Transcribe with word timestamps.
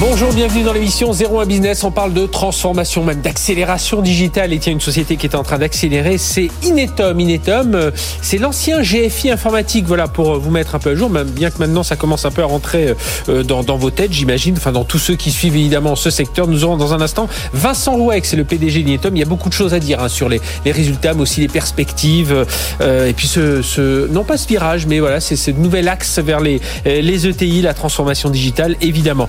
Bonjour, 0.00 0.32
bienvenue 0.32 0.62
dans 0.62 0.72
l'émission 0.72 1.10
01 1.10 1.44
Business. 1.46 1.82
On 1.82 1.90
parle 1.90 2.14
de 2.14 2.24
transformation, 2.24 3.02
même 3.02 3.20
d'accélération 3.20 4.00
digitale. 4.00 4.52
Et 4.52 4.60
tiens, 4.60 4.72
une 4.72 4.80
société 4.80 5.16
qui 5.16 5.26
est 5.26 5.34
en 5.34 5.42
train 5.42 5.58
d'accélérer, 5.58 6.18
c'est 6.18 6.50
Inetom. 6.62 7.18
Inetom, 7.18 7.74
euh, 7.74 7.90
c'est 8.22 8.38
l'ancien 8.38 8.80
GFI 8.80 9.32
informatique. 9.32 9.86
Voilà, 9.88 10.06
pour 10.06 10.38
vous 10.38 10.52
mettre 10.52 10.76
un 10.76 10.78
peu 10.78 10.90
à 10.90 10.94
jour, 10.94 11.10
même 11.10 11.28
bien 11.28 11.50
que 11.50 11.58
maintenant 11.58 11.82
ça 11.82 11.96
commence 11.96 12.24
un 12.24 12.30
peu 12.30 12.42
à 12.42 12.44
rentrer 12.44 12.94
euh, 13.28 13.42
dans, 13.42 13.76
vos 13.76 13.90
têtes, 13.90 14.12
j'imagine. 14.12 14.54
Enfin, 14.56 14.70
dans 14.70 14.84
tous 14.84 15.00
ceux 15.00 15.16
qui 15.16 15.32
suivent 15.32 15.56
évidemment 15.56 15.96
ce 15.96 16.10
secteur. 16.10 16.46
Nous 16.46 16.62
aurons 16.62 16.76
dans 16.76 16.94
un 16.94 17.00
instant 17.00 17.28
Vincent 17.52 17.96
Rouex, 17.96 18.28
c'est 18.28 18.36
le 18.36 18.44
PDG 18.44 18.84
d'Inetom. 18.84 19.16
Il 19.16 19.18
y 19.18 19.24
a 19.24 19.26
beaucoup 19.26 19.48
de 19.48 19.54
choses 19.54 19.74
à 19.74 19.80
dire 19.80 20.00
hein, 20.00 20.08
sur 20.08 20.28
les, 20.28 20.40
résultats, 20.64 21.12
mais 21.14 21.22
aussi 21.22 21.40
les 21.40 21.48
perspectives. 21.48 22.46
Euh, 22.80 23.08
et 23.08 23.14
puis 23.14 23.26
ce, 23.26 23.62
ce, 23.62 24.06
non 24.12 24.22
pas 24.22 24.36
ce 24.36 24.46
virage, 24.46 24.86
mais 24.86 25.00
voilà, 25.00 25.18
c'est 25.18 25.34
ce 25.34 25.50
nouvel 25.50 25.88
axe 25.88 26.20
vers 26.20 26.38
les, 26.38 26.60
les 26.84 27.26
ETI, 27.26 27.62
la 27.62 27.74
transformation 27.74 28.30
digitale, 28.30 28.76
évidemment. 28.80 29.28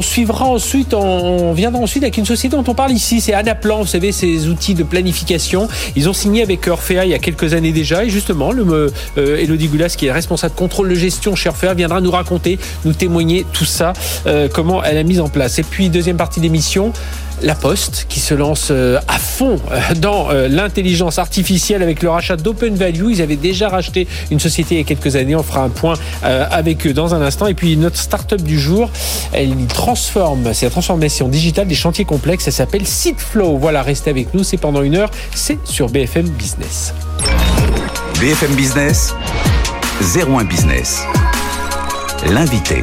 On 0.00 0.02
suivra 0.02 0.46
ensuite, 0.46 0.94
on 0.94 1.52
viendra 1.52 1.82
ensuite 1.82 2.02
avec 2.02 2.16
une 2.16 2.24
société 2.24 2.56
dont 2.56 2.64
on 2.66 2.74
parle 2.74 2.90
ici, 2.90 3.20
c'est 3.20 3.34
Anaplan, 3.34 3.82
vous 3.82 3.86
savez, 3.86 4.12
ces 4.12 4.48
outils 4.48 4.72
de 4.72 4.82
planification. 4.82 5.68
Ils 5.94 6.08
ont 6.08 6.14
signé 6.14 6.42
avec 6.42 6.66
Orphea 6.68 7.04
il 7.04 7.10
y 7.10 7.14
a 7.14 7.18
quelques 7.18 7.52
années 7.52 7.70
déjà, 7.70 8.02
et 8.02 8.08
justement, 8.08 8.50
le 8.50 8.90
euh, 9.18 9.36
Elodie 9.36 9.68
Goulas, 9.68 9.94
qui 9.98 10.06
est 10.06 10.12
responsable 10.12 10.54
de 10.54 10.58
contrôle 10.58 10.88
de 10.88 10.94
gestion 10.94 11.34
chez 11.34 11.50
Orphea, 11.50 11.74
viendra 11.74 12.00
nous 12.00 12.10
raconter, 12.10 12.58
nous 12.86 12.94
témoigner 12.94 13.44
tout 13.52 13.66
ça, 13.66 13.92
euh, 14.26 14.48
comment 14.50 14.82
elle 14.82 14.96
a 14.96 15.02
mis 15.02 15.20
en 15.20 15.28
place. 15.28 15.58
Et 15.58 15.64
puis, 15.64 15.90
deuxième 15.90 16.16
partie 16.16 16.40
d'émission, 16.40 16.94
la 17.42 17.54
Poste 17.54 18.06
qui 18.08 18.20
se 18.20 18.34
lance 18.34 18.68
euh, 18.70 18.98
à 19.08 19.18
fond 19.18 19.58
euh, 19.70 19.94
dans 19.96 20.30
euh, 20.30 20.48
l'intelligence 20.48 21.18
artificielle 21.18 21.82
avec 21.82 22.02
le 22.02 22.10
rachat 22.10 22.36
d'Open 22.36 22.74
Value. 22.74 23.10
Ils 23.10 23.22
avaient 23.22 23.36
déjà 23.36 23.68
racheté 23.68 24.06
une 24.30 24.40
société 24.40 24.74
il 24.74 24.78
y 24.78 24.80
a 24.80 24.84
quelques 24.84 25.16
années. 25.16 25.34
On 25.34 25.42
fera 25.42 25.62
un 25.62 25.68
point 25.68 25.94
avec 26.22 26.86
eux 26.86 26.92
dans 26.92 27.14
un 27.14 27.22
instant. 27.22 27.46
Et 27.46 27.54
puis 27.54 27.76
notre 27.76 27.96
start-up 27.96 28.42
du 28.42 28.58
jour, 28.58 28.90
elle 29.32 29.54
transforme, 29.66 30.52
c'est 30.52 30.66
la 30.66 30.70
transformation 30.70 31.28
digitale 31.28 31.66
des 31.66 31.74
chantiers 31.74 32.04
complexes. 32.04 32.46
Elle 32.46 32.52
s'appelle 32.52 32.86
Seedflow. 32.86 33.56
Voilà, 33.58 33.82
restez 33.82 34.10
avec 34.10 34.34
nous. 34.34 34.44
C'est 34.44 34.56
pendant 34.56 34.82
une 34.82 34.96
heure. 34.96 35.10
C'est 35.34 35.58
sur 35.64 35.88
BFM 35.88 36.28
Business. 36.30 36.94
BFM 38.20 38.54
Business, 38.54 39.14
01 40.14 40.44
Business. 40.44 41.02
L'invité. 42.26 42.80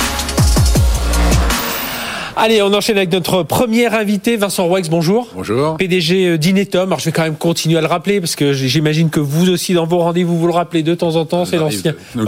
Allez, 2.40 2.62
on 2.62 2.72
enchaîne 2.72 2.98
avec 2.98 3.12
notre 3.12 3.42
premier 3.42 3.88
invité, 3.88 4.38
Vincent 4.38 4.68
Roix. 4.68 4.82
Bonjour. 4.92 5.28
Bonjour. 5.34 5.76
PDG 5.78 6.28
euh, 6.28 6.38
d'Inetom. 6.38 6.88
Alors, 6.88 7.00
je 7.00 7.06
vais 7.06 7.12
quand 7.12 7.24
même 7.24 7.36
continuer 7.36 7.80
à 7.80 7.82
le 7.82 7.88
rappeler 7.88 8.20
parce 8.20 8.36
que 8.36 8.54
j'imagine 8.54 9.10
que 9.10 9.20
vous 9.20 9.50
aussi, 9.50 9.74
dans 9.74 9.88
vos 9.88 9.98
rendez-vous, 9.98 10.38
vous 10.38 10.46
le 10.46 10.54
rappelez 10.54 10.84
de 10.84 10.94
temps 10.94 11.16
en 11.16 11.26
temps. 11.26 11.46
C'est 11.46 11.58
l'ancien. 11.58 11.96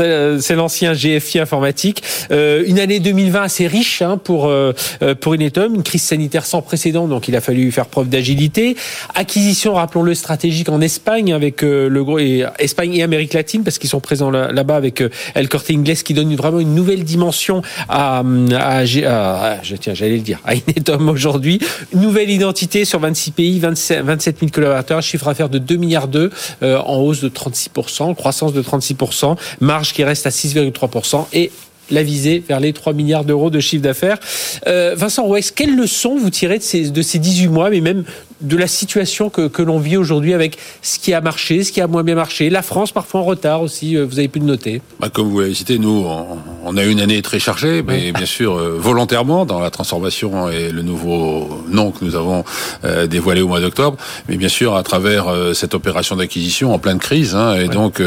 Euh, 0.00 0.38
c'est 0.40 0.54
l'ancien 0.54 0.92
GFI 0.94 1.40
informatique. 1.40 2.02
Euh, 2.30 2.64
une 2.66 2.78
année 2.78 3.00
2020 3.00 3.42
assez 3.42 3.66
riche 3.66 4.02
hein, 4.02 4.18
pour 4.22 4.46
euh, 4.46 4.72
pour 5.20 5.34
Inetom. 5.34 5.74
Une 5.74 5.82
crise 5.82 6.02
sanitaire 6.02 6.46
sans 6.46 6.62
précédent, 6.62 7.06
donc 7.06 7.28
il 7.28 7.36
a 7.36 7.40
fallu 7.40 7.70
faire 7.70 7.86
preuve 7.86 8.08
d'agilité. 8.08 8.76
Acquisition, 9.14 9.74
rappelons-le, 9.74 10.14
stratégique 10.14 10.68
en 10.68 10.80
Espagne 10.80 11.32
avec 11.32 11.62
le 11.62 12.02
gros 12.02 12.18
et 12.18 12.44
Espagne 12.58 12.94
et 12.94 13.02
Amérique 13.02 13.34
latine 13.34 13.62
parce 13.62 13.78
qu'ils 13.78 13.90
sont 13.90 14.00
présents 14.00 14.30
là-bas 14.30 14.76
avec 14.76 15.02
El 15.34 15.48
Corte 15.48 15.70
Inglés 15.70 15.96
qui 15.96 16.14
donne 16.14 16.34
vraiment 16.34 16.60
une 16.60 16.74
nouvelle 16.74 17.04
dimension 17.04 17.62
à, 17.88 18.22
à, 18.54 18.76
à 18.78 18.84
ah, 19.12 19.58
je 19.62 19.76
tiens, 19.76 19.94
j'allais 19.94 20.16
le 20.16 20.22
dire, 20.22 20.38
à 20.44 20.54
Inetom 20.54 21.08
aujourd'hui. 21.08 21.58
Nouvelle 21.94 22.30
identité 22.30 22.84
sur 22.84 23.00
26 23.00 23.30
pays, 23.32 23.58
27, 23.58 24.04
000 24.38 24.50
collaborateurs, 24.52 25.02
chiffre 25.02 25.26
d'affaires 25.26 25.48
de 25.48 25.58
2 25.58 25.76
milliards 25.76 26.08
d'euros, 26.08 26.32
euh, 26.62 26.78
en 26.78 26.98
hausse 26.98 27.20
de 27.20 27.28
36%, 27.28 28.14
croissance 28.14 28.52
de 28.52 28.62
36%, 28.62 29.36
marge 29.60 29.92
qui 29.92 30.04
reste 30.04 30.26
à 30.26 30.30
6,3% 30.30 31.26
et 31.32 31.50
la 31.90 32.02
visée 32.04 32.42
vers 32.46 32.60
les 32.60 32.72
3 32.72 32.92
milliards 32.92 33.24
d'euros 33.24 33.50
de 33.50 33.58
chiffre 33.58 33.82
d'affaires. 33.82 34.18
Euh, 34.68 34.94
Vincent 34.96 35.24
Rouex, 35.24 35.50
quelles 35.50 35.74
leçons 35.74 36.16
vous 36.16 36.30
tirez 36.30 36.58
de 36.58 36.62
ces, 36.62 36.90
de 36.90 37.02
ces 37.02 37.18
18 37.18 37.48
mois, 37.48 37.70
mais 37.70 37.80
même 37.80 38.04
de 38.40 38.56
la 38.56 38.66
situation 38.66 39.30
que, 39.30 39.48
que 39.48 39.62
l'on 39.62 39.78
vit 39.78 39.96
aujourd'hui 39.96 40.34
avec 40.34 40.58
ce 40.82 40.98
qui 40.98 41.12
a 41.12 41.20
marché, 41.20 41.62
ce 41.64 41.72
qui 41.72 41.80
a 41.80 41.86
moins 41.86 42.02
bien 42.02 42.14
marché. 42.14 42.50
La 42.50 42.62
France, 42.62 42.92
parfois 42.92 43.20
en 43.20 43.24
retard 43.24 43.62
aussi, 43.62 43.96
euh, 43.96 44.04
vous 44.04 44.18
avez 44.18 44.28
pu 44.28 44.38
le 44.38 44.46
noter. 44.46 44.80
Bah, 44.98 45.08
comme 45.10 45.28
vous 45.28 45.40
l'avez 45.40 45.54
cité, 45.54 45.78
nous, 45.78 46.06
on, 46.64 46.76
a 46.76 46.84
eu 46.84 46.90
une 46.90 47.00
année 47.00 47.20
très 47.22 47.38
chargée, 47.38 47.82
mais 47.82 48.12
bien 48.12 48.26
sûr, 48.26 48.56
euh, 48.56 48.76
volontairement, 48.78 49.44
dans 49.44 49.60
la 49.60 49.70
transformation 49.70 50.48
et 50.48 50.70
le 50.70 50.82
nouveau 50.82 51.64
nom 51.68 51.90
que 51.90 52.04
nous 52.04 52.16
avons 52.16 52.44
euh, 52.84 53.06
dévoilé 53.06 53.42
au 53.42 53.48
mois 53.48 53.60
d'octobre, 53.60 53.96
mais 54.28 54.36
bien 54.36 54.48
sûr, 54.48 54.76
à 54.76 54.82
travers 54.82 55.26
cette 55.54 55.74
opération 55.74 56.16
d'acquisition 56.16 56.72
en 56.72 56.78
pleine 56.78 56.98
crise. 56.98 57.34
Hein, 57.34 57.56
et 57.56 57.68
donc, 57.68 58.02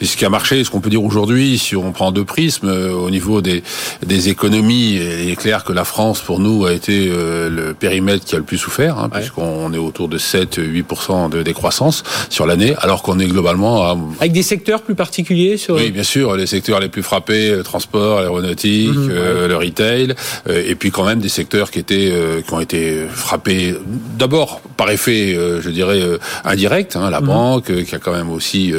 ce 0.00 0.16
qui 0.16 0.24
a 0.24 0.28
marché, 0.28 0.64
ce 0.64 0.70
qu'on 0.70 0.80
peut 0.80 0.90
dire 0.90 1.02
aujourd'hui, 1.02 1.58
si 1.58 1.76
on 1.76 1.92
prend 1.92 2.12
deux 2.12 2.24
prismes, 2.24 2.68
au 2.68 3.10
niveau 3.10 3.40
des, 3.40 3.62
des 4.04 4.28
économies, 4.28 4.94
il 4.94 5.30
est 5.30 5.36
clair 5.36 5.64
que 5.64 5.72
la 5.72 5.84
France, 5.84 6.20
pour 6.20 6.40
nous, 6.40 6.64
a 6.64 6.72
été 6.72 7.08
le 7.08 7.74
périmètre 7.78 8.24
qui 8.24 8.34
a 8.34 8.38
le 8.38 8.44
plus 8.44 8.58
souffert, 8.58 8.98
hein, 8.98 9.08
puisqu'on 9.08 9.72
autour 9.76 10.08
de 10.08 10.18
7-8% 10.18 11.30
de 11.30 11.42
décroissance 11.42 12.02
sur 12.30 12.46
l'année, 12.46 12.74
alors 12.80 13.02
qu'on 13.02 13.18
est 13.18 13.26
globalement 13.26 13.84
à... 13.84 13.96
Avec 14.20 14.32
des 14.32 14.42
secteurs 14.42 14.82
plus 14.82 14.94
particuliers 14.94 15.56
sur... 15.56 15.76
Oui, 15.76 15.90
bien 15.90 16.02
sûr, 16.02 16.36
les 16.36 16.46
secteurs 16.46 16.80
les 16.80 16.88
plus 16.88 17.02
frappés, 17.02 17.50
le 17.50 17.62
transport, 17.62 18.20
l'aéronautique, 18.20 18.94
mhm, 18.94 19.08
euh, 19.10 19.48
le 19.48 19.56
retail, 19.56 20.14
euh, 20.48 20.62
et 20.66 20.74
puis 20.74 20.90
quand 20.90 21.04
même 21.04 21.20
des 21.20 21.28
secteurs 21.28 21.70
qui 21.70 21.78
étaient 21.78 22.10
euh, 22.10 22.42
qui 22.42 22.52
ont 22.52 22.60
été 22.60 23.02
frappés 23.08 23.74
d'abord 24.18 24.60
par 24.76 24.90
effet, 24.90 25.34
je 25.34 25.70
dirais, 25.70 26.02
indirect, 26.44 26.96
hein, 26.96 27.08
la 27.08 27.20
mhm. 27.20 27.26
banque, 27.26 27.84
qui 27.84 27.94
a 27.94 27.98
quand 27.98 28.12
même 28.12 28.30
aussi, 28.30 28.74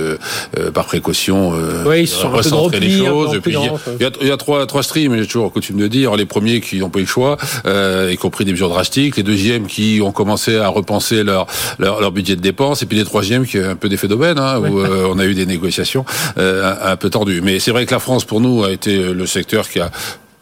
par 0.73 0.85
précaution, 0.85 1.53
oui, 1.85 2.07
recentré 2.23 2.79
les 2.79 3.03
choses. 3.03 3.33
Et 3.33 3.39
puis, 3.39 3.53
il 3.53 4.03
y, 4.03 4.05
a, 4.05 4.11
il 4.21 4.27
y 4.27 4.31
a 4.31 4.37
trois, 4.37 4.67
trois 4.67 4.83
streams, 4.83 5.17
j'ai 5.17 5.25
toujours 5.25 5.51
coutume 5.51 5.77
de 5.77 5.87
dire, 5.87 6.15
les 6.15 6.25
premiers 6.25 6.61
qui 6.61 6.77
n'ont 6.77 6.89
pas 6.89 6.99
eu 6.99 7.03
le 7.03 7.07
choix, 7.07 7.37
et 7.65 8.15
qui 8.15 8.25
ont 8.25 8.29
pris 8.29 8.45
des 8.45 8.51
mesures 8.51 8.69
drastiques, 8.69 9.17
les 9.17 9.23
deuxièmes 9.23 9.65
qui 9.65 9.99
ont 10.03 10.11
commencé 10.11 10.57
à 10.57 10.69
penser 10.87 11.23
leur, 11.23 11.45
leur, 11.77 12.11
budget 12.11 12.35
de 12.35 12.41
dépenses. 12.41 12.81
Et 12.81 12.87
puis 12.87 12.97
les 12.97 13.03
troisièmes 13.03 13.45
qui 13.45 13.59
a 13.59 13.69
un 13.69 13.75
peu 13.75 13.89
d'effet 13.89 14.07
d'aubaine, 14.07 14.39
hein, 14.39 14.59
où 14.59 14.79
euh, 14.79 15.07
on 15.11 15.19
a 15.19 15.25
eu 15.25 15.35
des 15.35 15.45
négociations 15.45 16.03
euh, 16.39 16.73
un, 16.81 16.93
un, 16.93 16.95
peu 16.95 17.11
tendues. 17.11 17.41
Mais 17.41 17.59
c'est 17.59 17.71
vrai 17.71 17.85
que 17.85 17.91
la 17.91 17.99
France, 17.99 18.25
pour 18.25 18.41
nous, 18.41 18.63
a 18.63 18.71
été 18.71 19.13
le 19.13 19.25
secteur 19.27 19.69
qui 19.69 19.79
a 19.79 19.91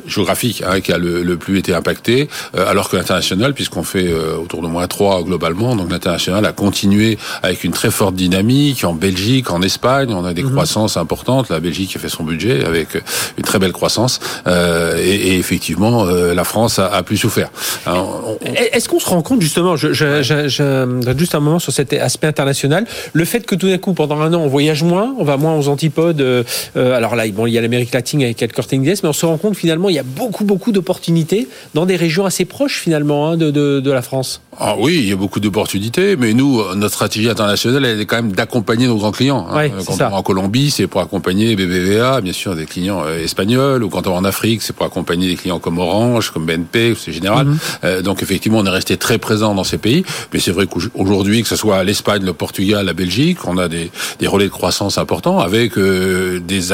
géographique 0.08 0.64
hein, 0.66 0.82
qui 0.82 0.92
a 0.92 0.98
le, 0.98 1.24
le, 1.24 1.38
plus 1.38 1.58
été 1.58 1.74
impacté, 1.74 2.30
euh, 2.56 2.68
alors 2.68 2.90
que 2.90 2.96
l'international, 2.96 3.54
puisqu'on 3.54 3.84
fait 3.84 4.08
euh, 4.08 4.38
autour 4.38 4.62
de 4.62 4.68
moins 4.68 4.88
3 4.88 5.24
globalement, 5.24 5.76
donc 5.76 5.92
l'international 5.92 6.46
a 6.46 6.52
continué 6.52 7.18
avec 7.44 7.64
une 7.64 7.72
très 7.72 7.92
forte 7.92 8.16
dynamique 8.16 8.84
en 8.84 8.94
Belgique, 8.94 9.52
en 9.52 9.62
Espagne, 9.62 10.14
on 10.14 10.26
a 10.26 10.34
des 10.34 10.44
mhm. 10.44 10.52
croissances 10.52 10.98
importantes. 10.98 11.50
La 11.50 11.60
Belgique 11.60 11.96
a 11.96 12.00
fait 12.00 12.10
son 12.10 12.24
budget 12.24 12.66
avec 12.66 12.90
une 13.38 13.44
très 13.44 13.60
belle 13.60 13.72
croissance, 13.72 14.20
euh, 14.48 14.98
et, 14.98 15.16
et, 15.16 15.38
effectivement, 15.38 16.06
euh, 16.06 16.34
la 16.34 16.44
France 16.44 16.80
a, 16.80 16.88
a 16.88 17.04
plus 17.04 17.18
souffert. 17.18 17.50
Est-ce 18.72 18.90
qu'on 18.90 19.00
se 19.00 19.10
rend 19.10 19.22
compte 19.22 19.42
justement, 19.42 19.76
je, 19.76 19.94
je, 19.94 20.22
je, 20.22 20.48
je, 20.48 21.14
juste 21.18 21.36
un 21.36 21.40
moment 21.40 21.60
sur 21.60 21.74
cet 21.74 21.94
aspect 21.94 22.28
international, 22.28 22.86
le 23.14 23.26
fait 23.26 23.46
que 23.46 23.56
tout 23.56 23.68
d'un 23.68 23.78
coup, 23.78 23.94
pendant 23.94 24.22
un 24.22 24.34
an, 24.34 24.42
on 24.42 24.48
voyage 24.48 24.84
moins, 24.84 25.14
on 25.18 25.24
va 25.24 25.38
moins 25.38 25.56
aux 25.56 25.68
antipodes. 25.68 26.24
alors 26.76 27.16
là, 27.16 27.28
bon, 27.30 27.48
il 27.48 27.54
y 27.54 27.58
a 27.58 27.62
l'Amérique 27.62 27.94
latine 27.94 28.22
avec 28.24 28.42
El 28.42 28.54
Corte 28.54 28.74
Inglés, 28.74 28.96
mais 29.04 29.10
on 29.10 29.14
se 29.14 29.26
rend 29.26 29.38
compte 29.38 29.56
finalement 29.56 29.90
il 29.96 30.00
y 30.00 30.00
a 30.00 30.04
beaucoup, 30.04 30.44
beaucoup 30.44 30.74
d'opportunités 30.74 31.48
dans 31.74 31.86
des 31.86 31.96
régions 31.96 32.26
assez 32.26 32.44
proches 32.44 32.80
finalement 32.82 33.30
hein, 33.30 33.38
de, 33.38 33.50
de, 33.50 33.80
de, 33.80 33.92
la 33.92 34.02
France. 34.02 34.42
Ah 34.60 34.76
oui, 34.78 34.96
il 35.00 35.08
y 35.08 35.14
a 35.14 35.16
beaucoup 35.16 35.40
d'opportunités, 35.40 36.18
mais 36.18 36.34
nous, 36.34 36.62
notre 36.76 36.96
stratégie 36.96 37.30
internationale, 37.30 37.86
elle 37.86 38.02
est 38.02 38.06
quand 38.06 38.18
même 38.18 38.34
d'accompagner 38.34 38.88
nos 38.88 38.98
grands 38.98 39.14
clients. 39.14 39.48
Hein. 39.50 39.70
quand 39.86 39.94
on 39.94 39.96
va 39.96 40.14
en 40.14 40.22
Colombie, 40.24 40.70
c'est 40.70 40.88
pour 40.88 41.00
accompagner 41.00 41.56
BBVA, 41.56 42.20
bien 42.20 42.34
sûr, 42.34 42.56
des 42.56 42.66
clients 42.66 43.04
euh, 43.06 43.24
espagnols, 43.24 43.84
ou 43.84 43.90
quand 43.90 44.06
on 44.08 44.12
va 44.12 44.18
en 44.18 44.26
Afrique, 44.26 44.64
c'est 44.64 44.76
pour 44.76 44.86
accompagner 44.86 45.30
des 45.30 45.36
clients 45.36 45.60
comme 45.60 45.78
Orange, 45.78 46.32
comme 46.32 46.46
BNP, 46.46 46.94
c'est 47.00 47.14
général. 47.14 47.48
Mhm. 47.48 47.58
euh, 47.86 48.02
donc 48.02 48.22
effectivement, 48.22 48.58
on 48.58 48.66
est 48.66 48.70
resté 48.70 48.98
très 48.98 49.18
présent 49.18 49.56
dans 49.56 49.64
ces 49.64 49.78
pays, 49.78 50.04
mais 50.34 50.40
c'est 50.40 50.52
vrai 50.52 50.68
qu'aujourd'hui, 50.68 51.42
que 51.42 51.48
ce 51.48 51.56
soit 51.56 51.86
l'Espagne, 51.86 52.26
le 52.26 52.34
Portugal, 52.34 52.86
la 52.86 52.94
Belgique, 52.94 53.48
on 53.48 53.58
a 53.58 53.70
des, 53.70 53.92
des 54.20 54.28
relais 54.28 54.46
de 54.46 54.50
croissance 54.50 54.98
importants 54.98 55.40
avec 55.40 55.78
euh, 55.78 56.42
des 56.42 56.74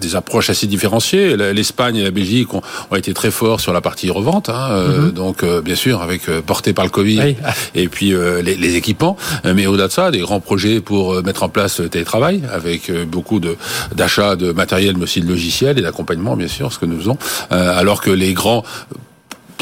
des 0.00 0.16
approches 0.16 0.50
assez 0.50 0.66
différenciées. 0.66 1.36
L'Espagne 1.36 1.96
et 1.96 2.02
la 2.02 2.10
Belgique 2.10 2.54
ont, 2.54 2.62
ont, 2.90 2.96
été 2.96 3.12
très 3.12 3.30
forts 3.30 3.60
sur 3.60 3.72
la 3.72 3.80
partie 3.80 4.10
revente, 4.10 4.48
hein, 4.48 4.68
euh, 4.70 5.00
mhm. 5.02 5.10
donc 5.12 5.42
euh, 5.42 5.60
bien 5.60 5.74
sûr 5.74 6.00
avec 6.00 6.28
euh, 6.28 6.40
porté 6.40 6.72
par 6.72 6.84
le 6.84 6.90
Covid 6.90 7.36
et 7.74 7.88
puis 7.88 8.14
les, 8.42 8.54
les, 8.54 8.76
équipements. 8.76 9.16
Mais 9.44 9.66
au-delà 9.66 9.88
de 9.88 9.92
ça, 9.92 10.10
des 10.10 10.20
grands 10.20 10.40
projets 10.40 10.80
pour 10.80 11.22
mettre 11.22 11.42
en 11.42 11.48
place 11.48 11.80
le 11.80 11.88
télétravail 11.88 12.42
avec 12.52 12.90
beaucoup 13.06 13.38
de 13.38 13.56
d'achats 13.94 14.36
de 14.36 14.52
matériel, 14.52 14.96
mais 14.96 15.04
aussi 15.04 15.20
de 15.20 15.28
logiciels 15.28 15.78
et 15.78 15.82
d'accompagnement, 15.82 16.36
bien 16.36 16.48
sûr, 16.48 16.72
ce 16.72 16.78
que 16.78 16.86
nous 16.86 16.98
faisons. 16.98 17.18
alors 17.50 18.00
que 18.00 18.10
les 18.10 18.32
grands 18.32 18.64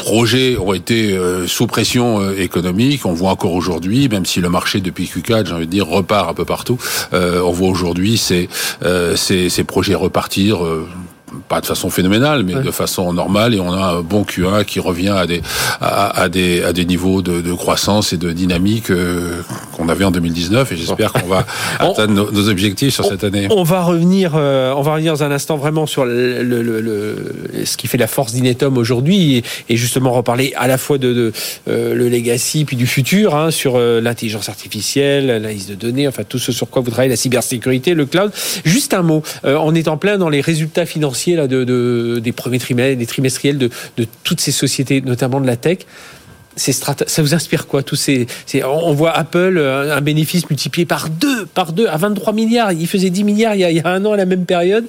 projets 0.01 0.57
ont 0.57 0.73
été 0.73 1.13
euh, 1.13 1.47
sous 1.47 1.67
pression 1.67 2.19
euh, 2.19 2.35
économique. 2.35 3.05
On 3.05 3.13
voit 3.13 3.29
encore 3.29 3.53
aujourd'hui, 3.53 4.09
même 4.09 4.25
si 4.25 4.41
le 4.41 4.49
marché 4.49 4.81
depuis 4.81 5.05
Q4, 5.05 5.45
j'ai 5.45 5.53
envie 5.53 5.67
de 5.67 5.71
dire, 5.71 5.87
repart 5.87 6.29
un 6.29 6.33
peu 6.33 6.43
partout, 6.43 6.79
euh, 7.13 7.41
on 7.41 7.51
voit 7.51 7.69
aujourd'hui 7.69 8.17
ces, 8.17 8.49
ces, 9.15 9.49
ces, 9.49 9.63
projets 9.63 9.93
repartir 9.93 10.59
pas 11.47 11.61
de 11.61 11.65
façon 11.65 11.89
phénoménale, 11.89 12.43
mais 12.43 12.55
de 12.55 12.71
façon 12.71 13.13
normale, 13.13 13.55
et 13.55 13.59
on 13.59 13.71
a 13.71 13.95
un 13.95 14.01
bon 14.01 14.23
Q1 14.23 14.65
qui 14.65 14.79
revient 14.79 15.09
à 15.09 15.25
des 15.25 15.41
à, 15.79 16.29
des 16.29 16.63
à 16.63 16.73
des 16.73 16.85
niveaux 16.85 17.21
de, 17.21 17.41
de 17.41 17.53
croissance 17.53 18.13
et 18.13 18.17
de 18.17 18.31
dynamique 18.31 18.91
euh, 18.91 19.41
qu'on 19.81 19.89
avait 19.89 20.05
en 20.05 20.11
2019, 20.11 20.71
et 20.71 20.77
j'espère 20.77 21.11
qu'on 21.11 21.27
va 21.27 21.45
atteindre 21.79 22.31
nos, 22.31 22.49
objectifs 22.49 22.93
sur 22.93 23.05
cette 23.05 23.23
année. 23.23 23.47
On 23.49 23.63
va 23.63 23.83
revenir, 23.83 24.33
euh, 24.35 24.73
on 24.75 24.81
va 24.81 24.93
revenir 24.93 25.13
dans 25.13 25.23
un 25.23 25.31
instant 25.31 25.57
vraiment 25.57 25.85
sur 25.85 26.05
le, 26.05 26.43
le, 26.43 26.61
le, 26.61 27.65
ce 27.65 27.77
qui 27.77 27.87
fait 27.87 27.97
la 27.97 28.07
force 28.07 28.33
d'Inetom 28.33 28.77
aujourd'hui, 28.77 29.37
et, 29.37 29.43
et, 29.69 29.77
justement 29.77 30.11
reparler 30.11 30.53
à 30.55 30.67
la 30.67 30.77
fois 30.77 30.97
de, 30.97 31.13
de 31.13 31.33
euh, 31.67 31.95
le 31.95 32.09
legacy 32.09 32.65
puis 32.65 32.75
du 32.75 32.87
futur, 32.87 33.35
hein, 33.35 33.51
sur 33.51 33.79
l'intelligence 33.79 34.49
artificielle, 34.49 35.27
l'analyse 35.27 35.67
de 35.67 35.75
données, 35.75 36.07
enfin 36.07 36.23
tout 36.27 36.39
ce 36.39 36.51
sur 36.51 36.69
quoi 36.69 36.81
vous 36.81 36.91
travaillez, 36.91 37.09
la 37.09 37.15
cybersécurité, 37.15 37.93
le 37.93 38.05
cloud. 38.05 38.31
Juste 38.65 38.93
un 38.93 39.01
mot, 39.01 39.23
on 39.43 39.73
est 39.73 39.87
en 39.87 39.97
plein 39.97 40.17
dans 40.17 40.29
les 40.29 40.41
résultats 40.41 40.85
financiers 40.85 41.35
là, 41.35 41.47
de, 41.47 42.19
des 42.21 42.31
premiers 42.31 42.59
trimestres, 42.59 42.97
des 42.97 43.05
trimestriels 43.05 43.57
de, 43.57 43.69
toutes 44.23 44.41
ces 44.41 44.51
sociétés, 44.51 45.01
notamment 45.01 45.41
de 45.41 45.47
la 45.47 45.55
tech. 45.55 45.79
Ça 46.61 47.21
vous 47.21 47.33
inspire 47.33 47.65
quoi 47.65 47.81
tous 47.81 47.95
ces, 47.95 48.27
On 48.63 48.93
voit 48.93 49.11
Apple 49.11 49.57
euh, 49.57 49.95
un 49.95 50.01
bénéfice 50.01 50.49
multiplié 50.49 50.85
par 50.85 51.09
deux, 51.09 51.45
par 51.47 51.73
deux 51.73 51.87
à 51.87 51.97
23 51.97 52.33
milliards. 52.33 52.71
Il 52.71 52.87
faisait 52.87 53.09
10 53.09 53.23
milliards 53.23 53.55
il 53.55 53.61
y 53.61 53.79
a 53.79 53.87
un 53.87 54.05
an 54.05 54.13
à 54.13 54.17
la 54.17 54.25
même 54.25 54.45
période. 54.45 54.85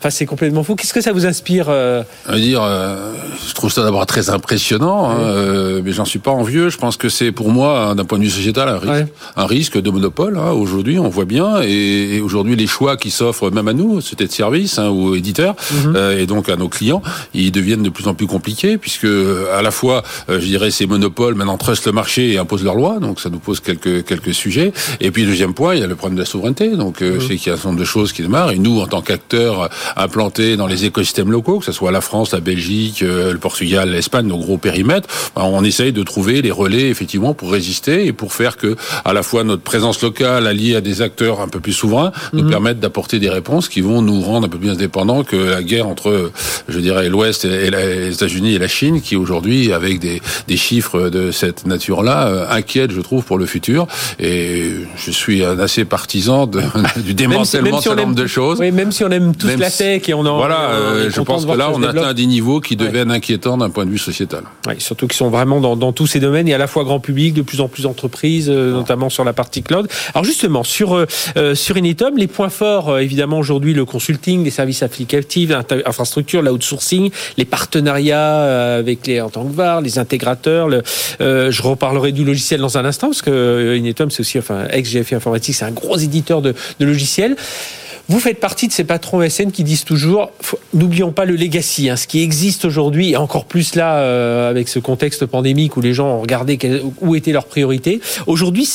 Enfin, 0.00 0.08
c'est 0.08 0.24
complètement 0.24 0.64
fou. 0.64 0.76
Qu'est-ce 0.76 0.94
que 0.94 1.02
ça 1.02 1.12
vous 1.12 1.26
inspire 1.26 1.66
euh... 1.68 2.02
dire, 2.32 2.62
euh, 2.62 3.12
je 3.46 3.52
trouve 3.52 3.70
ça 3.70 3.82
d'abord 3.82 4.06
très 4.06 4.30
impressionnant, 4.30 5.10
hein, 5.10 5.18
euh, 5.20 5.82
mais 5.84 5.92
j'en 5.92 6.06
suis 6.06 6.18
pas 6.18 6.30
envieux. 6.30 6.70
Je 6.70 6.78
pense 6.78 6.96
que 6.96 7.10
c'est 7.10 7.32
pour 7.32 7.50
moi, 7.50 7.80
hein, 7.80 7.94
d'un 7.96 8.06
point 8.06 8.16
de 8.16 8.24
vue 8.24 8.30
sociétal, 8.30 8.70
un 8.70 8.78
risque, 8.78 9.12
un 9.36 9.44
risque 9.44 9.78
de 9.78 9.90
monopole. 9.90 10.38
Hein, 10.38 10.52
aujourd'hui, 10.52 10.98
on 10.98 11.10
voit 11.10 11.26
bien, 11.26 11.60
et, 11.60 12.18
aujourd'hui, 12.22 12.56
les 12.56 12.66
choix 12.66 12.96
qui 12.96 13.10
s'offrent 13.10 13.50
même 13.50 13.68
à 13.68 13.74
nous, 13.74 14.00
c'était 14.00 14.26
de 14.26 14.32
services 14.32 14.78
hein, 14.78 14.88
ou 14.88 15.14
éditeurs, 15.14 15.54
mhm. 15.70 15.92
euh, 15.94 16.18
et 16.18 16.24
donc 16.24 16.48
à 16.48 16.56
nos 16.56 16.70
clients, 16.70 17.02
ils 17.34 17.52
deviennent 17.52 17.82
de 17.82 17.90
plus 17.90 18.08
en 18.08 18.14
plus 18.14 18.26
compliqués, 18.26 18.78
puisque 18.78 19.06
à 19.54 19.60
la 19.60 19.70
fois, 19.70 20.02
je 20.30 20.38
dirais, 20.38 20.70
ces 20.70 20.86
monopoles 20.86 21.34
maintenant 21.34 21.58
trustent 21.58 21.84
le 21.84 21.92
marché 21.92 22.32
et 22.32 22.38
imposent 22.38 22.64
leurs 22.64 22.74
lois, 22.74 23.00
donc 23.00 23.20
ça 23.20 23.28
nous 23.28 23.38
pose 23.38 23.60
quelques 23.60 24.06
quelques 24.06 24.32
sujets. 24.32 24.72
Et 25.00 25.10
puis 25.10 25.26
deuxième 25.26 25.52
point, 25.52 25.74
il 25.74 25.82
y 25.82 25.84
a 25.84 25.86
le 25.86 25.94
problème 25.94 26.16
de 26.16 26.22
la 26.22 26.26
souveraineté. 26.26 26.70
Donc, 26.70 27.02
mhm. 27.02 27.20
je 27.20 27.26
sais 27.26 27.36
qu'il 27.36 27.48
y 27.48 27.50
a 27.50 27.52
un 27.52 27.56
certain 27.56 27.68
nombre 27.68 27.80
de 27.80 27.84
choses 27.84 28.14
qui 28.14 28.22
démarrent, 28.22 28.52
et 28.52 28.58
nous, 28.58 28.80
en 28.80 28.86
tant 28.86 29.02
qu'acteurs 29.02 29.68
implantés 29.96 30.56
dans 30.56 30.66
les 30.66 30.84
écosystèmes 30.84 31.30
locaux, 31.30 31.58
que 31.58 31.64
ce 31.64 31.72
soit 31.72 31.90
la 31.90 32.00
France, 32.00 32.32
la 32.32 32.40
Belgique, 32.40 33.02
euh, 33.02 33.32
le 33.32 33.38
Portugal, 33.38 33.90
l'Espagne, 33.90 34.26
nos 34.26 34.38
gros 34.38 34.58
périmètres, 34.58 35.08
ben, 35.34 35.42
on 35.44 35.64
essaye 35.64 35.92
de 35.92 36.02
trouver 36.02 36.42
les 36.42 36.50
relais 36.50 36.88
effectivement 36.88 37.34
pour 37.34 37.52
résister 37.52 38.06
et 38.06 38.12
pour 38.12 38.32
faire 38.32 38.56
que 38.56 38.76
à 39.04 39.12
la 39.12 39.22
fois 39.22 39.44
notre 39.44 39.62
présence 39.62 40.02
locale 40.02 40.46
alliée 40.46 40.76
à 40.76 40.80
des 40.80 41.02
acteurs 41.02 41.40
un 41.40 41.48
peu 41.48 41.60
plus 41.60 41.72
souverains 41.72 42.12
nous 42.32 42.44
mhm. 42.44 42.50
permettent 42.50 42.80
d'apporter 42.80 43.18
des 43.18 43.30
réponses 43.30 43.68
qui 43.68 43.80
vont 43.80 44.02
nous 44.02 44.20
rendre 44.20 44.46
un 44.46 44.48
peu 44.48 44.58
plus 44.58 44.70
indépendants 44.70 45.24
que 45.24 45.36
la 45.36 45.62
guerre 45.62 45.86
entre, 45.86 46.32
je 46.68 46.78
dirais, 46.78 47.08
l'Ouest 47.08 47.44
et 47.44 47.70
les 47.70 48.14
États-Unis 48.14 48.54
et 48.54 48.58
la 48.58 48.68
Chine, 48.68 49.00
qui 49.00 49.16
aujourd'hui, 49.16 49.72
avec 49.72 49.98
des, 49.98 50.20
des 50.48 50.56
chiffres 50.56 51.08
de 51.08 51.30
cette 51.30 51.66
nature-là, 51.66 52.28
euh, 52.28 52.46
inquiète, 52.50 52.92
je 52.92 53.00
trouve, 53.00 53.24
pour 53.24 53.38
le 53.38 53.46
futur. 53.46 53.86
Et 54.18 54.72
je 54.96 55.10
suis 55.10 55.44
un 55.44 55.58
assez 55.58 55.84
partisan 55.84 56.46
de, 56.46 56.60
du 57.00 57.14
démantèlement 57.14 57.80
certain 57.80 58.02
nombre 58.02 58.14
de 58.14 58.26
choses. 58.26 58.58
Oui, 58.60 58.70
même 58.72 58.92
si 58.92 59.04
on 59.04 59.10
aime 59.10 59.34
tous 59.34 59.48
la 59.56 59.70
et 59.80 60.14
on 60.14 60.22
voilà, 60.22 60.70
euh, 60.70 61.10
je 61.10 61.20
pense 61.20 61.46
que 61.46 61.52
là, 61.52 61.70
on 61.72 61.82
atteint 61.82 62.14
des 62.14 62.26
niveaux 62.26 62.60
qui 62.60 62.76
deviennent 62.76 63.10
inquiétants 63.10 63.56
d'un 63.56 63.70
point 63.70 63.86
de 63.86 63.90
vue 63.90 63.98
sociétal. 63.98 64.44
Oui, 64.66 64.74
surtout 64.78 65.06
qu'ils 65.06 65.16
sont 65.16 65.30
vraiment 65.30 65.60
dans, 65.60 65.76
dans, 65.76 65.92
tous 65.92 66.06
ces 66.06 66.20
domaines 66.20 66.48
et 66.48 66.54
à 66.54 66.58
la 66.58 66.66
fois 66.66 66.84
grand 66.84 67.00
public, 67.00 67.34
de 67.34 67.42
plus 67.42 67.60
en 67.60 67.68
plus 67.68 67.84
d'entreprises, 67.84 68.50
euh, 68.50 68.72
notamment 68.72 69.08
sur 69.08 69.24
la 69.24 69.32
partie 69.32 69.62
cloud. 69.62 69.88
Alors 70.14 70.24
justement, 70.24 70.62
sur 70.64 70.94
euh, 70.94 71.54
sur 71.54 71.76
Initom, 71.76 72.16
les 72.16 72.26
points 72.26 72.48
forts, 72.48 72.98
évidemment 72.98 73.38
aujourd'hui, 73.38 73.74
le 73.74 73.84
consulting, 73.84 74.44
les 74.44 74.50
services 74.50 74.82
applicatifs, 74.82 75.50
l'infrastructure, 75.50 76.42
l'outsourcing, 76.42 77.10
les 77.36 77.44
partenariats 77.44 78.74
avec 78.76 79.06
les 79.06 79.20
en 79.20 79.30
tant 79.30 79.44
que 79.44 79.54
VAR, 79.54 79.80
les 79.80 79.98
intégrateurs. 79.98 80.68
Le, 80.68 80.82
je 81.18 81.62
reparlerai 81.62 82.12
du 82.12 82.24
logiciel 82.24 82.60
dans 82.60 82.78
un 82.78 82.84
instant 82.84 83.08
parce 83.08 83.22
que 83.22 83.76
Initom, 83.76 84.10
c'est 84.10 84.20
aussi, 84.20 84.38
enfin, 84.38 84.66
ex-GFI 84.70 85.14
Informatique, 85.14 85.54
c'est 85.54 85.64
un 85.64 85.70
gros 85.72 85.96
éditeur 85.96 86.42
de, 86.42 86.54
de 86.78 86.86
logiciels. 86.86 87.36
Vous 88.10 88.18
faites 88.18 88.40
partie 88.40 88.66
de 88.66 88.72
ces 88.72 88.82
patrons 88.82 89.22
SN 89.30 89.52
qui 89.52 89.62
disent 89.62 89.84
toujours, 89.84 90.32
n'oublions 90.74 91.12
pas 91.12 91.24
le 91.24 91.36
legacy, 91.36 91.88
hein, 91.88 91.94
ce 91.94 92.08
qui 92.08 92.24
existe 92.24 92.64
aujourd'hui, 92.64 93.12
et 93.12 93.16
encore 93.16 93.44
plus 93.44 93.76
là 93.76 93.98
euh, 93.98 94.50
avec 94.50 94.68
ce 94.68 94.80
contexte 94.80 95.26
pandémique 95.26 95.76
où 95.76 95.80
les 95.80 95.94
gens 95.94 96.08
ont 96.08 96.20
regardé 96.20 96.58
où 97.00 97.14
étaient 97.14 97.30
leurs 97.30 97.44
priorités. 97.44 98.00
Aujourd'hui, 98.26 98.68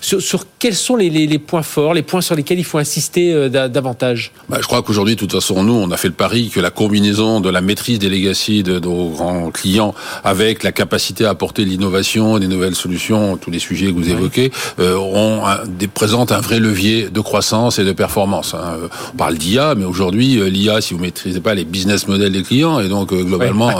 sur, 0.00 0.44
quels 0.60 0.76
sont 0.76 0.94
les, 0.94 1.38
points 1.40 1.64
forts, 1.64 1.94
les 1.94 2.02
points 2.02 2.20
sur 2.20 2.36
lesquels 2.36 2.60
il 2.60 2.64
faut 2.64 2.78
insister 2.78 3.32
euh, 3.32 3.48
davantage? 3.48 4.30
Bah, 4.48 4.58
Je 4.60 4.66
crois 4.68 4.82
qu'aujourd'hui, 4.82 5.16
de 5.16 5.18
toute 5.18 5.32
façon, 5.32 5.64
nous, 5.64 5.74
on 5.74 5.90
a 5.90 5.96
fait 5.96 6.06
le 6.06 6.14
pari 6.14 6.50
que 6.50 6.60
la 6.60 6.70
combinaison 6.70 7.40
de 7.40 7.50
la 7.50 7.62
maîtrise 7.62 7.98
des 7.98 8.08
legacy 8.08 8.62
de 8.62 8.78
nos 8.78 9.08
grands 9.08 9.50
clients 9.50 9.96
avec 10.22 10.62
la 10.62 10.70
capacité 10.70 11.24
à 11.24 11.30
apporter 11.30 11.64
l'innovation, 11.64 12.38
des 12.38 12.46
nouvelles 12.46 12.76
solutions, 12.76 13.36
tous 13.36 13.50
les 13.50 13.58
sujets 13.58 13.86
que 13.86 13.94
vous 13.94 14.10
évoquez, 14.10 14.52
euh, 14.78 14.96
ont 14.96 15.42
des, 15.66 15.88
présentent 15.88 16.30
un 16.30 16.40
vrai 16.40 16.60
levier 16.60 17.10
de 17.10 17.20
croissance 17.20 17.80
et 17.80 17.84
de 17.84 17.90
performance. 17.90 18.54
Hein. 18.54 18.75
Euh, 18.76 18.88
on 19.14 19.16
parle 19.16 19.36
d'IA, 19.36 19.74
mais 19.74 19.84
aujourd'hui, 19.84 20.38
euh, 20.38 20.48
l'IA, 20.48 20.80
si 20.80 20.94
vous 20.94 21.00
maîtrisez 21.00 21.40
pas 21.40 21.54
les 21.54 21.64
business 21.64 22.08
models 22.08 22.32
des 22.32 22.42
clients, 22.42 22.80
et 22.80 22.88
donc 22.88 23.12
euh, 23.12 23.22
globalement, 23.22 23.70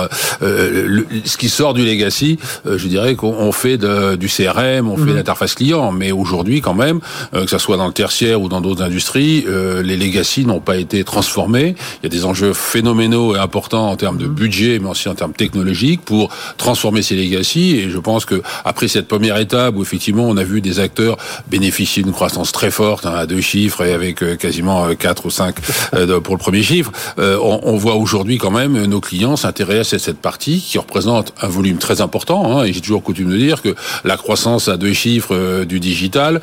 ce 0.40 1.36
qui 1.36 1.48
sort 1.48 1.74
du 1.74 1.84
legacy, 1.84 2.38
je 2.64 2.86
dirais 2.88 3.14
qu'on 3.14 3.52
fait 3.52 3.78
du 3.78 4.28
CRM, 4.28 4.88
on 4.88 4.96
fait 4.96 5.04
mhm. 5.04 5.16
l'interface 5.16 5.54
client, 5.54 5.92
mais 5.92 6.12
aujourd'hui, 6.12 6.60
quand 6.60 6.74
même, 6.74 7.00
que 7.32 7.46
ce 7.46 7.58
soit 7.58 7.76
dans 7.76 7.86
le 7.86 7.92
tertiaire 7.92 8.40
ou 8.40 8.48
dans 8.48 8.60
d'autres 8.60 8.82
industries, 8.82 9.44
les 9.82 9.96
legacy 9.96 10.44
n'ont 10.44 10.60
pas 10.60 10.76
été 10.76 11.04
transformés. 11.04 11.74
Il 12.02 12.04
y 12.04 12.06
a 12.06 12.08
des 12.08 12.24
enjeux 12.24 12.52
phénoménaux 12.52 13.36
et 13.36 13.38
importants 13.38 13.90
en 13.90 13.96
termes 13.96 14.18
de 14.18 14.26
mhm. 14.26 14.34
budget, 14.34 14.78
mais 14.80 14.88
aussi 14.88 15.08
en 15.08 15.14
termes 15.14 15.32
technologiques 15.32 16.02
pour 16.02 16.30
transformer 16.56 17.02
ces 17.02 17.16
legacy. 17.16 17.76
Et 17.76 17.90
je 17.90 17.98
pense 17.98 18.24
que 18.24 18.42
après 18.64 18.88
cette 18.88 19.08
première 19.08 19.38
étape 19.38 19.76
où 19.76 19.82
effectivement 19.82 20.24
on 20.28 20.36
a 20.36 20.44
vu 20.44 20.60
des 20.60 20.80
acteurs 20.80 21.16
bénéficier 21.48 22.02
d'une 22.02 22.12
croissance 22.12 22.52
très 22.52 22.70
forte 22.70 23.06
hein, 23.06 23.14
à 23.14 23.26
deux 23.26 23.40
chiffres 23.40 23.82
et 23.84 23.92
avec 23.92 24.38
quasiment 24.38 24.85
4 24.94 25.26
ou 25.26 25.30
5 25.30 25.56
euh, 25.94 26.20
pour 26.20 26.34
le 26.34 26.40
premier 26.40 26.62
chiffre, 26.62 26.92
euh, 27.18 27.38
on, 27.40 27.76
voit 27.76 27.94
aujourd'hui 27.96 28.38
quand 28.38 28.50
même 28.50 28.86
nos 28.86 29.00
clients 29.00 29.36
s'intéressent 29.36 30.00
à 30.00 30.04
cette 30.04 30.18
partie 30.18 30.60
qui 30.60 30.78
représente 30.78 31.34
un 31.40 31.48
volume 31.48 31.78
très 31.78 32.00
important. 32.00 32.58
Hein, 32.58 32.64
et 32.64 32.72
j'ai 32.72 32.80
toujours 32.80 33.02
coutume 33.02 33.30
de 33.30 33.36
dire 33.36 33.62
que 33.62 33.74
la 34.04 34.16
croissance 34.16 34.68
à 34.68 34.76
deux 34.76 34.92
chiffres 34.92 35.34
euh, 35.34 35.64
du 35.64 35.80
digital, 35.80 36.40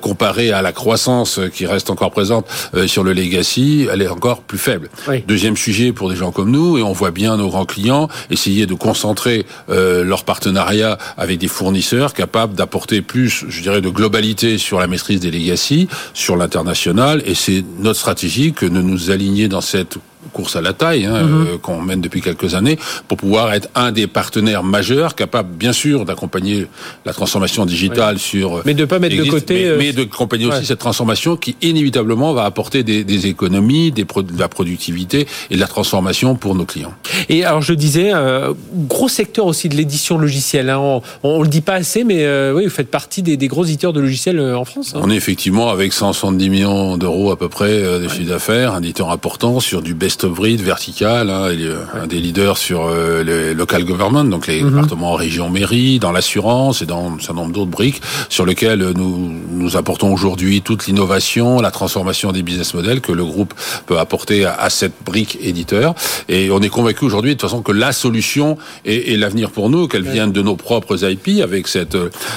comparée 0.00 0.52
à 0.52 0.62
la 0.62 0.72
croissance 0.72 1.40
qui 1.52 1.66
reste 1.66 1.90
encore 1.90 2.10
présente 2.10 2.46
sur 2.86 3.04
le 3.04 3.12
legacy, 3.12 3.86
elle 3.90 4.02
est 4.02 4.08
encore 4.08 4.42
plus 4.42 4.58
faible. 4.58 4.88
Deuxième 5.26 5.56
sujet 5.56 5.92
pour 5.92 6.10
des 6.10 6.16
gens 6.16 6.32
comme 6.32 6.50
nous, 6.50 6.78
et 6.78 6.82
on 6.82 6.92
voit 6.92 7.10
bien 7.10 7.36
nos 7.36 7.48
grands 7.48 7.64
clients 7.64 8.08
essayer 8.30 8.66
de 8.66 8.74
concentrer 8.74 9.46
leur 9.68 10.24
partenariat 10.24 10.98
avec 11.16 11.38
des 11.38 11.48
fournisseurs 11.48 12.14
capables 12.14 12.54
d'apporter 12.54 13.02
plus, 13.02 13.44
je 13.48 13.62
dirais, 13.62 13.80
de 13.80 13.88
globalité 13.88 14.58
sur 14.58 14.78
la 14.78 14.86
maîtrise 14.86 15.20
des 15.20 15.30
legacy, 15.30 15.88
sur 16.12 16.36
l'international, 16.36 17.22
et 17.26 17.34
c'est 17.34 17.64
notre 17.78 17.98
stratégie 17.98 18.52
que 18.52 18.66
de 18.66 18.80
nous 18.80 19.10
aligner 19.10 19.48
dans 19.48 19.60
cette 19.60 19.98
course 20.32 20.56
à 20.56 20.60
la 20.60 20.72
taille 20.72 21.06
hein, 21.06 21.22
mhm. 21.22 21.46
euh, 21.46 21.58
qu'on 21.58 21.80
mène 21.80 22.00
depuis 22.00 22.20
quelques 22.20 22.54
années 22.54 22.78
pour 23.08 23.18
pouvoir 23.18 23.52
être 23.52 23.68
un 23.74 23.92
des 23.92 24.06
partenaires 24.06 24.62
majeurs 24.62 25.14
capable 25.14 25.54
bien 25.54 25.72
sûr 25.72 26.04
d'accompagner 26.04 26.66
la 27.04 27.12
transformation 27.12 27.66
digitale 27.66 28.18
sur 28.18 28.62
mais 28.64 28.74
de 28.74 28.84
pas 28.84 28.98
mettre 28.98 29.16
de 29.16 29.30
côté 29.30 29.74
mais, 29.78 29.90
euh, 29.90 29.92
de 29.92 30.02
accompagner 30.02 30.46
aussi 30.46 30.66
cette 30.66 30.78
transformation 30.78 31.36
qui 31.36 31.56
inévitablement 31.62 32.32
va 32.32 32.44
apporter 32.44 32.82
des, 32.82 33.04
des 33.04 33.26
économies 33.26 33.92
des 33.92 34.04
de 34.04 34.38
la 34.38 34.48
productivité 34.48 35.26
et 35.50 35.54
de 35.56 35.60
la 35.60 35.66
transformation 35.66 36.36
pour 36.36 36.54
nos 36.54 36.64
clients. 36.64 36.94
Et 37.28 37.44
alors 37.44 37.62
je 37.62 37.74
disais 37.74 38.12
euh, 38.14 38.52
gros 38.72 39.08
secteur 39.08 39.46
aussi 39.46 39.68
de 39.68 39.74
l'édition 39.76 40.18
logicielle 40.18 40.70
hein, 40.70 40.78
on, 40.78 41.02
on, 41.22 41.42
le 41.42 41.48
dit 41.48 41.60
pas 41.60 41.74
assez 41.74 42.04
mais 42.04 42.24
oui 42.52 42.64
vous 42.64 42.70
faites 42.70 42.90
partie 42.90 43.22
des, 43.22 43.36
des 43.36 43.48
gros 43.48 43.64
éditeurs 43.64 43.92
de 43.92 44.00
logiciels 44.00 44.40
en 44.40 44.64
France 44.64 44.94
hein. 44.94 45.00
on 45.02 45.10
est 45.10 45.16
effectivement 45.16 45.70
avec 45.70 45.92
170 45.92 46.48
millions 46.48 46.96
d'euros 46.96 47.30
à 47.30 47.36
peu 47.36 47.48
près 47.48 48.00
des 48.00 48.08
chiffres 48.08 48.28
d'affaires 48.28 48.74
un 48.74 48.82
éditeur 48.82 49.10
important 49.10 49.60
sur 49.60 49.82
du 49.82 49.94
best 49.94 50.13
breed 50.22 50.60
vertical, 50.60 51.30
hein, 51.30 51.48
un 51.94 52.06
des 52.06 52.20
leaders 52.20 52.56
sur 52.56 52.86
euh, 52.86 53.24
le 53.24 53.52
local 53.52 53.84
government, 53.84 54.24
donc 54.24 54.46
les 54.46 54.62
mhm. 54.62 54.70
départements, 54.70 55.14
régions, 55.14 55.50
mairies, 55.50 55.98
dans 55.98 56.12
l'assurance 56.12 56.82
et 56.82 56.86
dans 56.86 57.12
un 57.12 57.18
certain 57.18 57.34
nombre 57.42 57.52
d'autres 57.52 57.70
briques 57.70 58.00
sur 58.28 58.46
lesquelles 58.46 58.92
nous 58.96 59.32
nous 59.50 59.76
apportons 59.76 60.12
aujourd'hui 60.12 60.62
toute 60.62 60.86
l'innovation, 60.86 61.60
la 61.60 61.70
transformation 61.70 62.32
des 62.32 62.42
business 62.42 62.74
models 62.74 63.00
que 63.00 63.12
le 63.12 63.24
groupe 63.24 63.54
peut 63.86 63.98
apporter 63.98 64.44
à, 64.44 64.70
cette 64.70 64.94
brique 65.04 65.38
éditeur. 65.40 65.94
Et 66.28 66.50
on 66.50 66.60
est 66.60 66.68
convaincu 66.68 67.04
aujourd'hui 67.04 67.34
de 67.34 67.40
toute 67.40 67.48
façon 67.48 67.62
que 67.62 67.72
la 67.72 67.92
solution 67.92 68.56
est, 68.84 69.18
l'avenir 69.18 69.50
pour 69.50 69.70
nous, 69.70 69.88
qu'elle 69.88 70.02
vienne 70.02 70.32
de 70.32 70.42
nos 70.42 70.56
propres 70.56 71.02
IP 71.04 71.42
avec 71.42 71.68
cette 71.68 71.96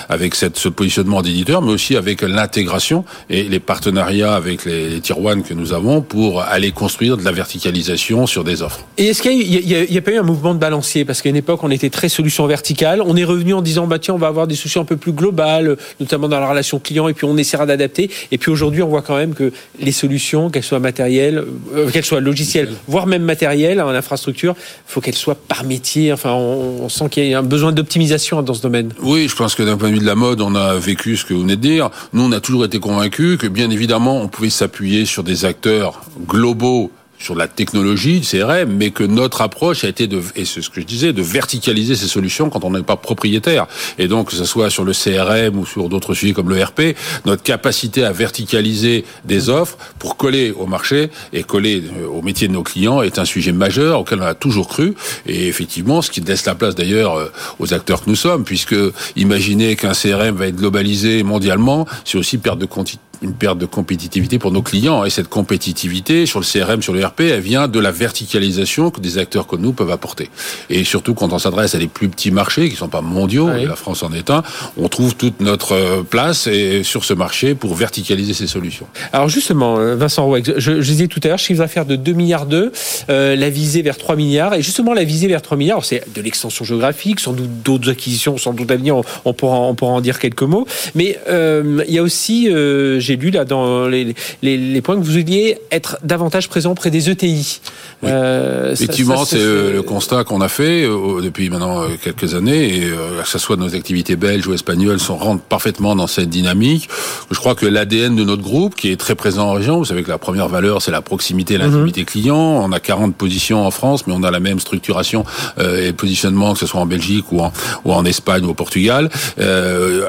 avec 0.10 0.36
cette 0.36 0.58
ce 0.58 0.70
positionnement 0.70 1.22
d'éditeur, 1.22 1.62
mais 1.62 1.72
aussi 1.72 1.96
avec 1.96 2.22
l'intégration 2.22 3.06
et 3.30 3.44
les 3.44 3.60
partenariats 3.60 4.36
avec 4.36 4.66
les, 4.66 4.90
les 4.90 5.02
tier 5.02 5.16
one 5.18 5.44
que 5.44 5.54
nous 5.54 5.74
avons 5.74 6.02
pour 6.02 6.42
aller 6.42 6.72
construire 6.72 7.18
de 7.18 7.24
la 7.24 7.32
verticalité 7.32 7.67
verticalisation 7.68 8.28
sur 8.28 8.44
des 8.44 8.62
offres. 8.62 8.80
Et 8.98 9.08
est-ce 9.08 9.22
qu'il 9.22 9.38
n'y 9.38 9.98
a, 9.98 10.02
pas 10.02 10.12
eu 10.12 10.18
un 10.18 10.24
mouvement 10.24 10.54
de 10.54 10.60
balancier? 10.60 11.06
Parce 11.06 11.22
qu'à 11.22 11.30
une 11.30 11.36
époque, 11.36 11.64
on 11.64 11.72
était 11.72 11.90
très 11.90 12.10
solution 12.10 12.46
verticale. 12.48 13.02
On 13.02 13.16
est 13.16 13.24
revenu 13.24 13.54
en 13.54 13.62
disant, 13.62 13.88
bah 13.88 14.00
tiens, 14.00 14.14
on 14.14 14.18
va 14.18 14.28
avoir 14.28 14.48
des 14.48 14.56
solutions 14.56 14.82
un 14.82 14.86
peu 14.86 14.98
plus 14.98 15.12
globales, 15.12 15.78
notamment 16.00 16.28
dans 16.28 16.40
la 16.40 16.50
relation 16.50 16.80
client, 16.80 17.08
et 17.08 17.14
puis 17.14 17.26
on 17.26 17.38
essaiera 17.38 17.66
d'adapter. 17.66 18.10
Et 18.32 18.38
puis 18.38 18.52
aujourd'hui, 18.52 18.82
on 18.82 18.88
voit 18.88 19.02
quand 19.02 19.16
même 19.16 19.34
que 19.34 19.52
les 19.80 19.92
solutions, 19.92 20.50
qu'elles 20.50 20.64
soient 20.64 20.80
matérielles, 20.80 21.44
euh, 21.76 21.90
qu'elles 21.90 22.06
soient 22.06 22.22
logicielles, 22.22 22.70
voire 22.88 23.08
même 23.08 23.24
matérielles 23.24 23.82
en 23.82 23.90
infrastructure, 23.90 24.56
il 24.58 24.92
faut 24.92 25.02
qu'elles 25.02 25.16
soient 25.16 25.36
par 25.36 25.64
métier. 25.64 26.14
Enfin, 26.14 26.32
on, 26.32 26.84
on 26.84 26.90
sent 26.90 27.10
qu'il 27.10 27.28
y 27.28 27.34
a 27.34 27.40
un 27.40 27.44
besoin 27.44 27.72
d'optimisation 27.72 28.42
dans 28.42 28.54
ce 28.54 28.62
domaine. 28.62 28.94
Oui, 29.02 29.28
je 29.28 29.36
pense 29.36 29.56
que 29.56 29.64
d'un 29.64 29.78
point 29.78 29.90
de 29.90 29.94
vue 29.96 30.00
de 30.00 30.06
la 30.06 30.16
mode, 30.16 30.42
on 30.42 30.56
a 30.56 30.76
vécu 30.76 31.18
ce 31.18 31.26
que 31.26 31.34
vous 31.34 31.42
venez 31.42 31.56
de 31.56 31.62
dire. 31.62 31.90
Nous, 32.14 32.24
on 32.24 32.32
a 32.32 32.40
toujours 32.40 32.66
été 32.66 32.80
convaincus 32.80 33.38
que, 33.38 33.48
bien 33.48 33.70
évidemment, 33.70 34.22
on 34.22 34.28
pouvait 34.28 34.50
s'appuyer 34.50 35.06
sur 35.06 35.24
des 35.24 35.46
acteurs 35.46 36.02
globaux 36.28 36.92
sur 37.20 37.36
la 37.36 37.48
technologie, 37.48 38.22
CRM, 38.22 38.72
mais 38.72 38.92
que 38.92 39.04
notre 39.04 39.42
approche 39.42 39.84
a 39.84 39.88
été 39.88 40.08
de, 40.08 40.22
et 40.36 40.46
c'est 40.46 40.62
ce 40.62 40.70
que 40.70 40.82
je 40.82 40.86
disais, 40.86 41.14
de 41.14 41.22
verticaliser 41.22 41.96
ces 41.96 42.08
solutions 42.08 42.50
quand 42.50 42.64
on 42.64 42.72
n'est 42.72 42.84
pas 42.84 42.96
propriétaire. 42.96 43.68
Et 43.98 44.08
donc, 44.08 44.30
que 44.30 44.36
ce 44.36 44.46
soit 44.46 44.70
sur 44.70 44.84
le 44.84 44.94
CRM 44.94 45.58
ou 45.58 45.66
sur 45.66 45.90
d'autres 45.90 46.14
sujets 46.14 46.34
comme 46.34 46.50
le 46.50 46.64
RP, 46.64 46.96
notre 47.26 47.44
capacité 47.44 48.04
à 48.04 48.12
verticaliser 48.12 49.06
des 49.26 49.50
offres 49.50 49.78
pour 50.00 50.18
coller 50.18 50.52
au 50.52 50.66
marché 50.66 51.10
et 51.34 51.44
coller 51.44 51.84
euh, 52.00 52.08
au 52.08 52.22
métier 52.22 52.48
de 52.48 52.54
nos 52.54 52.64
clients 52.64 53.02
est 53.02 53.20
un 53.20 53.26
sujet 53.26 53.52
majeur 53.52 54.02
auquel 54.02 54.22
on 54.22 54.26
a 54.26 54.34
toujours 54.36 54.68
cru. 54.68 54.96
Et 55.26 55.48
effectivement, 55.48 56.02
ce 56.02 56.12
qui 56.12 56.22
laisse 56.22 56.46
la 56.46 56.56
place 56.56 56.76
d'ailleurs 56.76 57.16
euh, 57.18 57.32
aux 57.60 57.74
acteurs 57.74 58.04
que 58.04 58.10
nous 58.10 58.16
sommes, 58.16 58.44
puisque 58.44 58.76
imaginer 59.16 59.76
qu'un 59.76 59.94
CRM 59.94 60.36
va 60.36 60.48
être 60.48 60.56
globalisé 60.56 61.24
mondialement, 61.24 61.88
c'est 62.06 62.18
aussi 62.18 62.38
perdre 62.38 62.62
de 62.62 62.66
quantité 62.66 63.00
une 63.22 63.34
perte 63.34 63.58
de 63.58 63.66
compétitivité 63.66 64.40
pour 64.40 64.52
nos 64.52 64.62
clients. 64.62 65.04
Et 65.06 65.10
cette 65.10 65.28
compétitivité 65.28 66.26
sur 66.26 66.40
le 66.40 66.46
CRM, 66.46 66.82
sur 66.82 66.94
le 66.94 67.06
RP, 67.06 67.22
elle 67.22 67.42
vient 67.42 67.68
de 67.68 67.80
la 67.80 67.92
verticalisation 67.92 68.92
que 68.92 69.00
des 69.00 69.18
acteurs 69.18 69.48
comme 69.48 69.62
nous 69.62 69.74
peuvent 69.74 69.92
apporter. 69.92 70.30
Et 70.70 70.84
surtout 70.84 71.14
quand 71.14 71.34
on 71.34 71.40
s'adresse 71.40 71.76
à 71.76 71.80
des 71.80 71.88
plus 71.88 72.10
petits 72.10 72.32
marchés 72.32 72.70
qui 72.70 72.76
sont 72.76 72.90
pas 72.90 73.02
mondiaux, 73.02 73.50
et 73.52 73.66
la 73.66 73.76
France 73.76 74.04
en 74.04 74.14
est 74.14 74.30
un, 74.30 74.44
on 74.78 74.88
trouve 74.90 75.16
toute 75.16 75.42
notre 75.42 75.74
euh, 75.74 76.04
place 76.04 76.48
et 76.48 76.84
sur 76.84 77.04
ce 77.06 77.14
marché 77.14 77.56
pour 77.56 77.76
verticaliser 77.76 78.34
ces 78.34 78.48
solutions. 78.48 78.88
Alors 79.14 79.30
justement, 79.30 79.78
euh, 79.78 79.96
Vincent 79.96 80.26
Rouex, 80.26 80.52
je, 80.58 80.82
je 80.82 80.92
disais 80.92 81.08
tout 81.08 81.20
à 81.24 81.28
l'heure, 81.28 81.40
chiffre 81.40 81.60
d'affaires 81.60 81.86
de 81.86 81.96
2 81.96 82.14
milliards 82.14 82.46
2, 82.46 82.72
euh, 83.10 83.36
la 83.36 83.50
visée 83.50 83.82
vers 83.82 83.98
3 83.98 84.16
milliards. 84.16 84.54
Et 84.54 84.62
justement, 84.62 84.94
la 84.94 85.04
visée 85.04 85.28
vers 85.28 85.42
3 85.42 85.58
milliards, 85.58 85.84
c'est 85.86 86.04
de 86.14 86.22
l'extension 86.22 86.66
géographique, 86.66 87.20
sans 87.20 87.34
doute 87.34 87.64
d'autres 87.64 87.90
acquisitions, 87.90 88.38
sans 88.38 88.54
doute 88.54 88.70
à 88.72 88.76
venir, 88.76 89.02
on, 89.26 89.34
pourra, 89.34 89.60
on 89.60 89.76
pourra 89.76 89.94
en 89.94 90.02
dire 90.02 90.20
quelques 90.20 90.44
mots. 90.44 90.68
Mais 90.96 91.20
euh, 91.30 91.84
il 91.88 91.94
y 91.94 91.98
a 91.98 92.04
aussi, 92.04 92.50
euh, 92.50 93.00
j'ai 93.08 93.16
lu 93.16 93.30
là 93.32 93.46
dans 93.46 93.88
les, 93.88 94.16
les, 94.42 94.58
les, 94.58 94.82
points 94.82 94.96
que 94.96 95.04
vous 95.08 95.12
vouliez 95.12 95.58
être 95.72 95.98
davantage 96.04 96.50
présent 96.50 96.76
près 96.76 96.92
des 96.92 97.10
ETI. 97.10 97.62
Oui. 98.04 98.10
Euh, 98.12 98.74
Effectivement, 98.74 99.24
c'est 99.26 99.38
le 99.40 99.82
constat 99.82 100.24
qu'on 100.24 100.42
a 100.42 100.50
fait 100.50 100.84
euh, 100.84 101.22
depuis 101.22 101.50
maintenant 101.50 101.84
euh, 101.84 101.88
quelques 102.04 102.36
années, 102.36 102.78
et 102.78 102.84
euh, 102.86 103.22
que 103.24 103.30
ce 103.30 103.40
soit 103.40 103.56
nos 103.56 103.74
activités 103.76 104.16
belges 104.16 104.46
ou 104.48 104.54
espagnoles, 104.54 105.00
sont 105.00 105.18
rentrent 105.18 105.44
parfaitement 105.44 105.96
dans 105.96 106.08
cette 106.08 106.30
dynamique. 106.30 106.90
Je 107.32 107.38
crois 107.38 107.56
que 107.56 107.66
l'ADN 107.66 108.16
de 108.16 108.24
notre 108.24 108.44
groupe, 108.44 108.76
qui 108.76 108.92
est 108.92 108.98
très 109.06 109.16
présent 109.16 109.46
en 109.50 109.54
région, 109.54 109.78
vous 109.78 109.86
savez 109.86 110.04
que 110.04 110.10
la 110.10 110.18
première 110.18 110.50
valeur, 110.50 110.82
c'est 110.82 110.92
la 110.92 111.02
proximité, 111.02 111.58
l'intimité 111.58 112.02
mm 112.02 112.04
-hmm. 112.04 112.14
client. 112.14 112.44
On 112.66 112.72
a 112.72 112.80
40 112.80 113.16
positions 113.24 113.60
en 113.66 113.72
France, 113.80 114.00
mais 114.06 114.14
on 114.20 114.24
a 114.30 114.32
la 114.38 114.44
même 114.50 114.60
structuration 114.68 115.22
euh, 115.60 115.88
et 115.88 115.94
positionnement, 116.04 116.50
que 116.54 116.60
ce 116.64 116.68
soit 116.72 116.82
en 116.86 116.90
Belgique 116.96 117.28
ou 117.32 117.38
en, 117.48 117.52
ou 117.86 117.90
en 118.00 118.04
Espagne 118.14 118.44
ou 118.48 118.50
au 118.56 118.58
Portugal. 118.64 119.04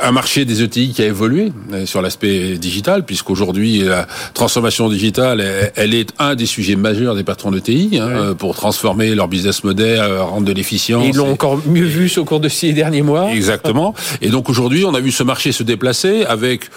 un 0.09 0.13
marché 0.21 0.41
des 0.51 0.59
ETI 0.65 0.85
qui 0.95 1.03
a 1.07 1.09
évolué 1.17 1.45
sur 1.93 2.01
l'aspect 2.05 2.39
digital, 2.69 2.88
puisqu'aujourd'hui, 3.03 3.81
la 3.81 4.07
transformation 4.35 4.89
digitale, 4.89 5.41
elle, 5.41 5.73
elle, 5.77 5.95
est 5.95 6.13
un 6.19 6.35
des 6.35 6.47
sujets 6.47 6.77
majeurs 6.77 7.15
des 7.15 7.25
patrons 7.25 7.51
de 7.51 7.59
TI, 7.59 7.99
hein, 8.01 8.29
ouais. 8.29 8.35
pour 8.35 8.55
transformer 8.55 9.15
leur 9.15 9.29
business 9.29 9.65
model, 9.65 10.01
rendre 10.19 10.47
de 10.47 10.53
l'efficience. 10.53 11.05
Ils 11.07 11.17
l'ont 11.17 11.33
encore 11.33 11.61
mieux 11.67 11.85
vu 11.85 12.11
au 12.17 12.25
cours 12.25 12.41
de 12.41 12.49
ces 12.49 12.73
derniers 12.73 13.03
mois. 13.03 13.31
Exactement. 13.33 13.95
Et 14.21 14.29
donc 14.29 14.49
aujourd'hui, 14.49 14.85
on 14.85 14.95
a 14.95 15.01
vu 15.01 15.13
ce 15.13 15.23
marché 15.23 15.53
se 15.53 15.63
déplacer 15.63 16.25
avec 16.25 16.71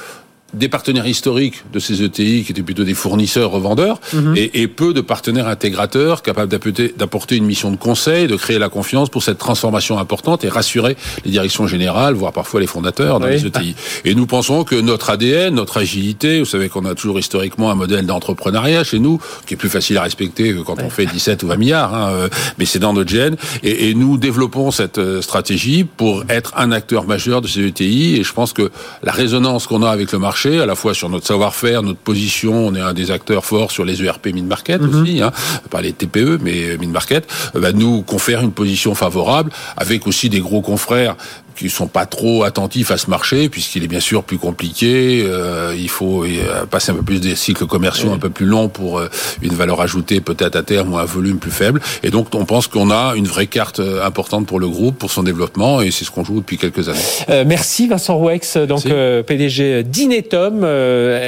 des 0.54 0.70
partenaires 0.70 1.08
historiques 1.08 1.64
de 1.72 1.80
ces 1.80 2.04
ETI 2.04 2.44
qui 2.44 2.52
étaient 2.52 2.62
plutôt 2.62 2.84
des 2.84 2.94
fournisseurs 2.94 3.52
revendeurs 3.52 4.00
-hmm. 4.14 4.38
et, 4.38 4.62
et, 4.62 4.68
peu 4.68 4.94
de 4.94 5.02
partenaires 5.02 5.48
intégrateurs 5.48 6.22
capables 6.22 6.52
d'apporter 6.98 7.36
une 7.38 7.46
mission 7.46 7.72
de 7.72 7.78
conseil, 7.78 8.28
de 8.28 8.36
créer 8.36 8.60
la 8.60 8.70
confiance 8.70 9.10
pour 9.10 9.24
cette 9.24 9.38
transformation 9.38 9.98
importante 9.98 10.44
et 10.44 10.50
rassurer 10.50 10.96
les 11.26 11.32
directions 11.32 11.68
générales, 11.68 12.14
voire 12.14 12.34
parfois 12.34 12.60
les 12.60 12.68
fondateurs 12.68 13.20
dans 13.20 13.28
oui. 13.28 13.34
les 13.34 13.46
ETI. 13.46 13.76
Et 14.06 14.14
nous 14.16 14.28
pensons 14.36 14.64
que 14.64 14.76
notre 14.76 15.10
ADN, 15.10 15.56
notre 15.56 15.78
agilité, 15.86 16.40
vous 16.40 16.52
savez 16.56 16.68
qu'on 16.70 16.86
a 16.86 16.96
toujours 16.96 17.20
historiquement 17.20 17.70
un 17.72 17.76
modèle 17.84 18.06
d'entrepreneuriat 18.06 18.84
chez 18.84 19.00
nous 19.00 19.20
qui 19.46 19.54
est 19.56 19.62
plus 19.64 19.74
facile 19.78 19.98
à 19.98 20.04
respecter 20.10 20.54
que 20.54 20.60
quand 20.60 20.78
ouais. 20.78 20.86
on 20.86 20.90
fait 20.90 21.06
17 21.06 21.44
ou 21.44 21.48
20 21.48 21.58
milliards, 21.58 21.94
hein, 21.96 22.30
mais 22.58 22.66
c'est 22.66 22.80
dans 22.80 22.94
notre 22.94 23.10
gène. 23.10 23.36
Et, 23.64 23.90
et, 23.90 23.94
nous 23.94 24.18
développons 24.18 24.72
cette 24.72 24.98
euh, 24.98 25.22
stratégie 25.22 25.84
pour 25.84 26.24
être 26.30 26.52
un 26.58 26.72
acteur 26.72 27.06
majeur 27.06 27.42
de 27.42 27.48
ces 27.48 27.62
ETI. 27.68 28.16
Et 28.20 28.24
je 28.24 28.34
pense 28.34 28.52
que 28.54 28.72
la 29.04 29.12
résonance 29.12 29.68
qu'on 29.68 29.84
a 29.84 29.90
avec 29.90 30.12
le 30.12 30.20
marché 30.20 30.41
à 30.50 30.66
la 30.66 30.76
fois 30.76 30.94
sur 30.94 31.10
notre 31.10 31.28
savoir-faire, 31.28 31.84
notre 31.84 32.00
position. 32.00 32.68
On 32.68 32.76
est 32.76 32.82
un 32.82 32.94
des 32.94 33.12
acteurs 33.12 33.46
forts 33.46 33.72
sur 33.72 33.86
les 33.86 34.04
ERP 34.04 34.28
mid-market 34.34 34.82
mm 34.82 34.86
-hmm. 34.88 35.02
aussi, 35.02 35.22
hein, 35.22 35.32
pas 35.70 35.82
les 35.82 35.94
TPE, 35.94 36.40
mais 36.42 36.78
mid-market, 36.78 37.24
bah, 37.54 37.72
nous 37.72 38.02
confère 38.02 38.42
une 38.42 38.52
position 38.52 38.96
favorable 38.96 39.52
avec 39.78 40.08
aussi 40.08 40.30
des 40.30 40.40
gros 40.40 40.62
confrères 40.62 41.16
qui 41.56 41.70
sont 41.70 41.88
pas 41.88 42.06
trop 42.06 42.44
attentifs 42.44 42.92
à 42.92 42.98
ce 42.98 43.10
marché 43.10 43.50
puisqu'il 43.50 43.84
est 43.84 43.88
bien 43.88 44.00
sûr 44.00 44.24
plus 44.24 44.38
compliqué. 44.38 45.24
Euh, 45.26 45.76
il 45.78 45.90
faut 45.90 46.24
euh, 46.24 46.66
passer 46.70 46.92
un 46.92 46.96
peu 46.96 47.04
plus 47.04 47.20
des 47.20 47.36
cycles 47.36 47.66
commerciaux 47.66 48.10
oui. 48.10 48.16
un 48.16 48.20
peu 48.20 48.30
plus 48.30 48.46
longs 48.46 48.70
pour 48.70 49.00
euh, 49.00 49.10
une 49.42 49.54
valeur 49.54 49.82
ajoutée 49.82 50.22
peut-être 50.22 50.56
à 50.56 50.64
terme 50.64 50.94
ou 50.94 50.98
un 50.98 51.06
volume 51.06 51.38
plus 51.38 51.52
faible. 51.52 51.82
Et 52.04 52.10
donc 52.10 52.34
on 52.34 52.46
pense 52.46 52.68
qu'on 52.68 52.92
a 52.92 53.14
une 53.16 53.28
vraie 53.28 53.48
carte 53.48 53.82
importante 54.04 54.46
pour 54.48 54.60
le 54.60 54.68
groupe, 54.68 54.98
pour 54.98 55.12
son 55.12 55.24
développement 55.24 55.82
et 55.82 55.92
c'est 55.92 56.06
ce 56.06 56.12
qu'on 56.12 56.24
joue 56.24 56.40
depuis 56.40 56.58
quelques 56.58 56.90
années. 56.90 57.00
Euh, 57.30 57.44
merci 57.46 57.88
Vincent 57.88 58.18
Rouex, 58.18 58.58
donc 58.58 58.84
PDG 58.84 59.84
d'Inetom, 59.84 60.62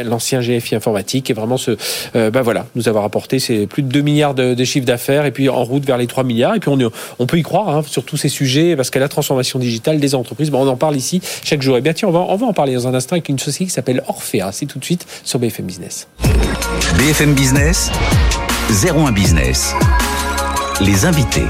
l'ancien 0.05 0.41
GFI 0.41 0.75
informatique 0.75 1.29
et 1.29 1.33
vraiment 1.33 1.57
ce, 1.57 1.77
ben 2.13 2.41
voilà, 2.41 2.65
nous 2.75 2.87
avoir 2.87 3.03
apporté 3.03 3.39
c'est 3.39 3.67
plus 3.67 3.83
de 3.83 3.89
2 3.89 4.01
milliards 4.01 4.33
de, 4.33 4.53
de 4.53 4.63
chiffres 4.63 4.85
d'affaires 4.85 5.25
et 5.25 5.31
puis 5.31 5.49
en 5.49 5.63
route 5.63 5.85
vers 5.85 5.97
les 5.97 6.07
3 6.07 6.23
milliards 6.23 6.55
et 6.55 6.59
puis 6.59 6.69
on, 6.69 6.77
on 7.19 7.25
peut 7.25 7.37
y 7.37 7.43
croire 7.43 7.69
hein, 7.69 7.83
sur 7.87 8.03
tous 8.03 8.17
ces 8.17 8.29
sujets 8.29 8.75
parce 8.75 8.89
que 8.89 8.99
la 8.99 9.07
transformation 9.07 9.59
digitale 9.59 9.99
entreprises. 10.15 10.50
On 10.53 10.67
en 10.67 10.75
parle 10.75 10.96
ici 10.96 11.22
chaque 11.43 11.62
jour. 11.62 11.77
Et 11.77 11.82
bien, 11.82 11.93
tiens, 11.93 12.08
on 12.08 12.12
va, 12.12 12.20
on 12.20 12.36
va 12.36 12.48
en 12.48 12.53
parler 12.53 12.74
dans 12.74 12.88
un 12.88 12.93
instant 12.93 13.13
avec 13.13 13.29
une 13.29 13.39
société 13.39 13.65
qui 13.65 13.72
s'appelle 13.72 14.03
Orphea. 14.08 14.51
C'est 14.51 14.65
tout 14.65 14.79
de 14.79 14.86
suite 14.86 15.05
sur 15.24 15.39
BFM 15.39 15.65
Business. 15.65 16.08
BFM 16.98 17.34
Business, 17.34 17.91
01 18.70 19.12
Business. 19.12 19.74
Les 20.82 21.05
invités. 21.05 21.48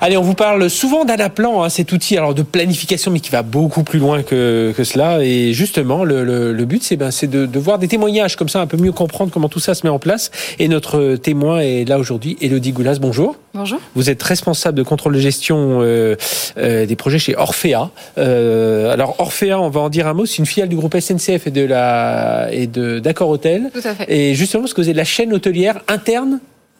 Allez, 0.00 0.16
on 0.16 0.22
vous 0.22 0.34
parle 0.34 0.70
souvent 0.70 1.04
d'Anaplan, 1.04 1.64
hein, 1.64 1.68
cet 1.68 1.90
outil 1.90 2.16
alors 2.16 2.32
de 2.32 2.42
planification, 2.42 3.10
mais 3.10 3.18
qui 3.18 3.30
va 3.30 3.42
beaucoup 3.42 3.82
plus 3.82 3.98
loin 3.98 4.22
que, 4.22 4.72
que 4.76 4.84
cela. 4.84 5.24
Et 5.24 5.52
justement, 5.52 6.04
le, 6.04 6.22
le, 6.22 6.52
le 6.52 6.64
but, 6.66 6.84
c'est 6.84 6.96
ben, 6.96 7.10
de, 7.22 7.46
de 7.46 7.58
voir 7.58 7.80
des 7.80 7.88
témoignages 7.88 8.36
comme 8.36 8.48
ça, 8.48 8.60
un 8.60 8.68
peu 8.68 8.76
mieux 8.76 8.92
comprendre 8.92 9.32
comment 9.32 9.48
tout 9.48 9.58
ça 9.58 9.74
se 9.74 9.84
met 9.84 9.90
en 9.90 9.98
place. 9.98 10.30
Et 10.60 10.68
notre 10.68 11.16
témoin 11.16 11.58
est 11.58 11.84
là 11.84 11.98
aujourd'hui, 11.98 12.36
Elodie 12.40 12.70
Goulas. 12.70 12.98
Bonjour. 13.00 13.34
Bonjour. 13.54 13.80
Vous 13.96 14.08
êtes 14.08 14.22
responsable 14.22 14.78
de 14.78 14.84
contrôle 14.84 15.14
de 15.14 15.18
gestion 15.18 15.80
euh, 15.82 16.14
euh, 16.58 16.86
des 16.86 16.94
projets 16.94 17.18
chez 17.18 17.36
Orphea. 17.36 17.90
Euh, 18.18 18.92
alors 18.92 19.16
Orphea, 19.18 19.60
on 19.60 19.68
va 19.68 19.80
en 19.80 19.88
dire 19.88 20.06
un 20.06 20.14
mot. 20.14 20.26
C'est 20.26 20.38
une 20.38 20.46
filiale 20.46 20.68
du 20.68 20.76
groupe 20.76 20.96
SNCF 20.96 21.48
et 21.48 21.50
de 21.50 21.64
la 21.64 22.48
et 22.52 22.68
de 22.68 23.00
d'Accor 23.00 23.28
Hôtel. 23.28 23.70
Tout 23.74 23.80
à 23.82 23.94
fait. 23.94 24.04
Et 24.06 24.36
justement, 24.36 24.62
parce 24.62 24.74
que 24.74 24.80
vous 24.80 24.90
êtes 24.90 24.96
la 24.96 25.04
chaîne 25.04 25.32
hôtelière 25.34 25.80
interne 25.88 26.38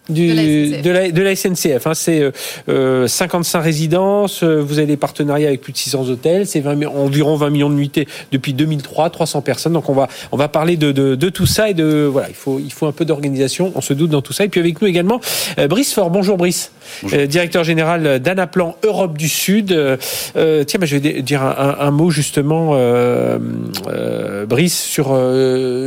du, 0.09 0.29
de, 0.29 0.35
la 0.35 0.43
SNCF. 0.43 0.83
De, 0.83 0.91
la, 0.91 1.11
de 1.11 1.23
la 1.23 1.37
SNCF 1.37 1.87
hein, 1.87 1.95
c'est 1.95 2.31
euh, 2.69 3.07
55 3.07 3.61
résidences, 3.61 4.43
vous 4.43 4.79
avez 4.79 4.87
des 4.87 4.97
partenariats 4.97 5.49
avec 5.49 5.61
plus 5.61 5.73
de 5.73 5.79
600 5.79 6.09
hôtels, 6.09 6.47
c'est 6.47 6.65
environ 6.67 7.37
20 7.37 7.50
millions 7.50 7.71
de 7.71 7.75
nuitées 7.75 8.09
depuis 8.33 8.53
2003, 8.53 9.11
300 9.11 9.43
personnes. 9.43 9.73
Donc 9.73 9.88
on 9.88 9.95
va 9.95 10.09
on 10.33 10.37
va 10.37 10.49
parler 10.49 10.77
de, 10.77 10.93
de, 10.93 11.15
de 11.15 11.29
tout 11.29 11.47
ça 11.47 11.69
et 11.71 11.75
de 11.75 12.09
voilà, 12.11 12.29
il 12.29 12.35
faut 12.35 12.59
il 12.59 12.73
faut 12.73 12.87
un 12.87 12.93
peu 12.93 13.05
d'organisation. 13.05 13.73
On 13.75 13.81
se 13.81 13.93
doute 13.95 14.11
dans 14.11 14.23
tout 14.23 14.33
ça. 14.33 14.45
Et 14.45 14.49
puis 14.49 14.61
avec 14.61 14.81
nous 14.81 14.88
également 14.88 15.21
euh, 15.59 15.69
Brice 15.69 15.93
Fort. 15.93 16.11
Bonjour 16.11 16.37
Brice, 16.37 16.73
Bonjour. 17.03 17.19
Euh, 17.19 17.27
directeur 17.27 17.65
général 17.65 18.21
d'Anaplan 18.21 18.77
Europe 18.83 19.17
du 19.17 19.29
Sud. 19.29 19.73
Euh, 19.73 20.65
tiens, 20.65 20.81
bah, 20.81 20.87
je 20.87 20.97
vais 20.97 21.23
dire 21.23 21.43
un, 21.43 21.77
un, 21.81 21.87
un 21.87 21.91
mot 21.91 22.11
justement, 22.11 22.71
euh, 22.75 23.38
Brice, 24.47 24.81
sur 24.83 25.19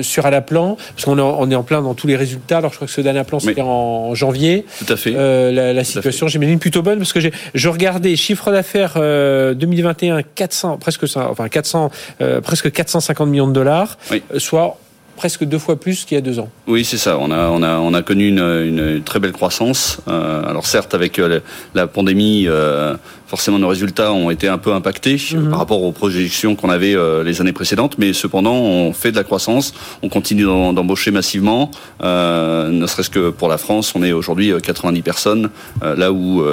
sur 0.01 0.25
Anaplan, 0.25 0.77
parce 0.95 1.05
qu'on 1.05 1.17
est, 1.17 1.21
on 1.21 1.49
est 1.51 1.55
en 1.55 1.63
plein 1.63 1.81
dans 1.81 1.93
tous 1.93 2.07
les 2.07 2.15
résultats. 2.15 2.57
Alors 2.57 2.71
je 2.71 2.77
crois 2.77 2.87
que 2.87 2.93
ceux 2.93 3.03
d'Anaplan 3.03 3.39
c'était 3.39 3.61
en 3.61 4.10
en 4.11 4.15
janvier. 4.15 4.65
Tout 4.79 4.91
à 4.93 4.97
fait. 4.97 5.13
Euh, 5.15 5.51
la, 5.51 5.73
la 5.73 5.83
situation, 5.83 6.27
j'imagine, 6.27 6.59
plutôt 6.59 6.81
bonne 6.81 6.99
parce 6.99 7.13
que 7.13 7.19
j'ai, 7.19 7.31
je 7.53 7.69
regardais 7.69 8.15
chiffre 8.15 8.51
d'affaires 8.51 8.93
euh, 8.97 9.53
2021, 9.53 10.21
400, 10.23 10.77
presque, 10.77 11.05
enfin 11.15 11.47
400, 11.47 11.91
euh, 12.21 12.41
presque 12.41 12.71
450 12.71 13.29
millions 13.29 13.47
de 13.47 13.53
dollars, 13.53 13.97
oui. 14.11 14.21
soit 14.37 14.77
presque 15.21 15.43
deux 15.43 15.59
fois 15.59 15.79
plus 15.79 16.03
qu'il 16.03 16.15
y 16.15 16.17
a 16.17 16.21
deux 16.21 16.39
ans. 16.39 16.49
Oui, 16.65 16.83
c'est 16.83 16.97
ça. 16.97 17.19
On 17.19 17.29
a, 17.29 17.49
on 17.49 17.61
a, 17.61 17.77
on 17.77 17.93
a 17.93 18.01
connu 18.01 18.27
une, 18.27 18.39
une 18.39 19.03
très 19.03 19.19
belle 19.19 19.33
croissance. 19.33 19.99
Euh, 20.07 20.49
alors 20.49 20.65
certes, 20.65 20.95
avec 20.95 21.19
euh, 21.19 21.41
la 21.75 21.85
pandémie, 21.85 22.45
euh, 22.47 22.95
forcément 23.27 23.59
nos 23.59 23.67
résultats 23.67 24.11
ont 24.11 24.29
été 24.29 24.47
un 24.47 24.57
peu 24.57 24.73
impactés 24.73 25.17
mhm. 25.33 25.51
par 25.51 25.59
rapport 25.59 25.83
aux 25.83 25.91
projections 25.91 26.55
qu'on 26.55 26.69
avait 26.69 26.97
les 27.23 27.39
années 27.39 27.53
précédentes, 27.53 27.97
mais 27.97 28.11
cependant 28.11 28.55
on 28.55 28.91
fait 28.91 29.11
de 29.11 29.15
la 29.15 29.23
croissance, 29.23 29.73
on 30.01 30.09
continue 30.09 30.43
d'embaucher 30.43 31.11
massivement, 31.11 31.71
ne 32.01 32.85
serait-ce 32.87 33.09
que 33.09 33.29
pour 33.29 33.47
la 33.47 33.57
France, 33.57 33.93
on 33.95 34.03
est 34.03 34.11
aujourd'hui 34.11 34.51
90 34.61 34.99
euh, 34.99 35.01
personnes, 35.01 35.49
là 35.81 36.11
où 36.11 36.43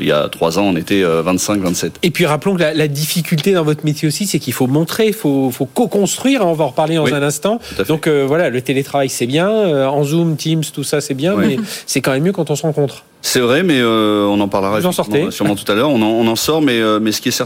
il 0.00 0.06
y 0.06 0.12
a 0.12 0.28
trois 0.28 0.60
ans 0.60 0.66
on 0.66 0.76
était 0.76 1.02
25-27. 1.02 1.90
Et 2.04 2.10
puis 2.12 2.24
rappelons 2.24 2.54
que 2.54 2.62
la, 2.62 2.88
difficulté 2.88 3.52
dans 3.52 3.64
votre 3.64 3.84
métier 3.84 4.06
aussi, 4.06 4.26
c'est 4.26 4.38
qu'il 4.38 4.52
faut 4.52 4.68
montrer, 4.68 5.08
il 5.08 5.14
faut, 5.14 5.50
faut 5.50 5.66
co-construire, 5.66 6.46
on 6.46 6.52
va 6.52 6.66
en 6.66 6.68
reparler 6.68 6.94
dans 6.94 7.12
un 7.12 7.22
instant. 7.22 7.58
Donc 7.88 8.08
voilà, 8.26 8.50
le 8.50 8.60
télétravail 8.62 9.08
c'est 9.08 9.26
bien, 9.26 9.48
en 9.88 10.04
Zoom, 10.04 10.36
Teams, 10.36 10.64
tout 10.72 10.84
ça 10.84 11.00
c'est 11.00 11.14
bien, 11.14 11.36
mais 11.36 11.58
c'est 11.86 12.00
quand 12.00 12.12
même 12.12 12.22
mieux 12.22 12.32
quand 12.32 12.50
on 12.50 12.56
se 12.56 12.62
rencontre. 12.62 13.04
C'est 13.20 13.40
vrai, 13.40 13.62
mais 13.62 13.80
euh, 13.80 14.26
on 14.26 14.40
en 14.40 14.48
parlera 14.48 14.80
sûrement, 14.80 15.56
tout 15.56 15.70
à 15.70 15.74
l'heure. 15.74 15.90
On, 15.90 16.00
on, 16.00 16.26
en 16.26 16.36
sort, 16.36 16.62
mais, 16.62 16.80
euh, 16.80 17.00
mais 17.00 17.12
ce 17.12 17.20
qui 17.20 17.28
est 17.28 17.42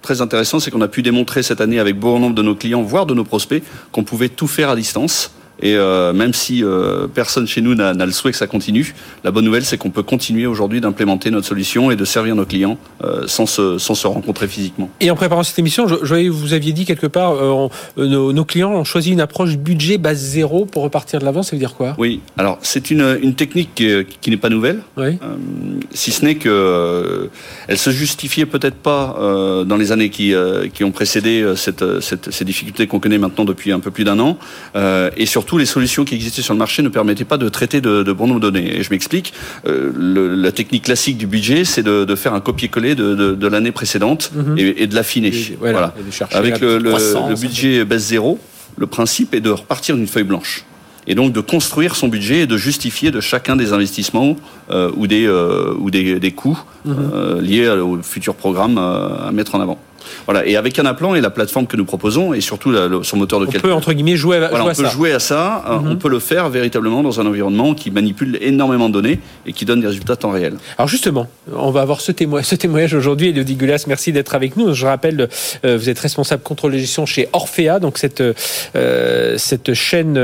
très 0.00 0.20
intéressant, 0.20 0.60
c'est 0.60 0.70
qu'on 0.70 0.80
a 0.80 0.88
pu 0.88 1.02
démontrer 1.02 1.42
cette 1.42 1.60
année 1.60 1.80
avec 1.80 1.98
bon 1.98 2.18
nombre 2.18 2.34
de 2.34 2.42
nos 2.42 2.54
clients, 2.54 2.82
voire 2.82 3.06
de 3.06 3.14
nos 3.14 3.24
prospects, 3.24 3.62
qu'on 3.92 4.04
pouvait 4.04 4.28
tout 4.28 4.46
faire 4.46 4.70
à 4.70 4.76
distance 4.76 5.32
et 5.60 5.74
euh, 5.74 6.12
même 6.12 6.34
si 6.34 6.62
euh, 6.62 7.06
personne 7.06 7.46
chez 7.46 7.62
nous 7.62 7.74
n'a 7.74 7.92
le 7.94 8.12
souhait 8.12 8.32
que 8.32 8.36
ça 8.36 8.46
continue, 8.46 8.94
la 9.24 9.30
bonne 9.30 9.44
nouvelle, 9.44 9.64
c'est 9.64 9.78
qu'on 9.78 9.90
peut 9.90 10.02
continuer 10.02 10.46
aujourd'hui 10.46 10.80
d'implémenter 10.80 11.30
notre 11.30 11.46
solution 11.46 11.90
et 11.90 11.96
de 11.96 12.04
servir 12.04 12.36
nos 12.36 12.44
clients 12.44 12.78
euh, 13.04 13.24
sans, 13.26 13.46
se, 13.46 13.78
sans 13.78 13.94
se 13.94 14.06
rencontrer 14.06 14.48
physiquement. 14.48 14.90
Et 15.00 15.10
en 15.10 15.16
préparant 15.16 15.42
cette 15.42 15.58
émission, 15.58 15.88
je, 15.88 15.96
je 16.02 16.28
vous 16.28 16.52
aviez 16.52 16.72
dit 16.72 16.84
quelque 16.84 17.06
part, 17.06 17.32
euh, 17.32 17.68
nos, 17.96 18.32
nos, 18.32 18.44
clients 18.44 18.72
ont 18.72 18.84
choisi 18.84 19.12
une 19.12 19.20
approche 19.20 19.56
budget 19.56 19.98
base 19.98 20.18
zéro 20.18 20.66
pour 20.66 20.82
repartir 20.82 21.20
de 21.20 21.24
l'avant. 21.24 21.42
Ça 21.42 21.52
veut 21.52 21.60
dire 21.60 21.74
quoi? 21.74 21.94
Oui, 21.98 22.20
alors 22.36 22.58
c'est 22.62 22.90
une, 22.90 23.18
une 23.22 23.34
technique 23.34 23.70
qui, 23.74 24.04
qui 24.20 24.30
n'est 24.30 24.36
pas 24.36 24.50
nouvelle, 24.50 24.80
oui. 24.96 25.18
si 25.92 26.12
ce 26.12 26.24
n'est 26.24 26.36
que 26.36 27.30
elle 27.68 27.78
se 27.78 27.90
justifiait 27.90 28.46
peut-être 28.46 28.76
pas 28.76 29.16
dans 29.66 29.76
les 29.76 29.92
années 29.92 30.10
qui, 30.10 30.34
qui 30.72 30.84
ont 30.84 30.92
précédé 30.92 31.54
cette, 31.56 32.00
cette, 32.00 32.30
ces 32.30 32.44
difficultés 32.44 32.86
qu'on 32.86 33.00
connaît 33.00 33.18
maintenant 33.18 33.44
depuis 33.44 33.72
un 33.72 33.80
peu 33.80 33.90
plus 33.90 34.04
d'un 34.04 34.18
an, 34.18 34.38
et 35.16 35.26
surtout 35.26 35.45
surtout 35.46 35.58
les 35.58 35.66
solutions 35.66 36.04
qui 36.04 36.16
existaient 36.16 36.42
sur 36.42 36.54
le 36.54 36.58
marché 36.58 36.82
ne 36.82 36.88
permettaient 36.88 37.24
pas 37.24 37.38
de 37.38 37.48
traiter 37.48 37.80
de, 37.80 38.02
de 38.02 38.12
bon 38.12 38.26
nombre 38.26 38.40
de 38.40 38.50
données. 38.50 38.78
Et 38.78 38.82
je 38.82 38.90
m'explique, 38.90 39.32
euh, 39.68 39.92
la 39.96 40.50
technique 40.50 40.82
classique 40.82 41.18
du 41.18 41.28
budget, 41.28 41.64
c'est 41.64 41.84
de, 41.84 42.04
de, 42.04 42.14
faire 42.16 42.34
un 42.34 42.40
copier-coller 42.40 42.96
de, 42.96 43.14
de 43.14 43.46
l'année 43.46 43.70
précédente 43.70 44.32
mhm. 44.34 44.58
et, 44.58 44.82
et, 44.82 44.86
de 44.88 44.94
l'affiner. 44.96 45.32
Voilà. 45.60 45.94
Avec 46.32 46.58
le, 46.58 46.78
le, 46.78 47.40
budget 47.40 47.84
baisse 47.84 48.08
zéro, 48.08 48.40
le 48.76 48.88
principe 48.88 49.36
est 49.36 49.40
de 49.40 49.50
repartir 49.50 49.94
d'une 49.94 50.08
feuille 50.08 50.24
blanche 50.24 50.64
et 51.06 51.14
donc 51.14 51.32
de 51.32 51.40
construire 51.40 51.94
son 51.94 52.08
budget 52.08 52.40
et 52.40 52.46
de 52.48 52.56
justifier 52.56 53.12
de 53.12 53.20
chacun 53.20 53.54
des 53.54 53.72
investissements 53.72 54.34
euh, 54.70 54.90
ou 54.96 55.06
des 55.06 55.28
euh, 55.28 55.74
ou 55.78 55.92
des, 55.92 56.18
des 56.18 56.32
coûts 56.32 56.58
mhm. 56.84 56.96
euh, 57.14 57.40
liés 57.40 57.68
au 57.68 58.02
futur 58.02 58.34
programme 58.34 58.78
à 58.78 59.30
mettre 59.32 59.54
en 59.54 59.60
avant. 59.60 59.78
Voilà. 60.26 60.46
Et 60.46 60.56
avec 60.56 60.78
un 60.78 60.86
appelant 60.86 61.14
et 61.14 61.20
la 61.20 61.30
plateforme 61.30 61.66
que 61.66 61.76
nous 61.76 61.84
proposons, 61.84 62.34
et 62.34 62.40
surtout 62.40 62.74
son 63.02 63.16
moteur 63.16 63.40
de 63.40 63.46
calcul. 63.46 63.60
On 63.64 63.68
peut, 63.68 63.74
entre 63.74 63.92
guillemets, 63.92 64.16
jouer, 64.16 64.38
à, 64.38 64.50
on 64.52 64.72
peut 64.72 64.88
jouer 64.88 65.12
à 65.12 65.18
ça. 65.18 65.64
Euh, 65.68 65.78
mhm. 65.78 65.90
On 65.92 65.96
peut 65.96 66.08
le 66.08 66.18
faire 66.18 66.48
véritablement 66.48 67.02
dans 67.02 67.20
un 67.20 67.26
environnement 67.26 67.74
qui 67.74 67.90
manipule 67.90 68.38
énormément 68.40 68.88
de 68.88 68.94
données 68.94 69.20
et 69.46 69.52
qui 69.52 69.64
donne 69.64 69.80
des 69.80 69.86
résultats 69.86 70.16
temps 70.16 70.30
réel. 70.30 70.54
Alors 70.78 70.88
justement, 70.88 71.28
on 71.54 71.70
va 71.70 71.82
avoir 71.82 72.00
ce, 72.00 72.12
témoignage, 72.12 72.46
ce 72.46 72.54
témoignage 72.54 72.94
aujourd'hui. 72.94 73.28
Elodie 73.28 73.56
Gulas, 73.56 73.84
merci 73.86 74.12
d'être 74.12 74.34
avec 74.34 74.56
nous. 74.56 74.74
Je 74.74 74.86
rappelle, 74.86 75.28
euh, 75.64 75.76
vous 75.76 75.88
êtes 75.88 75.98
responsable 75.98 76.42
contrôle 76.42 76.72
de 76.72 76.78
gestion 76.78 77.06
chez 77.06 77.28
Orphea, 77.32 77.78
donc 77.80 77.98
cette, 77.98 78.20
euh, 78.20 79.38
cette 79.38 79.74
chaîne, 79.74 80.18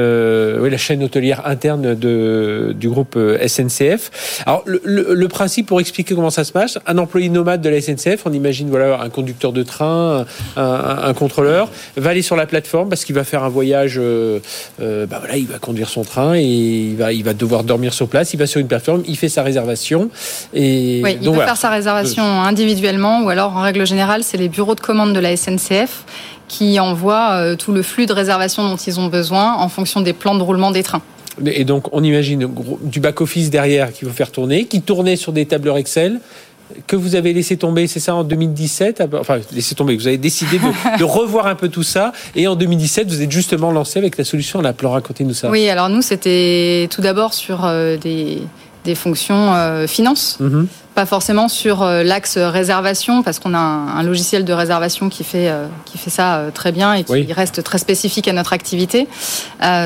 oui, 0.61 0.71
la 0.71 0.77
chaîne 0.77 1.03
hôtelière 1.03 1.47
interne 1.47 1.95
de, 1.95 2.75
du 2.79 2.89
groupe 2.89 3.19
SNCF. 3.47 4.43
Alors 4.47 4.63
le, 4.67 4.81
le, 4.85 5.29
principe, 5.29 5.67
pour 5.67 5.81
expliquer 5.81 6.15
comment 6.15 6.31
ça 6.31 6.45
se 6.45 6.53
passe, 6.53 6.79
un 6.87 6.99
employé 6.99 7.29
nomade 7.29 7.63
de 7.63 7.69
la 7.69 7.81
SNCF, 7.81 8.27
on 8.27 8.33
imagine 8.33 8.69
voilà 8.69 9.01
un 9.01 9.09
conducteur 9.09 9.53
de 9.53 9.63
train, 9.63 9.72
un, 9.81 11.15
contrôleur, 11.15 11.71
va 11.97 12.11
aller 12.11 12.23
sur 12.23 12.37
la 12.37 12.47
plateforme 12.47 12.89
parce 12.89 13.05
qu'il 13.05 13.15
va 13.15 13.25
faire 13.25 13.45
un 13.45 13.49
voyage, 13.49 13.97
euh, 13.99 14.41
euh, 14.81 15.07
bah 15.07 15.19
voilà, 15.21 15.37
il 15.37 15.47
va 15.47 15.59
conduire 15.59 15.89
son 15.89 16.03
train 16.03 16.35
et 16.35 16.43
il 16.43 16.97
va, 16.97 17.13
il 17.13 17.25
va 17.25 17.35
devoir 17.35 17.65
dormir 17.65 17.95
sur 17.95 18.09
place. 18.09 18.35
Il 18.35 18.39
va 18.39 18.47
sur 18.47 18.61
une 18.61 18.69
plateforme, 18.69 19.03
il 19.07 19.17
fait 19.17 19.29
sa 19.29 19.43
réservation. 19.43 20.11
Et 20.53 21.01
oui, 21.03 21.17
il 21.21 21.31
peut 21.31 21.37
faire 21.39 21.57
sa 21.57 21.71
réservation 21.71 22.25
individuellement 22.25 23.23
ou 23.23 23.31
alors 23.31 23.57
en 23.57 23.63
règle 23.63 23.87
générale, 23.87 24.23
c'est 24.25 24.37
les 24.37 24.49
bureaux 24.49 24.75
de 24.75 24.81
commande 24.81 25.15
de 25.15 25.21
la 25.21 25.37
SNCF 25.37 26.05
qui 26.49 26.79
envoient 26.79 27.33
euh, 27.33 27.57
tout 27.57 27.73
le 27.73 27.83
flux 27.83 28.07
de 28.07 28.13
réservation 28.13 28.69
dont 28.69 28.77
ils 28.77 29.01
ont 29.01 29.07
besoin 29.07 29.55
en 29.55 29.69
fonction 29.69 30.03
des 30.03 30.13
plans 30.13 30.35
de 30.35 30.43
roulement 30.43 30.71
des 30.71 30.83
trains. 30.83 31.03
Et 31.47 31.65
donc, 31.65 31.87
on 31.93 32.05
imagine 32.05 32.47
du 32.83 33.01
back-office 33.01 33.49
derrière 33.49 33.91
qui 33.93 34.05
va 34.05 34.13
faire 34.13 34.31
tourner, 34.31 34.67
qui 34.67 34.83
tournait 34.83 35.17
sur 35.17 35.33
des 35.33 35.47
tableurs 35.47 35.79
Excel 35.79 36.21
que 36.87 36.97
vous 36.97 37.15
avez 37.15 37.33
laissé 37.33 37.57
tomber, 37.57 37.87
c'est 37.87 38.01
ça, 38.01 38.15
en 38.15 38.25
2017 38.25 39.03
Enfin, 39.19 39.39
laissé 39.53 39.75
tomber, 39.75 39.97
vous 39.97 40.07
avez 40.07 40.19
décidé 40.19 40.59
de, 40.99 41.05
revoir 41.05 41.47
un 41.47 41.55
peu 41.55 41.69
tout 41.69 41.83
ça. 41.83 42.13
Et 42.35 42.47
en 42.47 42.57
2017, 42.57 43.09
vous 43.09 43.23
êtes 43.23 43.31
justement 43.31 43.71
lancé 43.71 43.99
avec 43.99 44.17
la 44.17 44.25
solution 44.25 44.61
à 44.61 44.63
la 44.63 44.73
plan. 44.73 44.91
Racontez-nous 44.93 45.35
ça. 45.35 45.51
Oui, 45.51 45.69
alors 45.69 45.89
nous, 45.89 46.03
c'était 46.03 46.89
tout 46.91 47.03
d'abord 47.03 47.35
sur 47.35 47.65
euh, 47.65 47.97
des, 47.97 48.43
des, 48.85 48.95
fonctions 48.95 49.55
euh, 49.55 49.87
finance. 49.87 50.39
Mm-hmm 50.41 50.67
pas 50.95 51.07
forcément 51.07 51.49
sur 51.49 51.83
euh, 51.83 52.03
l'axe 52.03 52.37
réservation, 52.37 53.23
parce 53.23 53.39
qu'on 53.39 53.55
a 53.55 53.59
un, 53.59 54.03
logiciel 54.03 54.45
de 54.45 54.53
réservation 54.53 55.09
qui 55.09 55.25
fait, 55.25 55.49
euh, 55.49 55.67
qui 55.85 55.97
fait 55.97 56.11
ça 56.11 56.37
euh, 56.37 56.51
très 56.51 56.73
bien 56.73 56.95
et 56.95 57.05
qui 57.05 57.33
reste 57.33 57.63
très 57.63 57.79
spécifique 57.79 58.29
à 58.29 58.33
notre 58.33 58.53
activité. 58.53 59.09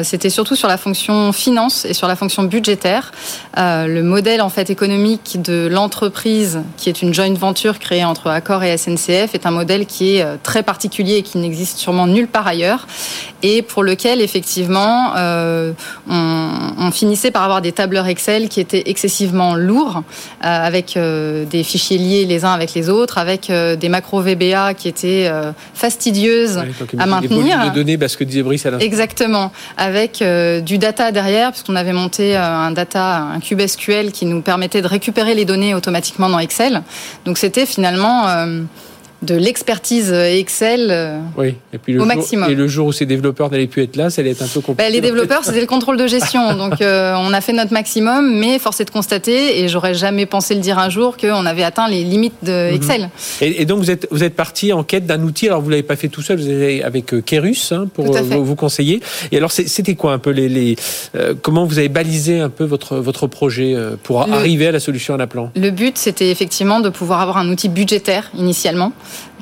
C'était 0.02 0.30
surtout 0.30 0.56
sur 0.56 0.68
la 0.68 0.76
fonction 0.76 1.32
finance 1.32 1.84
et 1.84 1.94
sur 1.94 2.08
la 2.08 2.16
fonction 2.16 2.42
budgétaire. 2.42 3.12
le 3.56 4.00
modèle 4.02 4.40
en 4.42 4.48
fait 4.48 4.70
économique 4.70 5.40
de 5.42 5.68
l'entreprise, 5.70 6.60
qui 6.76 6.88
est 6.88 7.02
une 7.02 7.14
joint 7.14 7.32
venture 7.34 7.78
créée 7.78 8.04
entre 8.04 8.28
Accor 8.28 8.62
et 8.64 8.76
SNCF, 8.76 9.34
est 9.34 9.46
un 9.46 9.50
modèle 9.50 9.86
qui 9.86 10.16
est 10.16 10.26
très 10.42 10.62
particulier 10.62 11.16
et 11.16 11.22
qui 11.22 11.38
n'existe 11.38 11.78
sûrement 11.78 12.06
nulle 12.06 12.28
part 12.28 12.46
ailleurs, 12.46 12.86
et 13.42 13.62
pour 13.62 13.82
lequel 13.82 14.20
effectivement 14.20 15.12
on, 15.16 15.74
on, 16.78 16.90
finissait 16.90 17.30
par 17.30 17.42
avoir 17.42 17.60
des 17.60 17.72
tableurs 17.72 18.06
Excel 18.06 18.48
qui 18.48 18.60
étaient 18.60 18.84
excessivement 18.86 19.54
lourds, 19.54 20.02
avec 20.40 20.95
euh, 20.96 21.44
des 21.44 21.62
fichiers 21.62 21.98
liés 21.98 22.24
les 22.24 22.44
uns 22.44 22.52
avec 22.52 22.74
les 22.74 22.88
autres, 22.88 23.18
avec 23.18 23.50
euh, 23.50 23.76
des 23.76 23.88
macros 23.88 24.20
VBA 24.20 24.74
qui 24.74 24.88
étaient 24.88 25.28
euh, 25.30 25.52
fastidieuses 25.74 26.58
à 26.98 27.06
maintenir. 27.06 27.70
de 27.70 27.74
données, 27.74 27.98
parce 27.98 28.16
que 28.16 28.24
disait 28.24 28.42
Brice 28.42 28.66
à 28.66 28.78
Exactement, 28.78 29.52
avec 29.76 30.22
du 30.64 30.78
data 30.78 31.12
derrière, 31.12 31.52
puisqu'on 31.52 31.76
avait 31.76 31.92
monté 31.92 32.36
un 32.36 32.70
data, 32.70 33.18
un 33.18 33.40
cube 33.40 33.64
SQL 33.64 34.12
qui 34.12 34.26
nous 34.26 34.42
permettait 34.42 34.82
de 34.82 34.88
récupérer 34.88 35.34
les 35.34 35.44
données 35.44 35.74
automatiquement 35.74 36.28
dans 36.28 36.38
Excel. 36.38 36.82
Donc 37.24 37.38
c'était 37.38 37.66
finalement 37.66 38.26
de 39.22 39.34
l'expertise 39.34 40.12
Excel 40.12 40.88
euh, 40.90 41.18
oui. 41.36 41.54
et 41.72 41.78
puis 41.78 41.94
le 41.94 42.00
au 42.00 42.04
jour, 42.04 42.14
maximum. 42.14 42.50
Et 42.50 42.54
le 42.54 42.68
jour 42.68 42.88
où 42.88 42.92
ces 42.92 43.06
développeurs 43.06 43.50
n'allaient 43.50 43.66
plus 43.66 43.82
être 43.82 43.96
là, 43.96 44.10
ça 44.10 44.20
allait 44.20 44.32
être 44.32 44.42
un 44.42 44.46
peu 44.46 44.60
compliqué. 44.60 44.82
Bah, 44.82 44.90
les 44.90 45.00
développeurs, 45.00 45.44
c'était 45.44 45.60
le 45.60 45.66
contrôle 45.66 45.96
de 45.96 46.06
gestion. 46.06 46.54
Donc 46.56 46.80
euh, 46.80 47.14
on 47.16 47.32
a 47.32 47.40
fait 47.40 47.52
notre 47.52 47.72
maximum, 47.72 48.38
mais 48.38 48.58
force 48.58 48.80
est 48.80 48.84
de 48.84 48.90
constater, 48.90 49.60
et 49.60 49.68
j'aurais 49.68 49.94
jamais 49.94 50.26
pensé 50.26 50.54
le 50.54 50.60
dire 50.60 50.78
un 50.78 50.90
jour, 50.90 51.16
qu'on 51.16 51.46
avait 51.46 51.62
atteint 51.62 51.88
les 51.88 52.04
limites 52.04 52.34
de 52.42 52.72
mhm. 52.72 53.08
Et, 53.40 53.64
donc 53.64 53.78
vous 53.78 53.90
êtes, 53.90 54.06
vous 54.10 54.22
êtes 54.22 54.34
parti 54.34 54.72
en 54.72 54.82
quête 54.84 55.06
d'un 55.06 55.22
outil, 55.22 55.46
alors 55.46 55.62
vous 55.62 55.70
l'avez 55.70 55.82
pas 55.82 55.96
fait 55.96 56.08
tout 56.08 56.22
seul, 56.22 56.38
vous 56.38 56.50
êtes 56.50 56.84
avec 56.84 57.14
euh, 57.14 57.20
Kerus 57.20 57.72
hein, 57.72 57.86
pour 57.92 58.04
vous, 58.12 58.56
conseiller. 58.56 59.00
Et 59.32 59.38
alors 59.38 59.50
c'était 59.50 59.94
quoi 59.94 60.12
un 60.12 60.18
peu 60.18 60.30
les... 60.30 60.48
les 60.48 60.76
comment 61.42 61.64
vous 61.64 61.78
avez 61.78 61.88
balisé 61.88 62.40
un 62.40 62.48
peu 62.48 62.64
votre, 62.64 62.96
votre 62.96 63.26
projet 63.26 63.74
pour 64.02 64.22
arriver 64.22 64.66
à 64.68 64.72
la 64.72 64.80
solution 64.80 65.14
à 65.14 65.16
la 65.16 65.26
plan? 65.26 65.50
Le 65.56 65.70
but, 65.70 65.98
c'était 65.98 66.30
effectivement 66.30 66.80
de 66.80 66.88
pouvoir 66.88 67.20
avoir 67.20 67.38
un 67.38 67.48
outil 67.50 67.68
budgétaire 67.68 68.30
initialement 68.36 68.92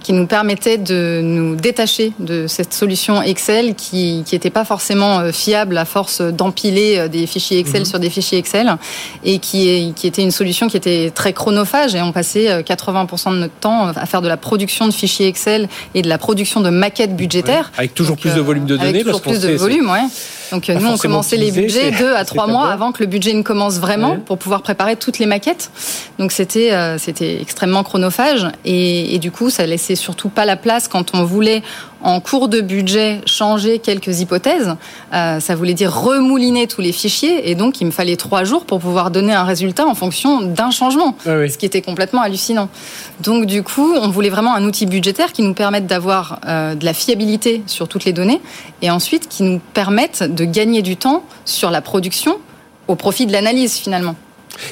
qui 0.04 0.12
nous 0.12 0.26
permettait 0.26 0.76
de 0.76 1.20
nous 1.22 1.56
détacher 1.56 2.12
de 2.18 2.46
cette 2.46 2.74
solution 2.74 3.22
Excel 3.22 3.74
qui 3.74 4.22
n'était 4.30 4.50
pas 4.50 4.66
forcément 4.66 5.18
euh, 5.18 5.32
fiable 5.32 5.78
à 5.78 5.86
force 5.86 6.20
d'empiler 6.20 6.98
euh, 6.98 7.08
des 7.08 7.26
fichiers 7.26 7.58
Excel 7.58 7.80
mhm. 7.80 7.86
sur 7.86 7.98
des 7.98 8.10
fichiers 8.10 8.36
Excel 8.38 8.76
et 9.24 9.38
qui, 9.38 9.68
est, 9.70 9.94
qui 9.94 10.06
était 10.06 10.22
une 10.22 10.30
solution 10.30 10.68
qui 10.68 10.76
était 10.76 11.10
très 11.10 11.32
chronophage 11.32 11.94
et 11.94 12.02
on 12.02 12.12
passait 12.12 12.60
80% 12.60 13.28
euh, 13.28 13.30
de 13.30 13.36
notre 13.38 13.54
temps 13.54 13.88
à 13.88 14.04
faire 14.04 14.20
de 14.20 14.28
la 14.28 14.36
production 14.36 14.86
de 14.86 14.92
fichiers 14.92 15.26
Excel 15.26 15.68
et 15.94 16.02
de 16.02 16.08
la 16.08 16.18
production 16.18 16.60
de 16.60 16.68
maquettes 16.68 17.16
budgétaires. 17.16 17.72
Avec 17.78 17.94
toujours 17.94 18.18
plus 18.18 18.34
de 18.34 18.40
volume 18.42 18.66
de 18.66 18.76
données. 18.76 18.90
Avec 18.90 19.04
toujours 19.04 19.22
plus 19.22 19.40
de 19.40 19.52
volume, 19.54 19.90
ouais. 19.90 20.04
Donc 20.52 20.68
nous, 20.68 20.86
on 20.86 20.98
commençait 20.98 21.38
les 21.38 21.50
budgets 21.50 21.90
deux 21.92 22.14
à 22.14 22.24
trois 22.26 22.46
mois 22.46 22.68
avant 22.68 22.92
que 22.92 23.02
le 23.02 23.08
budget 23.08 23.32
ne 23.32 23.42
commence 23.42 23.78
vraiment 23.78 24.18
pour 24.18 24.36
pouvoir 24.36 24.60
préparer 24.60 24.96
toutes 24.96 25.18
les 25.18 25.26
maquettes. 25.26 25.70
Donc 26.18 26.30
c'était 26.30 26.70
c'était 26.98 27.40
extrêmement 27.40 27.82
chronophage 27.82 28.46
et, 28.64 29.14
et, 29.14 29.18
du 29.18 29.30
coup, 29.30 29.50
ça 29.50 29.66
laissait 29.66 29.93
surtout 29.96 30.28
pas 30.28 30.44
la 30.44 30.56
place 30.56 30.88
quand 30.88 31.14
on 31.14 31.24
voulait 31.24 31.62
en 32.02 32.20
cours 32.20 32.48
de 32.48 32.60
budget 32.60 33.20
changer 33.26 33.78
quelques 33.78 34.20
hypothèses. 34.20 34.76
Euh, 35.12 35.40
ça 35.40 35.54
voulait 35.56 35.74
dire 35.74 35.92
remouliner 35.92 36.66
tous 36.66 36.82
les 36.82 36.92
fichiers 36.92 37.50
et 37.50 37.54
donc 37.54 37.80
il 37.80 37.86
me 37.86 37.90
fallait 37.90 38.16
trois 38.16 38.44
jours 38.44 38.66
pour 38.66 38.78
pouvoir 38.78 39.10
donner 39.10 39.32
un 39.32 39.44
résultat 39.44 39.86
en 39.86 39.94
fonction 39.94 40.42
d'un 40.42 40.70
changement, 40.70 41.16
ah 41.26 41.48
ce 41.48 41.56
qui 41.56 41.66
était 41.66 41.82
complètement 41.82 42.20
hallucinant. 42.20 42.68
Donc 43.20 43.46
du 43.46 43.62
coup, 43.62 43.94
on 43.94 44.08
voulait 44.08 44.28
vraiment 44.28 44.54
un 44.54 44.64
outil 44.64 44.86
budgétaire 44.86 45.32
qui 45.32 45.42
nous 45.42 45.54
permette 45.54 45.86
d'avoir 45.86 46.40
euh, 46.46 46.74
de 46.74 46.84
la 46.84 46.92
fiabilité 46.92 47.62
sur 47.66 47.88
toutes 47.88 48.04
les 48.04 48.12
données 48.12 48.40
et 48.82 48.90
ensuite 48.90 49.28
qui 49.28 49.42
nous 49.42 49.60
permette 49.72 50.22
de 50.22 50.44
gagner 50.44 50.82
du 50.82 50.96
temps 50.96 51.24
sur 51.44 51.70
la 51.70 51.80
production 51.80 52.36
au 52.86 52.96
profit 52.96 53.26
de 53.26 53.32
l'analyse 53.32 53.76
finalement. 53.76 54.14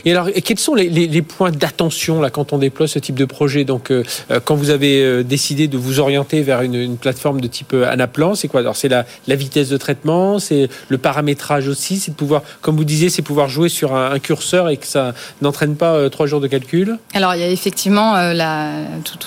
Et 0.04 0.10
alors, 0.12 0.28
quels 0.44 0.58
sont 0.58 0.74
les, 0.74 1.22
points 1.22 1.50
d'attention 1.50 2.20
là 2.20 2.30
quand 2.30 2.52
on 2.52 2.58
déploie 2.58 2.88
ce 2.88 2.98
type 2.98 3.14
de 3.14 3.24
projet 3.24 3.64
Donc, 3.64 3.90
euh, 3.90 4.02
euh, 4.30 4.40
quand 4.44 4.54
vous 4.54 4.70
avez 4.70 5.02
euh, 5.02 5.22
décidé 5.22 5.68
de 5.68 5.78
vous 5.78 6.00
orienter 6.00 6.42
vers 6.42 6.62
une, 6.62 6.96
plateforme 6.96 7.40
de 7.40 7.46
type 7.46 7.74
Anaplan, 7.74 8.34
c'est 8.34 8.48
quoi 8.48 8.60
Alors, 8.60 8.76
c'est 8.76 8.88
la, 8.88 9.04
vitesse 9.28 9.68
de 9.68 9.76
traitement, 9.76 10.38
c'est 10.38 10.68
le 10.88 10.98
paramétrage 10.98 11.68
aussi, 11.68 11.96
c'est 11.96 12.10
de 12.12 12.16
pouvoir, 12.16 12.42
comme 12.60 12.76
vous 12.76 12.84
disiez, 12.84 13.08
c'est 13.08 13.22
pouvoir 13.22 13.48
jouer 13.48 13.68
sur 13.68 13.94
un, 13.94 14.18
curseur 14.18 14.68
et 14.68 14.76
que 14.76 14.86
ça 14.86 15.14
n'entraîne 15.40 15.74
pas 15.74 16.08
trois 16.10 16.26
jours 16.26 16.40
de 16.40 16.46
calcul. 16.46 16.98
Alors, 17.14 17.34
il 17.34 17.40
y 17.40 17.44
a 17.44 17.48
effectivement 17.48 18.14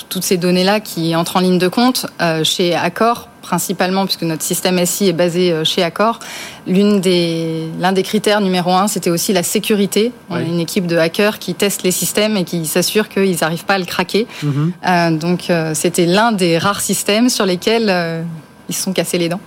toutes 0.09 0.23
ces 0.23 0.37
données 0.37 0.63
là 0.63 0.79
qui 0.79 1.15
entrent 1.15 1.37
en 1.37 1.41
ligne 1.41 1.57
de 1.57 1.67
compte 1.67 2.05
chez 2.43 2.75
Accor 2.75 3.29
principalement, 3.45 4.05
puisque 4.05 4.23
notre 4.23 4.41
système 4.41 4.83
SI 4.85 5.09
est 5.09 5.13
basé 5.13 5.51
euh, 5.51 5.63
chez 5.63 5.83
Accor. 5.83 6.19
L'une 6.67 6.99
des, 6.99 7.67
l'un 7.79 7.91
des 7.91 8.03
critères 8.03 8.41
numéro 8.41 8.71
un, 8.71 8.87
c'était 8.87 9.11
aussi 9.11 9.33
la 9.33 9.43
sécurité. 9.43 10.11
On 10.29 10.35
a 10.35 10.41
une 10.41 10.59
équipe 10.59 10.87
de 10.87 10.97
hackers 10.97 11.37
qui 11.37 11.53
testent 11.53 11.83
les 11.83 11.91
systèmes 11.91 12.35
et 12.37 12.43
qui 12.43 12.65
s'assurent 12.65 13.07
qu'ils 13.07 13.37
n'arrivent 13.41 13.65
pas 13.65 13.75
à 13.75 13.79
le 13.79 13.85
craquer. 13.85 14.25
Mhm. 14.41 14.73
Euh, 14.85 15.11
donc, 15.11 15.49
euh, 15.49 15.73
c'était 15.75 16.07
l'un 16.07 16.31
des 16.31 16.57
rares 16.57 16.81
systèmes 16.81 17.29
sur 17.29 17.45
lesquels 17.45 18.25
ils 18.67 18.75
se 18.75 18.81
sont 18.81 18.93
cassés 18.93 19.19
les 19.19 19.29
dents. 19.29 19.41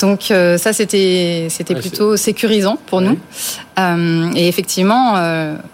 Donc 0.00 0.22
ça, 0.22 0.72
c'était 0.72 1.46
c'était 1.50 1.76
plutôt 1.76 2.16
sécurisant 2.16 2.78
pour 2.86 3.00
nous. 3.00 3.16
et 3.78 4.48
effectivement, 4.48 5.14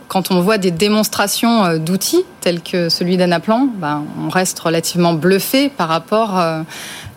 quand 0.09 0.31
on 0.31 0.43
voit 0.43 0.59
des 0.59 0.71
démonstrations 0.71 1.79
d'outils 1.79 2.25
tels 2.43 2.61
que 2.61 2.91
celui 2.91 3.17
d'Anaplan, 3.17 3.69
ben, 3.77 4.05
on 4.23 4.29
reste 4.29 4.61
relativement 4.61 5.15
bluffé 5.15 5.71
par 5.71 5.89
rapport 5.89 6.39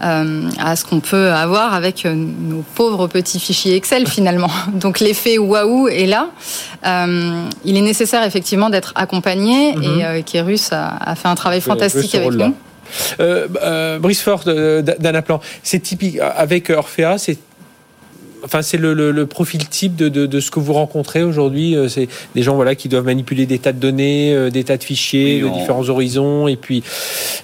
à 0.04 0.76
ce 0.76 0.84
qu'on 0.86 1.00
peut 1.00 1.32
avoir 1.32 1.74
avec 1.74 2.06
euh, 2.06 2.14
nos 2.14 2.64
pauvres 2.76 3.08
petits 3.08 3.40
fichiers 3.40 3.76
Excel 3.76 4.08
finalement. 4.08 4.50
Donc 4.74 5.00
l'effet 5.00 5.38
waouh 5.38 5.88
est 5.88 6.06
là. 6.06 6.30
Euh, 6.86 7.46
il 7.66 7.78
est 7.78 7.82
nécessaire 7.82 8.24
effectivement 8.24 8.70
d'être 8.70 8.94
accompagné 8.96 9.76
mhm. 9.76 10.16
et 10.18 10.24
Kérus 10.24 10.72
a, 10.72 11.16
fait 11.16 11.28
un 11.28 11.36
travail 11.36 11.62
fantastique 11.62 12.16
avec 12.16 12.32
nous. 12.32 12.56
Brice 14.00 14.22
Ford 14.22 14.44
d'Anaplan, 14.44 15.40
c'est 15.64 15.80
typique 15.80 16.20
avec 16.20 16.70
Orphea, 16.70 17.18
c'est 17.18 17.38
enfin, 18.44 18.62
c'est 18.62 18.78
le, 18.78 19.26
profil 19.26 19.68
type 19.68 19.96
de, 19.96 20.40
ce 20.40 20.52
que 20.52 20.60
vous 20.60 20.74
rencontrez 20.74 21.24
aujourd'hui. 21.24 21.76
Euh, 21.76 21.88
c'est 21.88 22.08
des 22.36 22.44
gens 22.44 22.56
voilà 22.56 22.76
qui 22.76 22.90
doivent 22.90 23.06
manipuler 23.06 23.46
des 23.46 23.60
tas 23.60 23.72
de 23.72 23.80
données, 23.80 24.34
euh, 24.34 24.50
des 24.50 24.64
tas 24.64 24.78
de 24.78 24.84
fichiers, 24.84 25.42
de 25.42 25.48
différents 25.48 25.90
horizons, 25.90 26.48
et 26.48 26.56
puis 26.56 26.84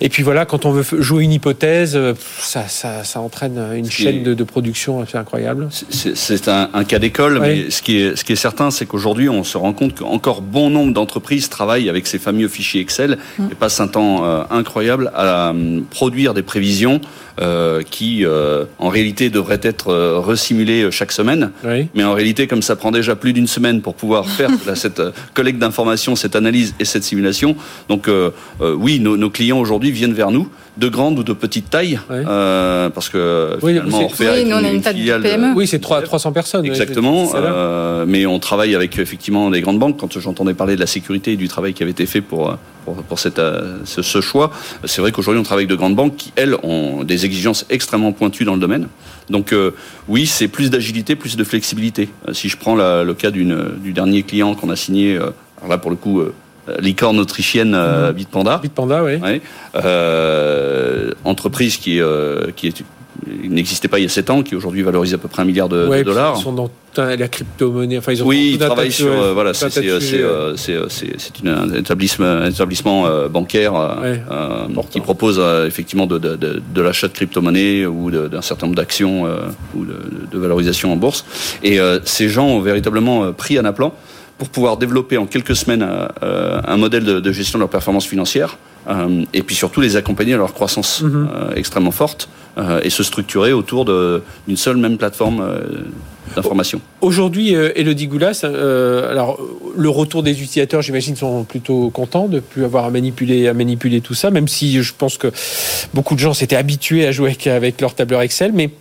et 0.02 0.10
puis 0.10 0.24
voilà, 0.24 0.46
quand 0.46 0.66
on 0.66 0.72
veut 0.72 1.02
jouer 1.02 1.24
une 1.24 1.32
hypothèse, 1.32 1.96
euh, 1.96 2.14
ça, 2.40 2.68
ça, 2.68 3.22
entraîne 3.22 3.60
une 3.76 3.90
chaîne 3.90 4.24
de, 4.24 4.44
production 4.44 5.02
assez 5.02 5.18
incroyable. 5.18 5.70
C'est 5.90 6.48
un, 6.48 6.84
cas 6.84 7.00
d'école, 7.00 7.40
mais 7.40 7.70
ce 7.70 7.82
qui 7.82 7.98
est 7.98 8.16
ce 8.16 8.24
qui 8.24 8.34
est 8.34 8.38
certain, 8.38 8.72
c'est 8.72 8.86
qu'aujourd'hui, 8.86 9.30
on 9.30 9.44
se 9.44 9.58
rend 9.58 9.74
compte 9.74 9.96
qu'encore 9.96 10.42
bon 10.42 10.70
nombre 10.70 10.94
d'entreprises 10.94 11.50
travaillent 11.50 11.90
avec 11.90 12.08
ces 12.08 12.20
fameux 12.20 12.48
fichiers 12.48 12.82
Excel 12.82 13.18
mm. 13.38 13.48
et 13.52 13.56
passent 13.56 13.80
un 13.80 13.88
temps 13.88 14.24
incroyable 14.50 15.12
à 15.16 15.54
produire 15.90 16.34
des 16.34 16.44
prévisions 16.44 17.02
euh, 17.42 17.84
qui 17.90 18.26
euh, 18.26 18.66
en 18.80 18.90
réalité 18.90 19.30
devrait 19.30 19.62
être 19.64 19.94
euh, 19.94 20.20
resimulé 20.20 20.89
chaque 20.92 21.12
semaine. 21.12 21.52
Mais 21.96 22.04
en 22.04 22.14
réalité, 22.14 22.48
comme 22.48 22.62
ça 22.62 22.76
prend 22.76 22.92
déjà 22.92 23.16
plus 23.16 23.34
d'une 23.34 23.48
semaine 23.48 23.82
pour 23.82 23.96
pouvoir 23.96 24.28
faire 24.30 24.52
cette 24.76 25.02
collecte 25.34 25.60
d'informations, 25.60 26.16
cette 26.16 26.36
analyse 26.36 26.76
et 26.80 26.86
cette 26.86 27.04
simulation, 27.04 27.56
donc 27.88 28.10
oui, 28.60 29.00
nos, 29.00 29.18
nos 29.18 29.30
clients 29.30 29.60
aujourd'hui 29.60 29.92
viennent 29.92 30.14
vers 30.14 30.32
nous 30.32 30.50
de 30.80 30.88
grande 30.88 31.20
ou 31.20 31.24
de 31.24 31.34
petite 31.34 31.70
taille, 31.70 32.00
euh, 32.10 32.90
parce 32.90 33.10
que 33.10 33.58
finalement, 33.60 34.00
oui, 34.00 34.52
on 34.52 34.64
a 34.64 34.70
une, 34.70 34.84
filiale. 34.84 35.22
PME. 35.22 35.54
Oui, 35.56 35.68
c'est 35.68 35.80
300 35.80 36.32
personnes. 36.32 36.66
Exactement. 36.66 37.32
Euh, 37.36 38.06
mais 38.08 38.26
on 38.26 38.40
travaille 38.40 38.76
avec 38.76 38.98
effectivement 38.98 39.50
des 39.50 39.62
grandes 39.62 39.80
banques. 39.80 39.98
Quand 39.98 40.20
j'entendais 40.20 40.54
parler 40.54 40.76
de 40.76 40.80
la 40.80 40.88
sécurité 40.88 41.34
et 41.34 41.38
du 41.38 41.48
travail 41.48 41.74
qui 41.74 41.84
avait 41.84 41.92
été 41.92 42.06
fait 42.06 42.22
pour 42.22 42.58
pour, 42.86 42.96
pour 43.04 43.20
cette, 43.20 43.40
euh, 43.40 43.78
ce, 43.86 44.02
ce, 44.02 44.22
choix, 44.22 44.52
c'est 44.86 45.02
vrai 45.02 45.12
qu'aujourd'hui 45.12 45.40
on 45.40 45.44
travaille 45.44 45.64
avec 45.64 45.70
de 45.70 45.76
grandes 45.76 45.96
banques 45.96 46.16
qui 46.16 46.32
elles 46.36 46.56
ont 46.64 47.04
des 47.04 47.26
exigences 47.26 47.66
extrêmement 47.70 48.12
pointues 48.12 48.46
dans 48.46 48.54
le 48.54 48.60
domaine. 48.60 48.88
Donc 49.30 49.54
euh, 49.54 49.72
oui, 50.08 50.26
c'est 50.26 50.48
plus 50.48 50.70
d'agilité, 50.70 51.16
plus 51.16 51.36
de 51.36 51.44
flexibilité. 51.44 52.10
si 52.34 52.50
je 52.50 52.58
prends 52.58 52.76
la, 52.76 53.04
le 53.04 53.14
cas 53.14 53.32
d'une 53.32 53.74
du 53.84 53.94
dernier 53.94 54.24
client 54.24 54.56
qu'on 54.56 54.70
a 54.70 54.76
signé, 54.76 55.18
alors 55.18 55.70
là 55.70 55.78
pour 55.78 55.92
le 55.92 55.98
coup 55.98 56.20
euh, 56.20 56.34
licorne 56.80 57.20
autrichienne 57.20 57.74
euh, 57.76 58.12
mmh. 58.12 58.16
Bitpanda. 58.16 58.60
Bitpanda, 58.62 59.04
oui. 59.04 59.42
Euh, 59.76 61.12
entreprise 61.26 61.78
qui, 61.78 62.00
qui 62.56 62.74
n'existait 63.44 63.88
pas 63.88 64.00
il 64.00 64.04
y 64.04 64.06
a 64.06 64.10
7 64.10 64.30
ans, 64.30 64.44
qui 64.44 64.56
aujourd'hui 64.56 64.82
valorise 64.82 65.14
à 65.14 65.18
peu 65.18 65.28
près 65.28 65.42
un 65.42 65.46
milliard 65.46 65.70
de, 65.70 66.04
dollars. 66.04 66.36
Ils 66.38 66.44
sont 66.44 66.54
dans 66.54 66.70
la 66.98 67.28
crypto-monnaie. 67.28 67.98
Enfin, 67.98 68.12
ils 68.12 68.24
ont 68.24 68.28
oui, 68.28 68.52
ils 68.54 68.60
travaillent 68.60 68.92
sur. 68.92 69.34
voilà, 69.34 69.54
c'est 69.54 69.68
un 71.46 71.74
établissement, 71.74 72.46
établissement 72.46 73.28
bancaire 73.30 73.74
qui 74.90 75.00
propose 75.02 75.42
effectivement 75.68 76.08
de, 76.08 76.18
de, 76.18 76.82
l'achat 76.82 77.08
de 77.08 77.14
crypto-monnaie 77.14 77.86
ou 77.86 78.12
d'un 78.12 78.42
certain 78.42 78.68
nombre 78.68 78.78
d'actions 78.78 79.28
ou 79.76 79.86
de, 79.86 80.38
valorisation 80.38 80.92
en 80.94 80.96
bourse. 80.96 81.26
Et 81.64 81.80
ces 82.06 82.30
gens 82.30 82.48
ont 82.48 82.62
véritablement 82.62 83.32
pris 83.34 83.58
un 83.58 83.66
appelant 83.66 83.94
pour 84.40 84.50
pouvoir 84.50 84.78
développer 84.78 85.18
en 85.18 85.28
quelques 85.28 85.56
semaines 85.56 85.88
euh, 86.24 86.62
un 86.66 86.78
modèle 86.78 87.04
de, 87.04 87.32
gestion 87.32 87.60
de 87.60 87.64
leur 87.64 87.70
performance 87.70 88.08
financière 88.08 88.58
euh, 88.88 89.24
et 89.34 89.44
puis 89.44 89.56
surtout 89.56 89.82
les 89.82 89.98
accompagner 89.98 90.34
à 90.34 90.38
leur 90.38 90.54
croissance 90.54 91.02
mhm. 91.02 91.30
euh, 91.32 91.54
extrêmement 91.56 91.92
forte 91.92 92.30
et 92.84 92.90
se 92.90 93.04
structurer 93.04 93.54
autour 93.54 93.86
d'une 93.86 94.58
seule 94.58 94.76
même 94.76 94.98
plateforme 94.98 95.42
d'information. 96.36 96.82
Aujourd'hui, 97.00 97.54
Elodie 97.54 98.08
Goulas, 98.08 98.44
alors 98.44 99.40
le 99.78 99.90
retour 99.90 100.24
des 100.24 100.32
utilisateurs, 100.32 100.82
j'imagine, 100.82 101.16
sont 101.16 101.46
plutôt 101.46 101.90
contents 101.90 102.28
de 102.28 102.42
plus 102.42 102.66
avoir 102.66 102.84
à 102.84 102.90
manipuler, 102.90 103.48
à 103.48 103.54
manipuler 103.54 104.02
tout 104.02 104.14
ça, 104.14 104.30
même 104.30 104.50
si 104.50 104.84
je 104.84 104.94
pense 104.94 105.18
que 105.18 105.32
beaucoup 105.94 106.16
de 106.16 106.20
gens 106.20 106.34
s'étaient 106.34 106.58
habitués 106.58 107.08
à 107.08 107.14
jouer 107.14 107.30
avec, 107.30 107.48
avec 107.48 107.80
leur 107.80 107.96
tableur 107.96 108.20
Excel, 108.24 108.52
mais 108.54 108.72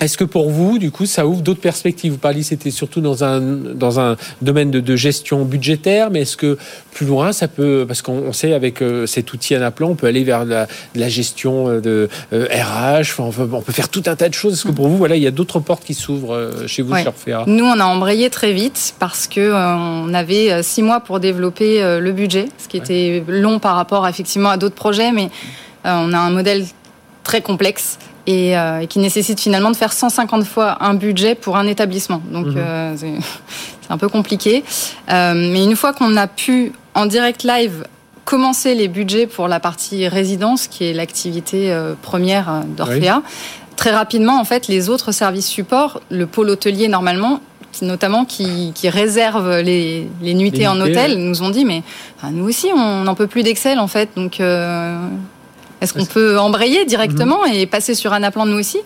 est-ce 0.00 0.16
que 0.16 0.24
pour 0.24 0.48
vous, 0.50 0.78
du 0.78 0.92
coup, 0.92 1.06
ça 1.06 1.26
ouvre 1.26 1.42
d'autres 1.42 1.60
perspectives? 1.60 2.12
Vous 2.12 2.18
parliez, 2.18 2.44
c'était 2.44 2.70
surtout 2.70 3.00
dans 3.00 3.24
un 3.24 3.40
dans 3.40 3.98
un 3.98 4.16
domaine 4.42 4.70
de, 4.70 4.96
gestion 4.96 5.44
budgétaire, 5.44 6.10
mais 6.10 6.20
est-ce 6.20 6.36
que 6.36 6.56
plus 6.92 7.06
loin, 7.06 7.32
ça 7.32 7.48
peut, 7.48 7.84
parce 7.86 8.02
qu'on 8.02 8.32
sait 8.32 8.52
avec 8.52 8.80
euh, 8.80 9.06
cet 9.06 9.32
outil 9.32 9.54
Anaplan, 9.54 9.90
on 9.90 9.94
peut 9.96 10.06
aller 10.06 10.24
vers 10.24 10.44
la, 10.44 10.66
la 10.94 11.08
gestion 11.08 11.68
euh, 11.68 11.80
de 11.80 12.08
RH, 12.32 12.32
euh, 12.32 13.00
on, 13.18 13.30
peut, 13.30 13.48
on, 13.52 13.60
peut, 13.60 13.72
faire 13.72 13.88
tout 13.88 14.02
un 14.06 14.14
tas 14.14 14.28
de 14.28 14.34
choses. 14.34 14.54
Est-ce 14.54 14.64
que 14.64 14.72
pour 14.72 14.88
vous, 14.88 14.96
voilà, 14.96 15.16
il 15.16 15.22
y 15.22 15.26
a 15.26 15.32
d'autres 15.32 15.60
portes 15.60 15.84
qui 15.84 15.94
s'ouvrent 15.94 16.64
chez 16.66 16.82
vous 16.82 16.96
sur 16.96 17.14
FEA 17.14 17.44
Nous, 17.46 17.64
on 17.64 17.80
a 17.80 17.84
embrayé 17.84 18.30
très 18.30 18.52
vite 18.52 18.94
parce 19.00 19.26
que 19.26 19.52
on 19.52 20.14
avait 20.14 20.62
six 20.62 20.82
mois 20.82 21.00
pour 21.00 21.18
développer 21.18 21.98
le 22.00 22.12
budget, 22.12 22.46
ce 22.58 22.68
qui 22.68 22.76
était 22.76 23.24
long 23.26 23.58
par 23.58 23.74
rapport 23.74 24.06
effectivement 24.06 24.50
à 24.50 24.56
d'autres 24.56 24.74
projets, 24.74 25.12
mais 25.12 25.30
on 25.84 26.12
a 26.12 26.18
un 26.18 26.30
modèle 26.30 26.64
très 27.24 27.42
complexe 27.42 27.98
euh, 28.28 28.80
et, 28.80 28.86
qui 28.86 28.98
nécessite 28.98 29.40
finalement 29.40 29.70
de 29.70 29.76
faire 29.76 29.92
150 29.92 30.44
fois 30.44 30.84
un 30.84 30.94
budget 30.94 31.34
pour 31.34 31.56
un 31.56 31.66
établissement. 31.66 32.20
Donc 32.30 32.46
mhm. 32.46 32.56
euh, 32.58 32.96
c'est 32.96 33.90
un 33.90 33.96
peu 33.96 34.08
compliqué. 34.08 34.64
Euh, 35.10 35.32
mais 35.34 35.64
une 35.64 35.76
fois 35.76 35.92
qu'on 35.92 36.16
a 36.16 36.26
pu 36.26 36.72
en 36.94 37.06
direct 37.06 37.44
live 37.44 37.86
commencer 38.24 38.74
les 38.74 38.88
budgets 38.88 39.26
pour 39.26 39.48
la 39.48 39.60
partie 39.60 40.06
résidence, 40.08 40.66
qui 40.66 40.84
est 40.84 40.92
l'activité 40.92 41.74
première 42.02 42.62
d'Orphea, 42.76 43.22
très 43.76 43.90
rapidement 43.90 44.38
en 44.38 44.44
fait 44.44 44.68
les 44.68 44.90
autres 44.90 45.12
services 45.12 45.46
support, 45.46 46.02
le 46.10 46.26
pôle 46.26 46.50
hôtelier 46.50 46.88
normalement 46.88 47.40
notamment 47.80 48.26
qui, 48.26 48.72
qui 48.74 48.90
réservent 48.90 49.60
les, 49.60 50.08
les 50.20 50.34
nuitées 50.34 50.66
en 50.66 50.78
hôtel, 50.78 51.16
nous 51.16 51.42
ont 51.42 51.48
dit 51.48 51.64
mais 51.64 51.82
nous 52.30 52.44
aussi 52.44 52.68
on 52.74 53.04
n'en 53.04 53.14
peut 53.14 53.28
plus 53.28 53.42
d'Excel 53.42 53.78
en 53.78 53.86
fait, 53.86 54.10
donc 54.14 54.42
est-ce 55.80 55.92
qu'on 55.92 56.06
peut 56.06 56.38
embrayer 56.38 56.84
directement 56.84 57.46
mhm. 57.46 57.52
et 57.52 57.66
passer 57.66 57.94
sur 57.94 58.12
un 58.12 58.22
appelant 58.22 58.46
nous 58.46 58.58
aussi? 58.58 58.78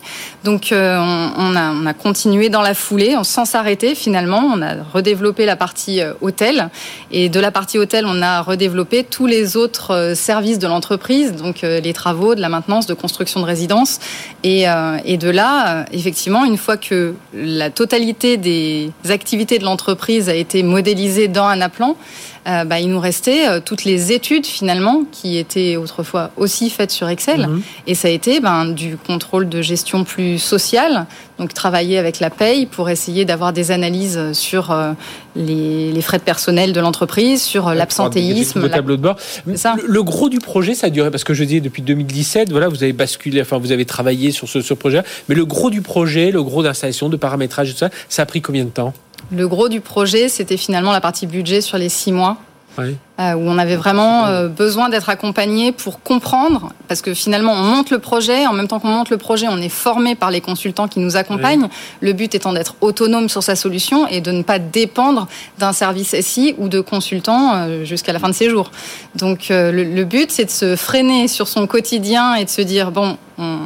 Donc 0.44 0.72
euh, 0.72 0.98
on, 0.98 1.56
a, 1.56 1.72
on, 1.72 1.86
a, 1.86 1.94
continué 1.94 2.48
dans 2.48 2.60
la 2.60 2.74
foulée, 2.74 3.16
sans 3.22 3.44
s'arrêter 3.44 3.94
finalement. 3.94 4.42
On 4.54 4.60
a 4.60 4.82
redéveloppé 4.92 5.46
la 5.46 5.56
partie 5.56 6.00
euh, 6.00 6.12
hôtel 6.20 6.68
et 7.10 7.28
de 7.28 7.40
la 7.40 7.50
partie 7.50 7.78
hôtel, 7.78 8.04
on 8.06 8.20
a 8.20 8.42
redéveloppé 8.42 9.04
tous 9.04 9.26
les 9.26 9.56
autres 9.56 9.94
euh, 9.94 10.14
services 10.14 10.58
de 10.58 10.66
l'entreprise, 10.66 11.34
donc 11.34 11.62
les 11.62 11.92
travaux, 11.92 12.34
de 12.34 12.40
la 12.40 12.48
maintenance, 12.48 12.86
de 12.86 12.94
construction 12.94 13.40
de 13.40 13.46
résidences. 13.46 13.98
Et, 14.42 14.64
et 15.04 15.16
de 15.16 15.30
là, 15.30 15.84
effectivement, 15.92 16.44
une 16.44 16.56
fois 16.56 16.76
que 16.76 17.14
la 17.34 17.70
totalité 17.70 18.36
des 18.36 18.90
activités 19.08 19.58
de 19.58 19.64
l'entreprise 19.64 20.28
a 20.28 20.34
été 20.34 20.62
modélisée 20.62 21.28
dans 21.28 21.44
un 21.44 21.60
appelant, 21.60 21.96
bah, 22.44 22.80
il 22.80 22.90
nous 22.90 23.00
restait 23.00 23.60
toutes 23.60 23.84
les 23.84 24.12
études 24.12 24.46
finalement 24.46 25.04
qui 25.10 25.38
étaient 25.38 25.76
autrefois 25.76 26.30
aussi 26.36 26.70
faites 26.70 26.90
sur 26.90 27.08
Excel. 27.08 27.46
Mhm. 27.46 27.62
Et 27.86 27.94
ça 27.94 28.08
a 28.08 28.10
été 28.10 28.40
ben, 28.40 28.66
du 28.66 28.96
contrôle 28.96 29.48
de 29.48 29.62
gestion 29.62 30.04
plus 30.04 30.38
social, 30.38 31.06
donc 31.38 31.54
travailler 31.54 31.98
avec 31.98 32.20
la 32.20 32.30
paye 32.30 32.66
pour 32.66 32.90
essayer 32.90 33.24
d'avoir 33.24 33.52
des 33.52 33.70
analyses 33.70 34.32
sur 34.32 34.70
euh, 34.70 34.92
les, 35.34 36.00
frais 36.02 36.18
de 36.18 36.22
personnel 36.22 36.72
de 36.72 36.80
l'entreprise, 36.80 37.42
sur 37.42 37.68
euh, 37.68 37.74
l'absentéisme. 37.74 38.60
Le 38.62 38.70
tableau 38.70 38.96
de 38.96 39.02
bord. 39.02 39.16
Le, 39.46 40.02
gros 40.02 40.28
du 40.28 40.38
projet, 40.38 40.74
ça 40.74 40.88
a 40.88 40.90
duré, 40.90 41.10
parce 41.10 41.24
que 41.24 41.34
je 41.34 41.44
dis 41.44 41.60
depuis 41.60 41.82
2017, 41.82 42.50
voilà, 42.50 42.68
vous 42.68 42.82
avez 42.82 42.92
basculé, 42.92 43.40
enfin 43.40 43.58
vous 43.58 43.72
avez 43.72 43.84
travaillé 43.84 44.30
sur 44.30 44.48
ce, 44.48 44.60
ce 44.60 44.74
projet, 44.74 45.02
mais 45.28 45.34
le 45.34 45.44
gros 45.44 45.70
du 45.70 45.82
projet, 45.82 46.30
le 46.30 46.42
gros 46.42 46.62
d'installation, 46.62 47.08
de 47.08 47.16
paramétrage, 47.16 47.72
tout 47.72 47.78
ça, 47.78 47.90
ça 48.08 48.22
a 48.22 48.26
pris 48.26 48.42
combien 48.42 48.64
de 48.64 48.70
temps? 48.70 48.92
Le 49.32 49.48
gros 49.48 49.68
du 49.68 49.80
projet, 49.80 50.28
c'était 50.28 50.56
finalement 50.56 50.92
la 50.92 51.00
partie 51.00 51.26
budget 51.26 51.60
sur 51.60 51.78
les 51.78 51.88
six 51.88 52.12
mois. 52.12 52.38
Euh, 52.78 53.34
où 53.34 53.42
on 53.42 53.58
avait 53.58 53.76
vraiment 53.76 54.26
euh, 54.26 54.48
besoin 54.48 54.88
d'être 54.88 55.10
accompagné 55.10 55.72
pour 55.72 56.00
comprendre, 56.00 56.72
parce 56.88 57.02
que 57.02 57.12
finalement 57.12 57.52
on 57.52 57.62
monte 57.62 57.90
le 57.90 57.98
projet, 57.98 58.46
en 58.46 58.54
même 58.54 58.66
temps 58.66 58.80
qu'on 58.80 58.88
monte 58.88 59.10
le 59.10 59.18
projet, 59.18 59.46
on 59.50 59.58
est 59.58 59.68
formé 59.68 60.14
par 60.14 60.30
les 60.30 60.40
consultants 60.40 60.88
qui 60.88 60.98
nous 60.98 61.16
accompagnent, 61.16 61.68
le 62.00 62.12
but 62.14 62.34
étant 62.34 62.54
d'être 62.54 62.76
autonome 62.80 63.28
sur 63.28 63.42
sa 63.42 63.56
solution 63.56 64.06
et 64.08 64.22
de 64.22 64.30
ne 64.32 64.42
pas 64.42 64.58
dépendre 64.58 65.28
d'un 65.58 65.74
service 65.74 66.18
SI 66.18 66.54
ou 66.56 66.68
de 66.68 66.80
consultants 66.80 67.52
euh, 67.54 67.84
jusqu'à 67.84 68.14
la 68.14 68.18
fin 68.18 68.30
de 68.30 68.34
ses 68.34 68.48
jours. 68.48 68.70
Donc 69.16 69.48
le, 69.50 70.04
but 70.04 70.30
c'est 70.30 70.46
de 70.46 70.50
se 70.50 70.74
freiner 70.74 71.28
sur 71.28 71.48
son 71.48 71.66
quotidien 71.66 72.34
et 72.36 72.46
de 72.46 72.50
se 72.50 72.62
dire, 72.62 72.90
bon, 72.90 73.18
on, 73.36 73.58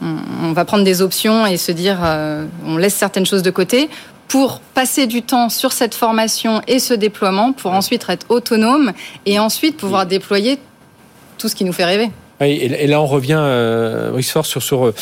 on 0.00 0.52
va 0.52 0.64
prendre 0.64 0.84
des 0.84 1.02
options 1.02 1.46
et 1.46 1.56
se 1.56 1.72
dire, 1.72 1.98
on 2.64 2.76
laisse 2.76 2.94
certaines 2.94 3.26
choses 3.26 3.42
de 3.42 3.50
côté 3.50 3.90
pour 4.28 4.60
passer 4.74 5.06
du 5.06 5.22
temps 5.22 5.48
sur 5.48 5.72
cette 5.72 5.94
formation 5.94 6.60
et 6.66 6.78
ce 6.78 6.94
déploiement 6.94 7.52
pour 7.52 7.72
ensuite 7.72 8.04
être 8.08 8.26
autonome 8.28 8.92
et 9.26 9.38
ensuite 9.38 9.76
pouvoir 9.76 10.06
déployer 10.06 10.58
tout 11.38 11.48
ce 11.48 11.54
qui 11.54 11.64
nous 11.64 11.72
fait 11.72 11.84
rêver. 11.84 12.10
et 12.40 12.86
là 12.86 13.00
on 13.00 13.06
revient, 13.06 13.38
euh, 13.38 14.20
sur, 14.22 14.44
sur 14.46 14.86
euh, 14.86 14.94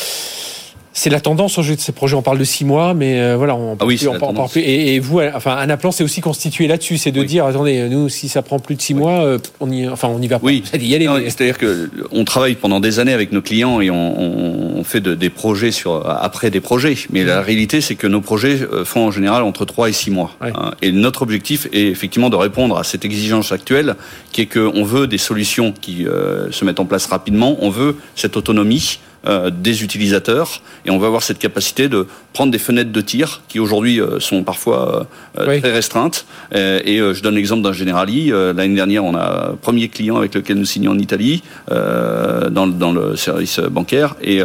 c'est 0.93 1.11
la 1.11 1.21
tendance 1.21 1.59
au 1.59 1.63
jeu 1.63 1.75
de 1.75 1.81
ces 1.81 1.93
projets. 1.93 2.17
On 2.17 2.23
parle 2.23 2.39
de 2.39 2.45
six 2.45 2.65
mois, 2.65 2.95
mais 2.95 3.21
euh, 3.21 3.37
voilà, 3.37 3.55
on, 3.55 3.77
ah 3.81 3.87
oui, 3.87 3.97
plus, 3.97 4.09
on, 4.09 4.19
parle 4.19 4.51
plus. 4.51 4.61
Et, 4.61 4.99
vous, 4.99 5.21
enfin, 5.21 5.57
un 5.57 5.71
appelant, 5.71 5.91
c'est 5.91 6.05
aussi 6.05 6.21
constitué 6.21 6.67
là-dessus, 6.67 6.99
c'est 6.99 7.13
de 7.13 7.23
dire, 7.23 7.47
attendez, 7.47 7.89
nous, 7.89 8.09
si 8.09 8.29
ça 8.29 8.43
prend 8.43 8.59
plus 8.59 8.75
de 8.75 8.83
six 8.83 8.95
mois, 8.95 9.25
euh, 9.25 9.39
on 9.61 9.71
y, 9.71 9.89
enfin, 9.89 10.09
on 10.09 10.21
y 10.21 10.29
va. 10.29 10.39
Pas. 10.39 10.47
Oui. 10.47 10.63
C'est-à-dire 10.71 11.59
que 11.59 11.91
on 12.11 12.25
travaille 12.25 12.55
pendant 12.57 12.81
des 12.81 12.99
années 12.99 13.13
avec 13.13 13.33
nos 13.33 13.41
clients 13.43 13.81
et 13.81 13.91
on, 13.91 14.79
on 14.79 14.85
fait 14.85 15.01
de, 15.01 15.15
des 15.15 15.31
projets 15.31 15.71
sur 15.71 16.07
après 16.07 16.51
des 16.51 16.61
projets. 16.61 16.95
Mais 17.11 17.25
la 17.25 17.41
réalité, 17.41 17.81
c'est 17.81 17.95
que 17.95 18.07
nos 18.07 18.21
projets 18.21 18.61
euh, 18.61 18.85
font 18.85 19.07
en 19.07 19.11
général 19.11 19.43
entre 19.45 19.65
trois 19.65 19.89
et 19.89 19.93
six 19.93 20.11
mois. 20.11 20.33
Hein. 20.41 20.73
Et 20.83 20.93
notre 20.93 21.23
objectif 21.23 21.69
est 21.73 21.87
effectivement 21.87 22.31
de 22.31 22.37
répondre 22.37 22.77
à 22.77 22.85
cette 22.85 23.05
exigence 23.05 23.53
actuelle, 23.53 23.97
qui 24.33 24.43
est 24.43 24.47
qu'on 24.47 24.85
veut 24.85 25.07
des 25.07 25.19
solutions 25.19 25.73
qui 25.73 26.07
se 26.51 26.65
mettent 26.65 26.81
en 26.81 26.85
place 26.85 27.07
rapidement. 27.07 27.57
On 27.61 27.71
veut 27.71 27.97
cette 28.15 28.37
autonomie. 28.37 28.99
Euh, 29.25 29.51
des 29.51 29.85
utilisateurs 29.85 30.63
et 30.85 30.91
on 30.91 30.99
va 30.99 31.07
avoir 31.07 31.23
cette 31.23 31.39
capacité 31.39 31.89
de 31.89 32.09
prendre 32.33 32.53
des 32.53 32.59
fenêtres 32.59 32.93
de 32.93 33.01
tir 33.01 33.43
qui 33.49 33.59
aujourd'hui 33.59 34.01
euh, 34.01 34.21
sont 34.21 34.43
parfois 34.43 35.07
euh, 35.39 35.61
très 35.61 35.73
restreintes. 35.73 36.27
et 36.53 36.99
je 36.99 37.23
donne 37.23 37.35
l'exemple 37.35 37.63
d'un 37.63 37.73
Generali. 37.73 38.31
L'année 38.31 38.75
dernière, 38.75 39.05
on 39.05 39.15
a 39.15 39.51
un 39.51 39.55
premier 39.55 39.89
client 39.89 40.17
avec 40.17 40.35
lequel 40.35 40.59
nous 40.59 40.65
signons 40.65 40.93
en 40.93 40.99
Italie 40.99 41.43
dans, 41.71 42.67
dans, 42.67 42.93
le 42.93 43.17
service 43.17 43.59
bancaire 43.59 44.15
et, 44.23 44.41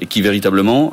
et 0.00 0.06
qui 0.06 0.22
véritablement 0.22 0.92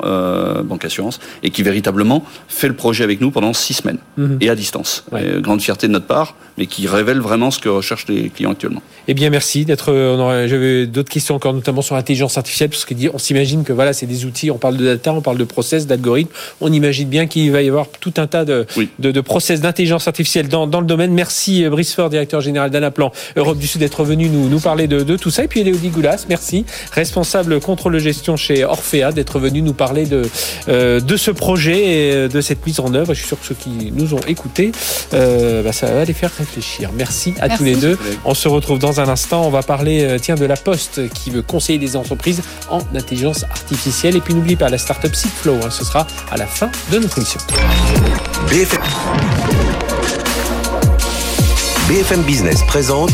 banque 0.64 0.84
assurance 0.84 1.20
et 1.42 1.50
qui 1.50 1.62
véritablement 1.62 2.24
fait 2.48 2.68
le 2.68 2.74
projet 2.74 3.04
avec 3.04 3.20
nous 3.20 3.30
pendant 3.30 3.52
six 3.52 3.74
semaines 3.74 3.98
mhm. 4.16 4.38
et 4.40 4.50
à 4.50 4.54
distance. 4.54 5.04
grande 5.38 5.62
fierté 5.62 5.88
de 5.88 5.92
notre 5.92 6.06
part, 6.06 6.34
mais 6.58 6.66
qui 6.66 6.86
révèle 6.86 7.20
vraiment 7.20 7.50
ce 7.50 7.58
que 7.58 7.68
recherchent 7.68 8.08
les 8.08 8.28
clients 8.28 8.52
actuellement. 8.52 8.82
Eh 9.06 9.14
bien, 9.14 9.30
merci 9.30 9.64
d'être. 9.64 9.92
J'avais 10.46 10.86
d'autres 10.86 11.10
questions 11.10 11.34
encore, 11.34 11.54
notamment 11.54 11.82
sur 11.82 11.94
l'intelligence 11.94 12.36
artificielle, 12.36 12.70
parce 12.70 12.84
qu'on 12.84 13.18
s'imagine 13.18 13.64
que 13.64 13.72
voilà, 13.72 13.92
c'est 13.92 14.06
des 14.06 14.24
outils. 14.24 14.50
On 14.50 14.58
parle 14.58 14.76
de 14.76 14.84
data, 14.84 15.12
on 15.12 15.22
parle 15.22 15.38
de 15.38 15.44
process, 15.44 15.86
d'algorithmes. 15.86 16.30
On 16.60 16.72
imagine 16.72 17.08
bien 17.08 17.26
qu'il 17.26 17.50
va 17.52 17.62
y 17.62 17.68
avoir 17.68 17.88
tout 18.00 18.14
un 18.16 18.26
tas 18.26 18.44
de, 18.44 18.66
de, 18.98 19.20
process 19.20 19.60
d'intelligence 19.60 20.08
artificielle 20.08 20.48
dans, 20.48 20.66
dans, 20.66 20.80
le 20.80 20.86
domaine. 20.86 21.12
Merci 21.12 21.64
euh, 21.64 21.70
Brice 21.70 21.94
Ford, 21.94 22.10
directeur 22.10 22.40
général 22.40 22.70
d'Anaplan 22.70 23.12
Europe 23.36 23.58
du 23.58 23.66
Sud, 23.66 23.80
d'être 23.80 24.04
venu 24.04 24.28
nous, 24.28 24.48
nous 24.48 24.60
parler 24.60 24.86
de, 24.86 25.02
de, 25.02 25.16
tout 25.16 25.30
ça. 25.30 25.44
Et 25.44 25.48
puis 25.48 25.60
Elodie 25.60 25.88
Goulas, 25.88 26.26
merci, 26.28 26.64
responsable 26.92 27.60
contrôle 27.60 27.94
de 27.94 27.98
gestion 27.98 28.36
chez 28.36 28.64
Orphea, 28.64 29.12
d'être 29.12 29.38
venu 29.38 29.62
nous 29.62 29.72
parler 29.72 30.06
de, 30.06 30.22
euh, 30.68 31.00
de 31.00 31.16
ce 31.16 31.30
projet 31.30 31.78
et 31.78 32.12
euh, 32.12 32.28
de 32.28 32.40
cette 32.40 32.64
mise 32.66 32.80
en 32.80 32.94
œuvre. 32.94 33.14
Je 33.14 33.18
suis 33.18 33.28
sûr 33.28 33.40
que 33.40 33.46
ceux 33.46 33.54
qui 33.54 33.92
nous 33.92 34.14
ont 34.14 34.20
écoutés, 34.26 34.72
bah, 35.12 35.72
ça 35.72 35.86
va 35.92 36.04
les 36.04 36.12
faire 36.12 36.32
réfléchir. 36.32 36.90
Merci 36.94 37.34
à 37.40 37.56
tous 37.56 37.64
les 37.64 37.76
deux. 37.76 37.98
On 38.24 38.34
se 38.34 38.48
retrouve 38.48 38.78
dans 38.78 39.00
un 39.00 39.08
instant. 39.08 39.46
On 39.46 39.50
va 39.50 39.62
parler 39.62 40.16
tiens, 40.20 40.34
de 40.34 40.44
la 40.44 40.56
Poste 40.56 41.08
qui 41.10 41.30
veut 41.30 41.42
conseiller 41.42 41.78
des 41.78 41.96
entreprises 41.96 42.42
en 42.70 42.80
intelligence 42.94 43.44
artificielle. 43.44 44.16
Et 44.16 44.20
puis 44.20 44.34
n'oublie 44.34 44.56
pas 44.56 44.68
la 44.68 44.78
startup 44.78 45.14
Seedflow. 45.14 45.56
Hein, 45.64 45.70
ce 45.70 45.84
sera 45.84 46.06
à 46.30 46.36
la 46.36 46.46
fin 46.46 46.70
de 46.90 46.98
notre 46.98 47.18
émission. 47.18 47.40
BFM, 48.48 48.80
BFM 51.88 52.22
Business 52.22 52.62
présente 52.66 53.12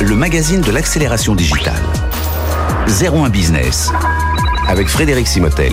le 0.00 0.14
magazine 0.14 0.60
de 0.60 0.70
l'accélération 0.70 1.34
digitale. 1.34 1.82
01 2.88 3.30
Business 3.30 3.90
avec 4.68 4.88
Frédéric 4.88 5.26
Simotel. 5.26 5.72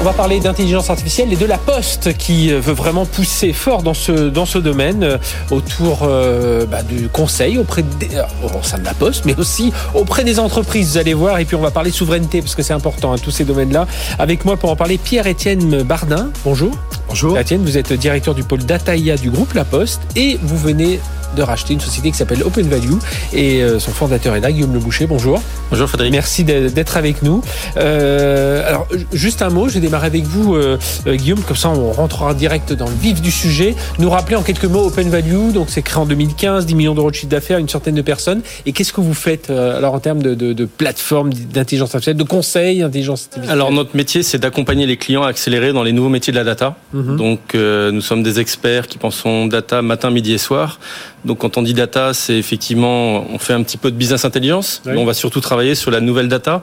On 0.00 0.04
va 0.04 0.12
parler 0.12 0.38
d'intelligence 0.38 0.90
artificielle 0.90 1.32
et 1.32 1.36
de 1.36 1.44
la 1.44 1.58
Poste 1.58 2.16
qui 2.16 2.52
veut 2.52 2.72
vraiment 2.72 3.04
pousser 3.04 3.52
fort 3.52 3.82
dans 3.82 3.94
ce, 3.94 4.28
dans 4.28 4.46
ce 4.46 4.58
domaine 4.58 5.02
euh, 5.02 5.18
autour 5.50 6.02
euh, 6.02 6.66
bah, 6.66 6.84
du 6.84 7.08
conseil 7.08 7.58
auprès 7.58 7.82
des, 7.82 8.14
euh, 8.14 8.22
au 8.44 8.62
sein 8.62 8.78
de 8.78 8.84
la 8.84 8.94
Poste, 8.94 9.24
mais 9.24 9.34
aussi 9.36 9.72
auprès 9.94 10.22
des 10.22 10.38
entreprises. 10.38 10.92
Vous 10.92 10.98
allez 10.98 11.14
voir. 11.14 11.40
Et 11.40 11.44
puis 11.44 11.56
on 11.56 11.60
va 11.60 11.72
parler 11.72 11.90
souveraineté 11.90 12.40
parce 12.40 12.54
que 12.54 12.62
c'est 12.62 12.72
important, 12.72 13.12
hein, 13.12 13.18
tous 13.20 13.32
ces 13.32 13.44
domaines-là. 13.44 13.88
Avec 14.20 14.44
moi 14.44 14.56
pour 14.56 14.70
en 14.70 14.76
parler, 14.76 14.98
Pierre-Étienne 14.98 15.82
Bardin. 15.82 16.30
Bonjour. 16.44 16.70
Bonjour. 17.08 17.32
Pierre-Étienne, 17.32 17.64
vous 17.64 17.76
êtes 17.76 17.92
directeur 17.92 18.36
du 18.36 18.44
pôle 18.44 18.60
Data 18.60 18.94
IA 18.94 19.16
du 19.16 19.30
groupe 19.30 19.54
La 19.54 19.64
Poste 19.64 20.02
et 20.14 20.38
vous 20.40 20.58
venez 20.58 21.00
de 21.36 21.42
racheter 21.42 21.74
une 21.74 21.80
société 21.80 22.10
qui 22.10 22.16
s'appelle 22.16 22.42
Open 22.42 22.68
Value 22.68 22.94
et 23.32 23.62
euh, 23.62 23.78
son 23.78 23.90
fondateur 23.90 24.34
est 24.34 24.40
là, 24.40 24.50
Guillaume 24.50 24.72
Le 24.72 24.78
Boucher. 24.78 25.06
Bonjour. 25.06 25.40
Bonjour 25.70 25.88
Frédéric. 25.88 26.12
Merci 26.12 26.44
d'être 26.44 26.96
avec 26.96 27.22
nous. 27.22 27.42
Euh, 27.76 28.66
alors 28.66 28.86
juste 29.12 29.42
un 29.42 29.50
mot, 29.50 29.68
je 29.68 29.74
vais 29.74 29.80
démarrer 29.80 30.06
avec 30.06 30.24
vous 30.24 30.54
euh, 30.54 30.78
Guillaume, 31.06 31.40
comme 31.40 31.56
ça 31.56 31.68
on 31.68 31.92
rentrera 31.92 32.34
direct 32.34 32.72
dans 32.72 32.88
le 32.88 32.94
vif 32.94 33.20
du 33.20 33.30
sujet. 33.30 33.74
Nous 33.98 34.10
rappeler 34.10 34.36
en 34.36 34.42
quelques 34.42 34.64
mots 34.64 34.86
Open 34.86 35.08
Value, 35.08 35.52
donc 35.52 35.68
c'est 35.68 35.82
créé 35.82 36.00
en 36.00 36.06
2015, 36.06 36.66
10 36.66 36.74
millions 36.74 36.94
d'euros 36.94 37.10
de 37.10 37.14
chiffre 37.14 37.28
d'affaires, 37.28 37.58
une 37.58 37.68
centaine 37.68 37.94
de 37.94 38.02
personnes. 38.02 38.42
Et 38.66 38.72
qu'est-ce 38.72 38.92
que 38.92 39.00
vous 39.00 39.14
faites 39.14 39.50
alors 39.50 39.94
en 39.94 40.00
termes 40.00 40.22
de, 40.22 40.34
de, 40.34 40.64
plateforme 40.64 41.32
d'intelligence 41.32 41.94
artificielle, 41.94 42.16
de 42.16 42.22
conseils 42.24 42.80
d'intelligence 42.80 43.24
artificielle? 43.24 43.52
Alors 43.52 43.72
notre 43.72 43.96
métier 43.96 44.22
c'est 44.22 44.38
d'accompagner 44.38 44.86
les 44.86 44.96
clients 44.96 45.22
à 45.22 45.28
accélérer 45.28 45.72
dans 45.72 45.82
les 45.82 45.92
nouveaux 45.92 46.08
métiers 46.08 46.32
de 46.32 46.38
la 46.38 46.44
data. 46.44 46.76
Mhm. 46.92 47.16
Donc 47.16 47.54
nous 47.54 48.00
sommes 48.00 48.22
des 48.22 48.40
experts 48.40 48.86
qui 48.86 48.98
pensons 48.98 49.46
data 49.46 49.82
matin, 49.82 50.10
midi 50.10 50.32
et 50.32 50.38
soir. 50.38 50.78
Donc 51.24 51.38
quand 51.38 51.56
on 51.58 51.62
dit 51.62 51.74
data, 51.74 52.14
c'est 52.14 52.36
effectivement, 52.36 53.24
on 53.30 53.38
fait 53.38 53.52
un 53.52 53.62
petit 53.62 53.76
peu 53.76 53.90
de 53.90 53.96
business 53.96 54.24
intelligence. 54.24 54.82
On 54.86 55.04
va 55.04 55.14
surtout 55.14 55.40
travailler 55.40 55.74
sur 55.74 55.90
la 55.90 56.00
nouvelle 56.00 56.28
data 56.28 56.62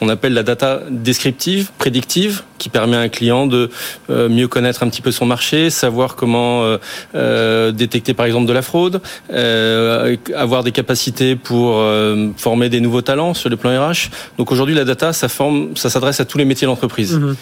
qu'on 0.00 0.08
appelle 0.08 0.32
la 0.32 0.42
data 0.42 0.80
descriptive, 0.90 1.70
prédictive, 1.76 2.42
qui 2.60 2.68
permet 2.68 2.96
à 2.96 3.00
un 3.00 3.08
client 3.08 3.46
de 3.46 3.70
euh, 4.10 4.28
mieux 4.28 4.48
connaître 4.48 4.82
un 4.82 4.88
petit 4.88 5.02
peu 5.02 5.10
son 5.10 5.26
marché, 5.26 5.70
savoir 5.70 6.14
comment 6.14 6.62
euh, 6.62 6.78
euh, 7.14 7.72
détecter 7.72 8.14
par 8.14 8.26
exemple 8.26 8.46
de 8.46 8.52
la 8.52 8.62
fraude, 8.62 9.00
avoir 10.34 10.62
des 10.62 10.72
capacités 10.72 11.36
pour 11.36 11.82
former 12.36 12.68
des 12.68 12.80
nouveaux 12.80 13.02
talents 13.02 13.34
sur 13.34 13.48
le 13.48 13.56
plan 13.56 13.70
RH. 13.70 14.10
Donc 14.38 14.52
aujourd'hui, 14.52 14.74
la 14.74 14.84
data, 14.84 15.12
ça 15.12 15.28
forme, 15.28 15.76
ça 15.76 15.90
s'adresse 15.90 16.20
à 16.20 16.24
tous 16.24 16.38
les 16.38 16.44
métiers 16.44 16.66
de 16.66 16.70
l'entreprise. 16.70 17.18
Mhm. 17.18 17.36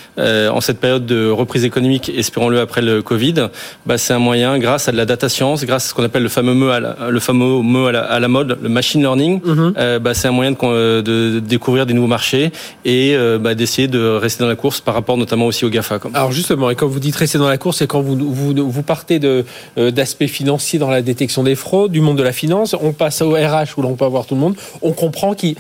en 0.51 0.61
cette 0.61 0.81
période 0.81 1.07
de 1.07 1.31
reprise 1.31 1.65
économique, 1.65 2.11
espérons-le 2.15 2.61
après 2.61 2.83
le 2.83 3.03
Covid, 3.03 3.49
bah, 3.87 3.99
c'est 3.99 4.15
un 4.15 4.19
moyen, 4.19 4.59
grâce 4.59 4.89
à 4.89 4.93
de 4.93 4.97
la 4.97 5.05
data 5.05 5.29
science, 5.29 5.65
grâce 5.65 5.87
à 5.87 5.89
ce 5.89 5.95
qu'on 5.95 6.05
appelle 6.05 6.23
le 6.23 6.29
fameux 6.29 6.55
mot 6.55 6.69
à 6.69 6.81
la, 6.81 6.97
le 7.11 7.21
fameux 7.21 7.63
mot 7.63 7.87
à 7.87 8.21
la, 8.21 8.29
mode, 8.29 8.59
le 8.63 8.69
machine 8.69 9.01
learning, 9.01 9.41
mhm. 9.45 9.99
bah, 9.99 10.15
c'est 10.15 10.29
un 10.29 10.33
moyen 10.33 10.53
de, 10.53 11.01
de, 11.01 11.41
découvrir 11.41 11.87
des 11.87 11.95
nouveaux 11.95 12.07
marchés 12.07 12.48
et 12.85 13.17
bah, 13.41 13.55
d'essayer 13.55 13.89
de 13.89 13.99
rester 13.99 14.43
dans 14.43 14.49
la 14.49 14.57
course 14.57 14.81
par 14.81 14.95
rapport 14.95 15.17
notamment 15.17 15.47
aussi 15.47 15.65
au 15.65 15.71
GAFA. 15.71 15.99
Alors 16.15 16.33
justement, 16.33 16.71
et 16.71 16.75
quand 16.75 16.87
vous 16.87 17.01
dites 17.01 17.17
rester 17.17 17.39
dans 17.39 17.49
la 17.49 17.59
course, 17.59 17.79
c'est 17.79 17.87
quand 17.87 18.01
vous, 18.01 18.17
vous, 18.17 18.71
vous 18.71 18.83
partez 18.83 19.21
euh, 19.23 19.91
d'aspects 19.91 20.27
financiers 20.27 20.79
dans 20.79 20.91
la 20.91 21.03
détection 21.03 21.43
des 21.43 21.55
fraudes, 21.55 21.93
du 21.93 22.01
monde 22.01 22.19
de 22.19 22.23
la 22.23 22.33
finance, 22.33 22.75
on 22.81 22.93
passe 22.93 23.23
au 23.23 23.33
RH 23.33 23.77
où 23.77 23.83
l'on 23.83 23.95
peut 23.95 24.05
avoir 24.05 24.27
tout 24.27 24.35
le 24.35 24.41
monde, 24.41 24.57
on 24.83 24.93
comprend 24.93 25.35
qu'il 25.35 25.57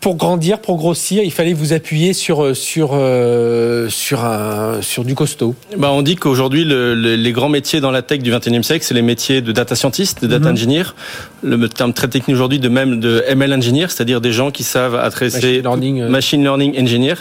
pour 0.00 0.16
grandir, 0.16 0.60
pour 0.60 0.76
grossir, 0.76 1.24
il 1.24 1.32
fallait 1.32 1.52
vous 1.52 1.72
appuyer 1.72 2.12
sur 2.12 2.44
euh, 2.44 2.54
sur 2.54 2.90
euh, 2.92 3.88
sur 3.88 4.24
un 4.24 4.80
sur 4.80 5.04
du 5.04 5.14
costaud. 5.14 5.56
Bah 5.76 5.90
on 5.90 6.02
dit 6.02 6.14
qu'aujourd'hui 6.14 6.64
le, 6.64 6.94
les 6.94 7.32
grands 7.32 7.48
métiers 7.48 7.80
dans 7.80 7.90
la 7.90 8.02
tech 8.02 8.20
du 8.20 8.32
21e 8.32 8.62
siècle, 8.62 8.84
c'est 8.84 8.94
les 8.94 9.02
métiers 9.02 9.40
de 9.40 9.50
data 9.50 9.74
scientist, 9.74 10.22
de 10.22 10.28
data 10.28 10.46
mhm. 10.46 10.52
engineer, 10.52 10.94
le 11.42 11.68
terme 11.68 11.92
très 11.92 12.06
technique 12.06 12.36
aujourd'hui 12.36 12.60
de 12.60 12.68
même 12.68 13.00
de 13.00 13.24
ML 13.26 13.52
engineer, 13.54 13.86
c'est-à-dire 13.88 14.20
des 14.20 14.30
gens 14.30 14.52
qui 14.52 14.62
savent 14.62 14.94
adresser 14.94 15.38
machine 15.38 15.62
learning, 15.62 16.00
euh. 16.02 16.08
machine 16.08 16.42
learning 16.42 16.80
engineer, 16.80 17.14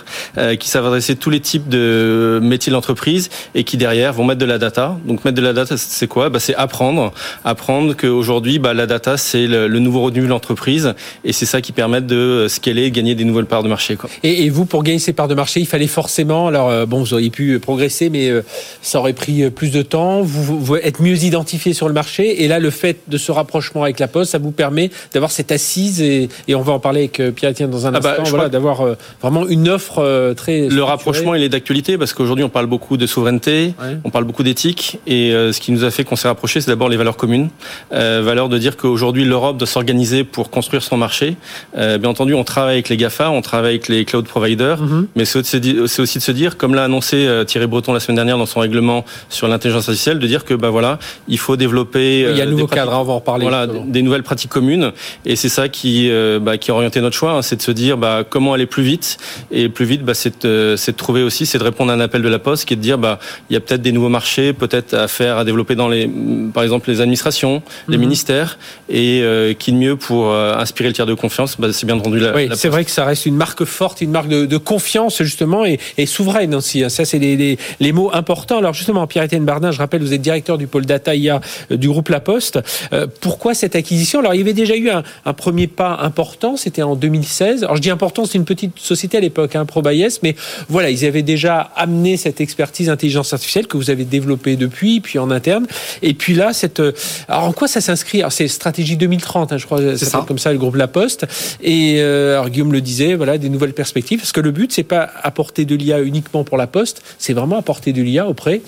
qui 0.59 0.69
savent 0.69 0.85
adresser 0.85 1.15
tous 1.15 1.31
les 1.31 1.39
types 1.39 1.67
de 1.69 2.39
métiers 2.43 2.69
de 2.69 2.75
l'entreprise 2.75 3.29
et 3.55 3.63
qui 3.63 3.77
derrière 3.77 4.13
vont 4.13 4.23
mettre 4.23 4.39
de 4.39 4.45
la 4.45 4.59
data. 4.59 4.97
Donc 5.05 5.25
mettre 5.25 5.37
de 5.37 5.41
la 5.41 5.53
data, 5.53 5.77
c'est 5.77 6.07
quoi? 6.07 6.29
Bah, 6.29 6.39
c'est 6.39 6.55
apprendre, 6.55 7.11
apprendre 7.43 7.95
qu'aujourd'hui 7.95 8.59
bah, 8.59 8.75
la 8.75 8.85
data 8.85 9.17
c'est 9.17 9.47
le, 9.47 9.67
le 9.67 9.79
nouveau 9.79 10.01
revenu 10.01 10.21
de 10.21 10.27
l'entreprise 10.27 10.93
et 11.23 11.33
c'est 11.33 11.45
ça 11.45 11.61
qui 11.61 11.71
permet 11.71 12.01
de 12.01 12.45
scaler, 12.67 12.91
gagner 12.91 13.15
des 13.15 13.23
nouvelles 13.23 13.45
parts 13.45 13.63
de 13.63 13.69
marché. 13.69 13.95
Quoi. 13.95 14.09
Et, 14.23 14.45
et, 14.45 14.49
vous, 14.49 14.65
pour 14.65 14.83
gagner 14.83 14.99
ces 14.99 15.13
parts 15.13 15.27
de 15.27 15.35
marché, 15.35 15.59
il 15.59 15.65
fallait 15.65 15.87
forcément, 15.87 16.47
alors 16.47 16.69
euh, 16.69 16.85
bon, 16.85 16.99
vous 16.99 17.13
auriez 17.13 17.29
pu 17.29 17.59
progresser, 17.59 18.09
mais 18.09 18.29
euh, 18.29 18.43
ça 18.81 18.99
aurait 18.99 19.13
pris 19.13 19.43
euh, 19.43 19.49
plus 19.49 19.71
de 19.71 19.81
temps, 19.81 20.21
vous, 20.21 20.59
vous 20.59 20.75
être 20.75 21.01
mieux 21.01 21.23
identifié 21.23 21.73
sur 21.73 21.87
le 21.87 21.93
marché. 21.93 22.43
Et 22.43 22.47
là, 22.47 22.59
le 22.59 22.69
fait 22.69 22.97
de 23.07 23.17
ce 23.17 23.31
rapprochement 23.31 23.83
avec 23.83 23.99
la 23.99 24.07
Poste, 24.07 24.31
ça 24.31 24.37
vous 24.37 24.51
permet 24.51 24.89
d'avoir 25.13 25.31
cette 25.31 25.51
assise, 25.51 26.01
et, 26.01 26.29
et, 26.47 26.55
on 26.55 26.61
va 26.61 26.73
en 26.73 26.79
parler 26.79 27.09
avec 27.15 27.35
Pierre 27.35 27.51
Etienne 27.51 27.69
dans 27.69 27.87
un 27.87 27.93
ah 27.93 27.99
bah, 27.99 28.17
instant, 28.19 28.23
voilà, 28.29 28.49
d'avoir 28.49 28.83
vraiment 29.21 29.47
une 29.47 29.69
offre 29.69 30.33
très... 30.35 30.67
Le 30.67 30.83
rapprochement, 30.83 31.35
il 31.35 31.43
est 31.43 31.49
d'actualité, 31.49 31.97
parce 31.97 32.13
qu'aujourd'hui, 32.13 32.43
on 32.43 32.49
parle 32.49 32.65
beaucoup 32.65 32.97
de 32.97 33.05
souveraineté, 33.05 33.73
on 34.03 34.09
parle 34.09 34.25
beaucoup 34.25 34.43
d'éthique, 34.43 34.99
et 35.07 35.31
ce 35.31 35.59
qui 35.59 35.71
nous 35.71 35.83
a 35.83 35.91
fait 35.91 36.03
qu'on 36.03 36.15
s'est 36.15 36.27
rapproché, 36.27 36.61
c'est 36.61 36.69
d'abord 36.69 36.89
les 36.89 36.97
valeurs 36.97 37.17
communes. 37.17 37.49
valeur 37.91 38.49
de 38.49 38.57
dire 38.57 38.77
qu'aujourd'hui, 38.77 39.23
l'Europe 39.25 39.57
doit 39.57 39.67
s'organiser 39.67 40.23
pour 40.23 40.49
construire 40.49 40.83
son 40.83 40.97
marché. 40.97 41.37
bien 41.75 42.05
entendu, 42.05 42.33
on 42.33 42.43
travaille 42.43 42.56
avec 42.65 42.89
les 42.89 42.97
GAFA, 42.97 43.29
on 43.29 43.41
travaille 43.41 43.71
avec 43.71 43.87
les 43.87 44.05
cloud 44.05 44.25
providers, 44.25 44.81
mhm. 44.81 45.07
mais 45.15 45.25
c'est 45.25 45.39
aussi 45.39 45.59
de 45.59 45.87
se 46.23 46.31
dire, 46.31 46.57
comme 46.57 46.75
l'a 46.75 46.85
annoncé 46.85 47.27
euh, 47.27 47.43
Thierry 47.43 47.67
Breton 47.67 47.93
la 47.93 47.99
semaine 47.99 48.15
dernière 48.15 48.37
dans 48.37 48.45
son 48.45 48.59
règlement 48.59 49.05
sur 49.29 49.47
l'intelligence 49.47 49.87
artificielle, 49.87 50.19
de 50.19 50.27
dire 50.27 50.45
que 50.45 50.53
bah 50.53 50.69
voilà, 50.69 50.99
il 51.27 51.37
faut 51.37 51.55
développer. 51.55 52.21
Il 52.21 52.37
y 52.37 52.41
a 52.41 52.43
un 52.43 52.47
euh, 52.47 52.51
nouveau 52.51 52.67
cadre, 52.67 52.93
on 52.93 53.03
va 53.03 53.13
en 53.13 53.15
reparler. 53.17 53.43
Voilà, 53.43 53.67
des 53.67 54.01
nouvelles 54.01 54.23
pratiques 54.23 54.49
communes, 54.51 54.91
et 55.25 55.35
c'est 55.35 55.49
ça 55.49 55.69
qui 55.69 56.09
euh, 56.09 56.39
bah, 56.39 56.57
qui 56.57 56.71
a 56.71 56.73
orienté 56.73 57.01
notre 57.01 57.15
choix, 57.15 57.33
hein, 57.33 57.41
c'est 57.41 57.57
de 57.57 57.61
se 57.61 57.71
dire 57.71 57.97
bah 57.97 58.23
comment 58.27 58.53
aller 58.53 58.65
plus 58.65 58.83
vite, 58.83 59.17
et 59.51 59.69
plus 59.69 59.85
vite, 59.85 60.03
bah, 60.03 60.13
c'est 60.13 60.45
de, 60.45 60.75
de 60.75 60.91
trouver 60.91 61.23
aussi, 61.23 61.45
c'est 61.45 61.57
de 61.57 61.63
répondre 61.63 61.91
à 61.91 61.95
un 61.95 61.99
appel 61.99 62.21
de 62.21 62.29
la 62.29 62.39
Poste, 62.39 62.65
qui 62.65 62.73
est 62.73 62.77
de 62.77 62.81
dire 62.81 62.97
bah 62.97 63.19
il 63.49 63.53
y 63.53 63.57
a 63.57 63.59
peut-être 63.59 63.81
des 63.81 63.91
nouveaux 63.91 64.09
marchés, 64.09 64.53
peut-être 64.53 64.93
à 64.93 65.07
faire, 65.07 65.37
à 65.37 65.45
développer 65.45 65.75
dans 65.75 65.89
les, 65.89 66.09
par 66.53 66.63
exemple 66.63 66.89
les 66.89 67.01
administrations, 67.01 67.61
les 67.87 67.97
mhm. 67.97 68.03
ministères, 68.03 68.57
et 68.89 69.23
qui 69.59 69.71
de 69.71 69.77
mieux 69.77 69.95
pour 69.95 70.33
inspirer 70.33 70.89
le 70.89 70.93
tiers 70.93 71.05
de 71.05 71.13
confiance, 71.13 71.57
bah, 71.59 71.67
c'est 71.71 71.85
bien 71.85 71.97
entendu 71.97 72.19
la, 72.19 72.35
oui, 72.35 72.46
c'est 72.55 72.69
vrai 72.69 72.85
que 72.85 72.91
ça 72.91 73.05
reste 73.05 73.25
une 73.25 73.35
marque 73.35 73.65
forte, 73.65 74.01
une 74.01 74.11
marque 74.11 74.29
de, 74.29 74.57
confiance 74.57 75.21
justement 75.23 75.65
et, 75.65 76.05
souveraine 76.05 76.55
aussi. 76.55 76.83
Hein. 76.83 76.89
Ça, 76.89 77.05
c'est 77.05 77.19
les, 77.19 77.91
mots 77.91 78.11
importants. 78.13 78.57
Alors 78.57 78.73
justement, 78.73 79.07
Pierre-Étienne 79.07 79.45
Bardin, 79.45 79.71
je 79.71 79.77
rappelle, 79.77 80.01
vous 80.01 80.13
êtes 80.13 80.21
directeur 80.21 80.57
du 80.57 80.67
pôle 80.67 80.85
data 80.85 81.15
IA 81.15 81.41
euh, 81.71 81.77
du 81.77 81.87
groupe 81.87 82.09
La 82.09 82.19
Poste. 82.19 82.59
Euh, 82.93 83.07
pourquoi 83.21 83.53
cette 83.53 83.75
acquisition? 83.75 84.19
Alors, 84.19 84.33
il 84.33 84.39
y 84.39 84.41
avait 84.41 84.53
déjà 84.53 84.75
eu 84.75 84.89
un, 84.89 85.03
premier 85.33 85.67
pas 85.67 85.97
important, 86.01 86.57
c'était 86.57 86.81
en 86.81 86.95
2016. 86.95 87.63
Alors, 87.63 87.75
je 87.75 87.81
dis 87.81 87.89
important, 87.89 88.25
c'est 88.25 88.37
une 88.37 88.45
petite 88.45 88.79
société 88.79 89.17
à 89.17 89.19
l'époque, 89.19 89.55
hein, 89.55 89.65
ProBayes, 89.65 90.07
mais 90.23 90.35
voilà, 90.69 90.89
ils 90.89 91.05
avaient 91.05 91.21
déjà 91.21 91.71
amené 91.75 92.17
cette 92.17 92.41
expertise 92.41 92.89
intelligence 92.89 93.33
artificielle 93.33 93.67
que 93.67 93.77
vous 93.77 93.89
avez 93.89 94.05
développée 94.05 94.55
depuis, 94.55 94.99
puis 94.99 95.19
en 95.19 95.31
interne. 95.31 95.67
Et 96.01 96.13
puis 96.13 96.33
là, 96.33 96.53
cette... 96.53 96.79
Euh, 96.79 96.93
alors, 97.27 97.45
en 97.45 97.53
quoi 97.53 97.67
ça 97.67 97.81
s'inscrit? 97.81 98.19
Alors, 98.19 98.31
c'est 98.31 98.47
stratégie 98.47 98.97
2030, 98.97 99.53
hein, 99.53 99.57
je 99.57 99.65
crois, 99.65 99.79
c'est 99.95 100.05
ça. 100.05 100.25
comme 100.27 100.39
ça 100.39 100.51
le 100.51 100.57
groupe 100.57 100.75
La 100.75 100.87
Poste. 100.87 101.25
Et 101.61 101.97
alors, 102.37 102.49
Guillaume 102.49 102.71
le 102.71 102.81
disait, 102.81 103.15
voilà, 103.15 103.37
des 103.37 103.49
nouvelles 103.49 103.73
perspectives. 103.73 104.19
Parce 104.19 104.31
que 104.31 104.41
le 104.41 104.51
but, 104.51 104.71
c'est 104.71 104.83
pas 104.83 105.09
apporter 105.23 105.65
de 105.65 105.75
l'IA 105.75 106.01
uniquement 106.01 106.43
pour 106.43 106.57
la 106.57 106.67
Poste, 106.67 107.01
c'est 107.17 107.33
vraiment 107.33 107.57
apporter 107.57 107.93
de 107.93 108.01
l'IA 108.01 108.27
auprès 108.27 108.61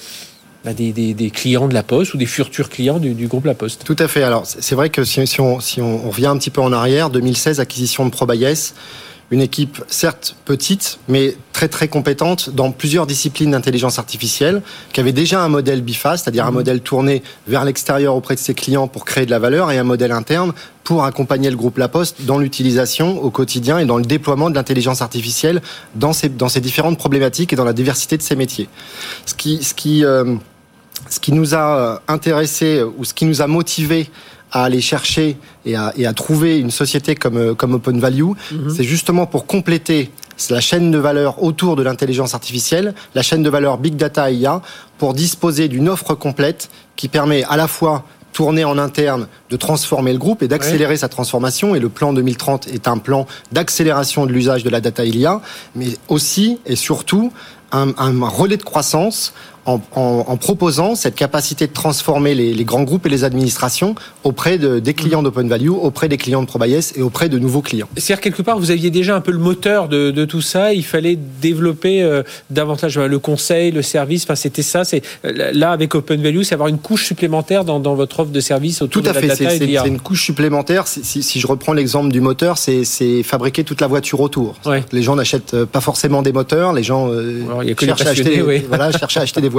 bah, 0.66 0.74
des, 0.74 1.32
clients 1.34 1.68
de 1.68 1.74
la 1.74 1.84
Poste 1.84 2.16
ou 2.16 2.18
des 2.18 2.26
futurs 2.26 2.70
clients 2.70 3.00
du, 3.00 3.28
groupe 3.28 3.46
La 3.46 3.54
Poste. 3.54 3.84
Tout 3.86 3.96
à 4.00 4.08
fait. 4.08 4.24
Alors, 4.24 4.46
c'est 4.46 4.76
vrai 4.76 4.90
que 4.90 5.04
si, 5.04 5.40
on, 5.40 5.60
si 5.60 5.82
on, 5.82 6.10
revient 6.10 6.28
un 6.28 6.38
petit 6.38 6.50
peu 6.50 6.62
en 6.62 6.74
arrière, 6.74 7.12
2016, 7.12 7.60
acquisition 7.60 8.06
de 8.06 8.10
ProBayes, 8.10 8.74
une 9.32 9.42
équipe 9.42 9.84
certes 9.88 10.36
petite, 10.46 10.98
mais 11.08 11.36
très 11.60 11.68
très 11.68 11.90
compétente 11.90 12.52
dans 12.52 12.72
plusieurs 12.72 13.06
disciplines 13.06 13.52
d'intelligence 13.52 14.00
artificielle, 14.00 14.62
qui 14.94 15.02
avait 15.02 15.12
déjà 15.12 15.42
un 15.42 15.50
modèle 15.50 15.82
BIFA, 15.82 16.16
c'est-à-dire 16.16 16.46
un 16.46 16.52
mhm. 16.52 16.54
modèle 16.54 16.80
tourné 16.80 17.22
vers 17.50 17.66
l'extérieur 17.66 18.16
auprès 18.16 18.36
de 18.36 18.40
ses 18.40 18.54
clients 18.54 18.88
pour 18.88 19.04
créer 19.04 19.26
de 19.26 19.32
la 19.32 19.40
valeur, 19.40 19.70
et 19.70 19.78
un 19.78 19.84
modèle 19.84 20.14
interne 20.14 20.54
pour 20.86 21.04
accompagner 21.04 21.50
le 21.50 21.58
groupe 21.58 21.78
La 21.78 21.90
Poste 21.90 22.22
dans 22.22 22.38
l'utilisation 22.38 23.22
au 23.22 23.30
quotidien 23.30 23.78
et 23.78 23.84
dans 23.84 23.98
le 23.98 24.06
déploiement 24.06 24.50
de 24.50 24.56
l'intelligence 24.56 25.02
artificielle 25.02 25.62
dans 25.96 26.14
ces, 26.14 26.30
dans 26.30 26.48
ces 26.48 26.62
différentes 26.62 26.98
problématiques 26.98 27.52
et 27.52 27.58
dans 27.58 27.66
la 27.66 27.74
diversité 27.74 28.16
de 28.16 28.22
ces 28.22 28.38
métiers. 28.38 28.70
Ce 29.26 29.34
qui, 29.34 29.62
ce 29.62 29.74
qui, 29.74 30.06
euh, 30.06 30.36
ce 31.10 31.20
qui 31.20 31.34
nous 31.34 31.56
a 31.56 32.02
intéressé 32.08 32.84
ou 32.98 33.04
ce 33.04 33.14
qui 33.14 33.26
nous 33.26 33.42
a 33.42 33.48
motivé 33.48 34.10
à 34.54 34.64
aller 34.64 34.80
chercher 34.80 35.36
et 35.66 35.76
à, 35.76 35.92
et 35.98 36.06
à 36.06 36.14
trouver 36.14 36.58
une 36.58 36.72
société 36.72 37.16
comme, 37.16 37.38
euh, 37.38 37.54
comme 37.54 37.74
Open 37.74 38.00
Value, 38.00 38.32
mhm. 38.54 38.70
c'est 38.74 38.86
justement 38.86 39.26
pour 39.26 39.46
compléter 39.46 40.10
la 40.50 40.62
chaîne 40.62 40.92
de 40.92 40.98
valeur 40.98 41.44
autour 41.44 41.76
de 41.76 41.84
l'intelligence 41.84 42.34
artificielle, 42.34 42.94
la 43.16 43.22
chaîne 43.22 43.44
de 43.44 43.50
valeur 43.50 43.78
Big 43.78 43.96
Data 43.96 44.32
IA, 44.32 44.62
pour 44.98 45.14
disposer 45.14 45.68
d'une 45.68 45.90
offre 45.90 46.16
complète 46.16 46.70
qui 46.96 47.08
permet 47.08 47.44
à 47.44 47.58
la 47.58 47.68
fois 47.68 48.06
tourner 48.32 48.64
en 48.64 48.78
interne, 48.78 49.28
de 49.50 49.58
transformer 49.58 50.14
le 50.14 50.20
groupe 50.20 50.44
et 50.44 50.48
d'accélérer 50.48 50.98
sa 50.98 51.10
transformation. 51.10 51.76
Et 51.76 51.80
le 51.80 51.90
plan 51.90 52.14
2030 52.14 52.68
est 52.68 52.88
un 52.88 52.98
plan 52.98 53.28
d'accélération 53.52 54.26
de 54.26 54.32
l'usage 54.32 54.64
de 54.64 54.70
la 54.70 54.82
data 54.82 55.04
IA, 55.04 55.42
mais 55.76 55.88
aussi 56.08 56.60
et 56.66 56.76
surtout 56.76 57.34
un, 57.72 57.90
un 57.98 58.28
relais 58.28 58.58
de 58.58 58.64
croissance 58.64 59.34
en, 59.96 60.38
proposant 60.38 60.96
cette 60.96 61.16
capacité 61.16 61.68
de 61.68 61.74
transformer 61.74 62.36
les, 62.36 62.64
grands 62.64 62.84
groupes 62.84 63.06
et 63.06 63.10
les 63.10 63.24
administrations 63.24 63.96
auprès 64.24 64.58
de, 64.58 64.80
des 64.80 64.94
clients 64.94 65.24
d'Open 65.24 65.48
Value, 65.48 65.70
auprès 65.70 66.08
des 66.08 66.18
clients 66.18 66.42
de 66.42 66.48
ProBayes 66.48 66.80
et 66.96 67.02
auprès 67.02 67.30
de 67.30 67.40
nouveaux 67.40 67.62
clients. 67.62 67.88
C'est-à-dire 67.98 68.22
quelque 68.22 68.42
part, 68.42 68.60
vous 68.60 68.72
aviez 68.72 68.92
déjà 68.92 69.16
un 69.16 69.22
peu 69.22 69.32
le 69.32 69.40
moteur 69.40 69.88
de, 69.88 70.26
tout 70.26 70.42
ça. 70.42 70.74
Il 70.74 70.84
fallait 70.84 71.18
développer 71.42 72.04
euh, 72.04 72.24
davantage 72.50 72.98
le 72.98 73.20
conseil, 73.20 73.72
le 73.72 73.82
service. 73.82 74.24
Enfin, 74.24 74.36
c'était 74.36 74.62
ça. 74.62 74.84
C'est 74.84 75.02
euh, 75.26 75.52
là 75.54 75.72
avec 75.72 75.96
Open 75.96 76.22
Value, 76.22 76.42
c'est 76.44 76.54
avoir 76.54 76.70
une 76.70 76.80
couche 76.80 77.06
supplémentaire 77.06 77.64
dans, 77.66 77.80
votre 77.80 78.20
offre 78.20 78.32
de 78.32 78.40
service 78.40 78.82
autour 78.82 79.02
tout 79.02 79.10
à 79.10 79.14
de 79.14 79.28
la 79.28 79.36
fait. 79.36 79.50
C'est 79.58 79.88
une 79.88 80.00
couche 80.00 80.24
supplémentaire. 80.24 80.88
Si, 80.88 81.40
je 81.40 81.48
reprends 81.48 81.74
l'exemple 81.74 82.12
du 82.12 82.22
moteur, 82.22 82.58
c'est 82.58 83.24
fabriquer 83.24 83.64
toute 83.64 83.82
la 83.82 83.88
voiture 83.88 84.20
autour. 84.22 84.56
Les 84.92 85.02
gens 85.02 85.16
n'achètent 85.16 85.54
euh, 85.54 85.66
pas 85.66 85.82
forcément 85.82 86.22
des 86.22 86.32
moteurs. 86.32 86.74
Les 86.74 86.84
gens 86.84 87.10
cherchent, 87.78 88.02
à 88.02 88.10
acheter, 88.10 88.42
voilà, 88.68 88.92
cherchent 88.92 89.18
à 89.18 89.22
acheter 89.22 89.42
des 89.42 89.50
voitures 89.50 89.59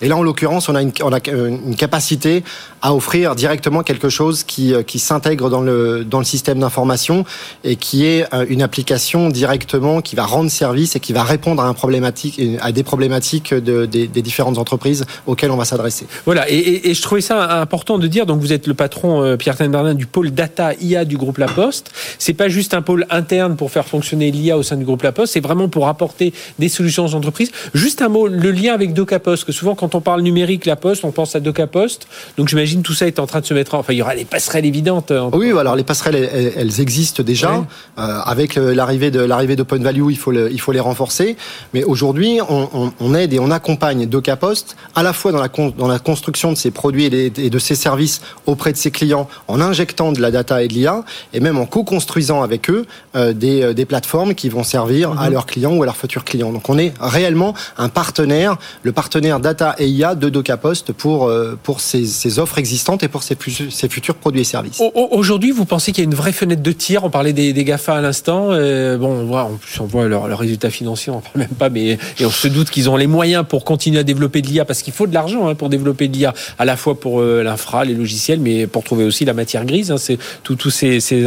et 0.00 0.08
là, 0.08 0.16
en 0.16 0.22
l'occurrence, 0.22 0.68
on 0.68 0.74
a 0.74 0.82
une, 0.82 0.92
on 1.02 1.12
a 1.12 1.20
une 1.28 1.76
capacité 1.76 2.42
à 2.82 2.94
offrir 2.94 3.34
directement 3.34 3.82
quelque 3.82 4.08
chose 4.08 4.44
qui, 4.44 4.72
euh, 4.72 4.82
qui 4.82 4.98
s'intègre 4.98 5.50
dans 5.50 5.60
le, 5.60 6.04
dans 6.04 6.18
le 6.18 6.24
système 6.24 6.60
d'information 6.60 7.24
et 7.64 7.76
qui 7.76 8.06
est 8.06 8.32
euh, 8.32 8.46
une 8.48 8.62
application 8.62 9.28
directement 9.28 10.00
qui 10.00 10.14
va 10.14 10.24
rendre 10.24 10.50
service 10.50 10.94
et 10.94 11.00
qui 11.00 11.12
va 11.12 11.24
répondre 11.24 11.62
à, 11.62 11.66
un 11.66 11.74
problématique, 11.74 12.40
à 12.60 12.72
des 12.72 12.84
problématiques 12.84 13.54
de, 13.54 13.86
des, 13.86 14.06
des 14.06 14.22
différentes 14.22 14.58
entreprises 14.58 15.04
auxquelles 15.26 15.50
on 15.50 15.56
va 15.56 15.64
s'adresser. 15.64 16.06
Voilà, 16.26 16.48
et, 16.48 16.90
et, 16.90 16.94
je 16.94 17.02
trouvais 17.02 17.20
ça 17.20 17.60
important 17.60 17.98
de 17.98 18.06
dire, 18.06 18.26
donc 18.26 18.40
vous 18.40 18.52
êtes 18.52 18.66
le 18.66 18.74
patron, 18.74 19.22
euh, 19.22 19.36
Pierre 19.36 19.56
Bardin, 19.68 19.94
du 19.94 20.06
pôle 20.06 20.30
data 20.30 20.72
IA 20.80 21.04
du 21.04 21.16
groupe 21.16 21.38
La 21.38 21.48
Poste. 21.48 21.90
C'est 22.18 22.34
pas 22.34 22.48
juste 22.48 22.74
un 22.74 22.82
pôle 22.82 23.06
interne 23.10 23.56
pour 23.56 23.70
faire 23.70 23.86
fonctionner 23.86 24.30
l'IA 24.30 24.56
au 24.56 24.62
sein 24.62 24.76
du 24.76 24.84
groupe 24.84 25.02
La 25.02 25.12
Poste, 25.12 25.32
c'est 25.32 25.40
vraiment 25.40 25.68
pour 25.68 25.88
apporter 25.88 26.32
des 26.58 26.68
solutions 26.68 27.04
aux 27.04 27.14
entreprises. 27.14 27.50
Juste 27.74 28.02
un 28.02 28.08
mot, 28.08 28.28
le 28.28 28.50
lien 28.50 28.74
avec 28.74 28.92
DocaPost, 29.16 29.44
que 29.44 29.52
souvent 29.52 29.74
quand 29.74 29.94
on 29.94 30.00
parle 30.00 30.22
numérique, 30.22 30.66
La 30.66 30.76
Poste, 30.76 31.04
on 31.04 31.10
pense 31.10 31.34
à 31.36 31.40
DocaPost. 31.40 32.06
Donc 32.36 32.48
j'imagine 32.48 32.82
tout 32.82 32.92
ça 32.92 33.06
est 33.06 33.18
en 33.18 33.26
train 33.26 33.40
de 33.40 33.46
se 33.46 33.54
mettre 33.54 33.74
en... 33.74 33.78
Enfin, 33.78 33.92
il 33.92 33.96
y 33.96 34.02
aura 34.02 34.14
les 34.14 34.24
passerelles 34.24 34.66
évidentes. 34.66 35.10
Hein. 35.10 35.30
Oui, 35.32 35.52
alors 35.58 35.76
les 35.76 35.84
passerelles, 35.84 36.16
elles, 36.56 36.80
existent 36.80 37.22
déjà. 37.22 37.64
Euh, 37.98 38.20
avec 38.24 38.56
l'arrivée 38.56 39.10
de 39.10 39.20
l'arrivée 39.20 39.56
d'Open 39.56 39.82
Value, 39.82 40.10
il 40.10 40.18
faut, 40.18 40.32
il 40.32 40.60
faut 40.60 40.72
les 40.72 40.80
renforcer. 40.80 41.36
Mais 41.72 41.84
aujourd'hui, 41.84 42.40
on, 42.48 43.14
aide 43.14 43.32
et 43.32 43.38
on 43.38 43.50
accompagne 43.50 44.06
DocaPost 44.06 44.76
à 44.94 45.02
la 45.02 45.12
fois 45.12 45.32
dans 45.32 45.40
la, 45.40 45.48
dans 45.48 45.88
la 45.88 45.98
construction 45.98 46.52
de 46.52 46.56
ses 46.56 46.70
produits 46.70 47.04
et, 47.04 47.30
de 47.30 47.58
ses 47.58 47.74
services 47.74 48.20
auprès 48.46 48.72
de 48.72 48.76
ses 48.76 48.90
clients, 48.90 49.28
en 49.48 49.60
injectant 49.60 50.12
de 50.12 50.20
la 50.20 50.30
data 50.30 50.62
et 50.62 50.68
de 50.68 50.74
l'IA, 50.74 51.04
et 51.32 51.40
même 51.40 51.58
en 51.58 51.66
co-construisant 51.66 52.42
avec 52.42 52.68
eux 52.70 52.86
euh, 53.14 53.32
des, 53.32 53.74
des, 53.74 53.84
plateformes 53.84 54.34
qui 54.34 54.48
vont 54.48 54.64
servir 54.64 55.12
à 55.18 55.26
mhm. 55.26 55.32
leurs 55.32 55.46
clients 55.46 55.74
ou 55.74 55.82
à 55.82 55.86
leurs 55.86 55.96
futurs 55.96 56.24
clients. 56.24 56.52
Donc 56.52 56.68
on 56.68 56.78
est 56.78 56.92
réellement 57.00 57.54
un 57.78 57.88
partenaire, 57.88 58.56
le 58.82 58.92
partenaire 58.96 59.40
data 59.40 59.76
et 59.78 59.86
IA 59.86 60.14
de 60.14 60.30
DocaPost 60.30 60.92
pour, 60.92 61.30
pour 61.62 61.80
ses, 61.80 62.38
offres 62.38 62.58
existantes 62.58 63.02
et 63.02 63.08
pour 63.08 63.22
ses, 63.22 63.36
futurs 63.36 64.14
produits 64.14 64.40
et 64.40 64.44
services. 64.44 64.82
Aujourd'hui, 64.94 65.50
vous 65.50 65.66
pensez 65.66 65.92
qu'il 65.92 66.02
y 66.02 66.06
a 66.06 66.10
une 66.10 66.16
vraie 66.16 66.32
fenêtre 66.32 66.62
de 66.62 66.72
tir? 66.72 67.04
On 67.04 67.10
parlait 67.10 67.34
des, 67.34 67.52
GAFA 67.52 67.96
à 67.96 68.00
l'instant. 68.00 68.48
bon, 68.48 69.58
on 69.78 69.84
voit, 69.84 70.08
leurs 70.08 70.28
leur 70.28 70.38
résultats 70.38 70.70
financiers, 70.70 71.12
on 71.12 71.16
ne 71.16 71.20
parle 71.20 71.38
même 71.38 71.48
pas, 71.48 71.68
mais 71.68 71.98
on 72.22 72.30
se 72.30 72.48
doute 72.48 72.70
qu'ils 72.70 72.88
ont 72.88 72.96
les 72.96 73.06
moyens 73.06 73.44
pour 73.46 73.64
continuer 73.64 73.98
à 73.98 74.02
développer 74.02 74.40
de 74.40 74.48
l'IA 74.48 74.64
parce 74.64 74.82
qu'il 74.82 74.94
faut 74.94 75.06
de 75.06 75.12
l'argent 75.12 75.46
hein, 75.46 75.54
pour 75.54 75.68
développer 75.68 76.08
de 76.08 76.14
l'IA, 76.14 76.32
à 76.58 76.64
la 76.64 76.76
fois 76.76 76.98
pour 76.98 77.20
l'infra, 77.20 77.84
les 77.84 77.94
logiciels, 77.94 78.40
mais 78.40 78.66
pour 78.66 78.82
trouver 78.82 79.04
aussi 79.04 79.26
la 79.26 79.34
matière 79.34 79.66
grise. 79.66 79.90
Hein, 79.90 79.98
c'est 79.98 80.18
tous 80.42 80.70
ces, 80.70 81.00
ces 81.00 81.26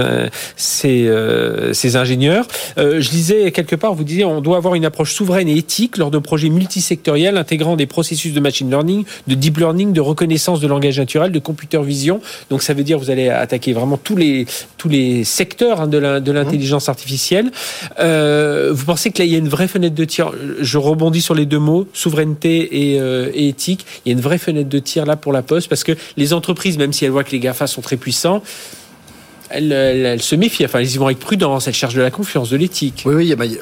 ingénieurs. 1.95 2.47
je 2.77 3.09
disais 3.09 3.51
quelque 3.51 3.75
part, 3.75 3.93
vous 3.93 4.03
disiez, 4.03 4.25
on 4.25 4.41
doit 4.41 4.57
avoir 4.57 4.73
une 4.73 4.85
approche 4.85 5.13
souveraine 5.13 5.47
et 5.47 5.57
éthique 5.57 5.97
lors 5.97 6.09
de 6.09 6.17
projets 6.17 6.49
multisectoriels 6.49 7.37
intégrant 7.59 7.75
des 7.75 7.87
processus 7.87 8.33
de 8.33 8.39
machine 8.39 8.69
learning, 8.69 9.03
de 9.27 9.35
deep 9.35 9.57
learning, 9.57 9.91
de 9.91 9.99
reconnaissance 9.99 10.61
de 10.61 10.67
langage 10.67 10.97
naturel, 10.97 11.31
de 11.33 11.39
computer 11.39 11.81
vision. 11.83 12.21
Donc 12.49 12.63
ça 12.63 12.73
veut 12.73 12.83
dire 12.83 12.97
vous 12.97 13.09
allez 13.09 13.27
attaquer 13.27 13.73
vraiment 13.73 13.97
tous 13.97 14.15
les 14.15 14.45
tous 14.77 14.87
les 14.87 15.25
secteurs 15.25 15.81
hein, 15.81 15.87
de 15.87 16.31
l'intelligence 16.31 16.87
artificielle. 16.87 17.51
Euh, 17.99 18.69
vous 18.71 18.85
pensez 18.85 19.11
que 19.11 19.19
là 19.19 19.25
il 19.25 19.31
y 19.31 19.35
a 19.35 19.39
une 19.39 19.49
vraie 19.49 19.67
fenêtre 19.67 19.95
de 19.95 20.05
tir? 20.05 20.31
Je 20.61 20.77
rebondis 20.77 21.21
sur 21.21 21.35
les 21.35 21.45
deux 21.45 21.59
mots 21.59 21.85
souveraineté 21.93 22.93
et, 22.93 22.99
euh, 23.01 23.29
et 23.33 23.49
éthique. 23.49 23.85
Il 24.05 24.09
y 24.09 24.11
a 24.11 24.15
une 24.15 24.23
vraie 24.23 24.37
fenêtre 24.37 24.69
de 24.69 24.79
tir 24.79 25.05
là 25.05 25.17
pour 25.17 25.33
la 25.33 25.41
Poste 25.41 25.67
parce 25.67 25.83
que 25.83 25.93
les 26.15 26.31
entreprises, 26.31 26.77
même 26.77 26.93
si 26.93 27.03
elles 27.03 27.11
voient 27.11 27.25
que 27.25 27.31
les 27.31 27.39
Gafa 27.39 27.67
sont 27.67 27.81
très 27.81 27.97
puissants, 27.97 28.41
elle, 29.49 30.21
se 30.21 30.35
méfie. 30.35 30.65
Enfin, 30.65 30.81
ils 30.81 30.93
y 30.93 30.97
vont 30.97 31.05
avec 31.05 31.19
prudence. 31.19 31.67
Elle 31.67 31.73
cherche 31.73 31.95
de 31.95 32.01
la 32.01 32.11
confiance, 32.11 32.49
de 32.49 32.57
l'éthique. 32.57 33.03
Oui, 33.05 33.15
oui. 33.15 33.57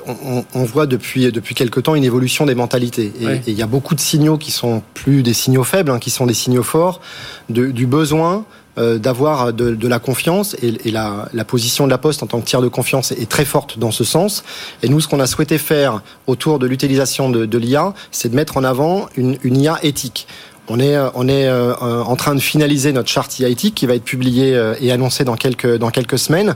On, 0.53 0.63
voit 0.63 0.85
depuis 0.85 1.31
depuis 1.31 1.55
quelque 1.55 1.79
temps 1.79 1.95
une 1.95 2.03
évolution 2.03 2.45
des 2.45 2.55
mentalités. 2.55 3.11
Et, 3.21 3.41
il 3.47 3.53
y 3.53 3.61
a 3.61 3.67
beaucoup 3.67 3.95
de 3.95 3.99
signaux 3.99 4.37
qui 4.37 4.51
sont 4.51 4.83
plus 4.93 5.23
des 5.23 5.33
signaux 5.33 5.63
faibles, 5.63 5.91
hein, 5.91 5.99
qui 5.99 6.09
sont 6.09 6.25
des 6.25 6.33
signaux 6.33 6.63
forts 6.63 7.01
du 7.49 7.87
besoin 7.87 8.45
euh, 8.77 8.99
d'avoir 8.99 9.53
de, 9.53 9.87
la 9.87 9.97
confiance 9.97 10.55
et, 10.61 10.91
la, 10.91 11.27
position 11.47 11.85
de 11.85 11.89
la 11.89 11.97
Poste 11.97 12.21
en 12.21 12.27
tant 12.27 12.39
que 12.39 12.45
tiers 12.45 12.61
de 12.61 12.67
confiance 12.67 13.11
est, 13.11 13.27
très 13.27 13.45
forte 13.45 13.79
dans 13.79 13.89
ce 13.89 14.03
sens. 14.03 14.43
Et 14.83 14.89
nous, 14.89 14.99
ce 15.01 15.07
qu'on 15.07 15.19
a 15.19 15.25
souhaité 15.25 15.57
faire 15.57 16.03
autour 16.27 16.59
de 16.59 16.67
l'utilisation 16.67 17.31
de, 17.31 17.57
l'IA, 17.57 17.95
c'est 18.11 18.29
de 18.29 18.35
mettre 18.35 18.55
en 18.57 18.63
avant 18.63 19.07
une, 19.15 19.39
une 19.43 19.57
IA 19.57 19.79
éthique. 19.81 20.27
On 20.69 20.79
est, 20.79 20.95
euh, 20.95 21.09
on 21.15 21.29
est 21.29 21.47
euh, 21.47 21.73
en 21.79 22.15
train 22.17 22.35
de 22.35 22.41
finaliser 22.41 22.91
notre 22.91 23.07
charte 23.09 23.39
IIT 23.39 23.71
qui 23.73 23.85
va 23.85 23.95
être 23.95 24.03
publiée 24.03 24.53
euh, 24.53 24.75
et 24.81 24.91
annoncée 24.91 25.23
dans 25.23 25.35
quelques, 25.35 25.77
dans 25.77 25.91
quelques 25.91 26.19
semaines. 26.19 26.55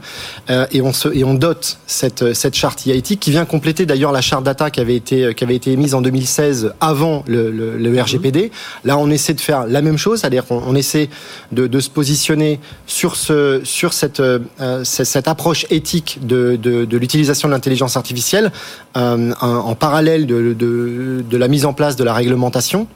Et 0.71 0.81
on, 0.81 0.91
se, 0.91 1.07
et 1.07 1.23
on 1.23 1.33
dote 1.33 1.77
cette, 1.87 2.33
cette 2.33 2.55
charte 2.55 2.85
IIT 2.85 3.01
qui 3.01 3.31
vient 3.31 3.45
compléter 3.45 3.85
d'ailleurs 3.85 4.11
la 4.11 4.21
charte 4.21 4.43
data 4.43 4.69
qui 4.69 4.79
avait 4.79 4.95
été, 4.95 5.33
qui 5.33 5.43
avait 5.43 5.55
été 5.55 5.71
émise 5.71 5.93
en 5.93 6.01
2016 6.01 6.73
avant 6.81 7.23
le, 7.27 7.51
le, 7.51 7.77
le 7.77 8.01
RGPD. 8.01 8.51
Là, 8.83 8.97
on 8.97 9.09
essaie 9.09 9.33
de 9.33 9.39
faire 9.39 9.65
la 9.65 9.81
même 9.81 9.97
chose, 9.97 10.19
c'est-à-dire 10.19 10.45
qu'on 10.45 10.61
on 10.65 10.75
essaie 10.75 11.09
de, 11.51 11.67
de, 11.67 11.79
se 11.79 11.89
positionner 11.89 12.59
sur, 12.85 13.15
ce, 13.15 13.61
sur 13.63 13.93
cette, 13.93 14.21
cette 14.83 15.27
approche 15.27 15.65
éthique 15.69 16.19
de, 16.21 16.57
de, 16.57 16.85
de 16.85 16.97
l'utilisation 16.97 17.47
de 17.47 17.53
l'intelligence 17.53 17.95
artificielle 17.95 18.51
en, 18.93 19.31
en, 19.39 19.75
parallèle 19.75 20.25
de, 20.25 20.53
de, 20.53 21.23
de 21.27 21.37
la 21.37 21.47
mise 21.47 21.65
en 21.65 21.73
place 21.73 21.95
de 21.95 22.03
la 22.03 22.13
réglementation 22.13 22.87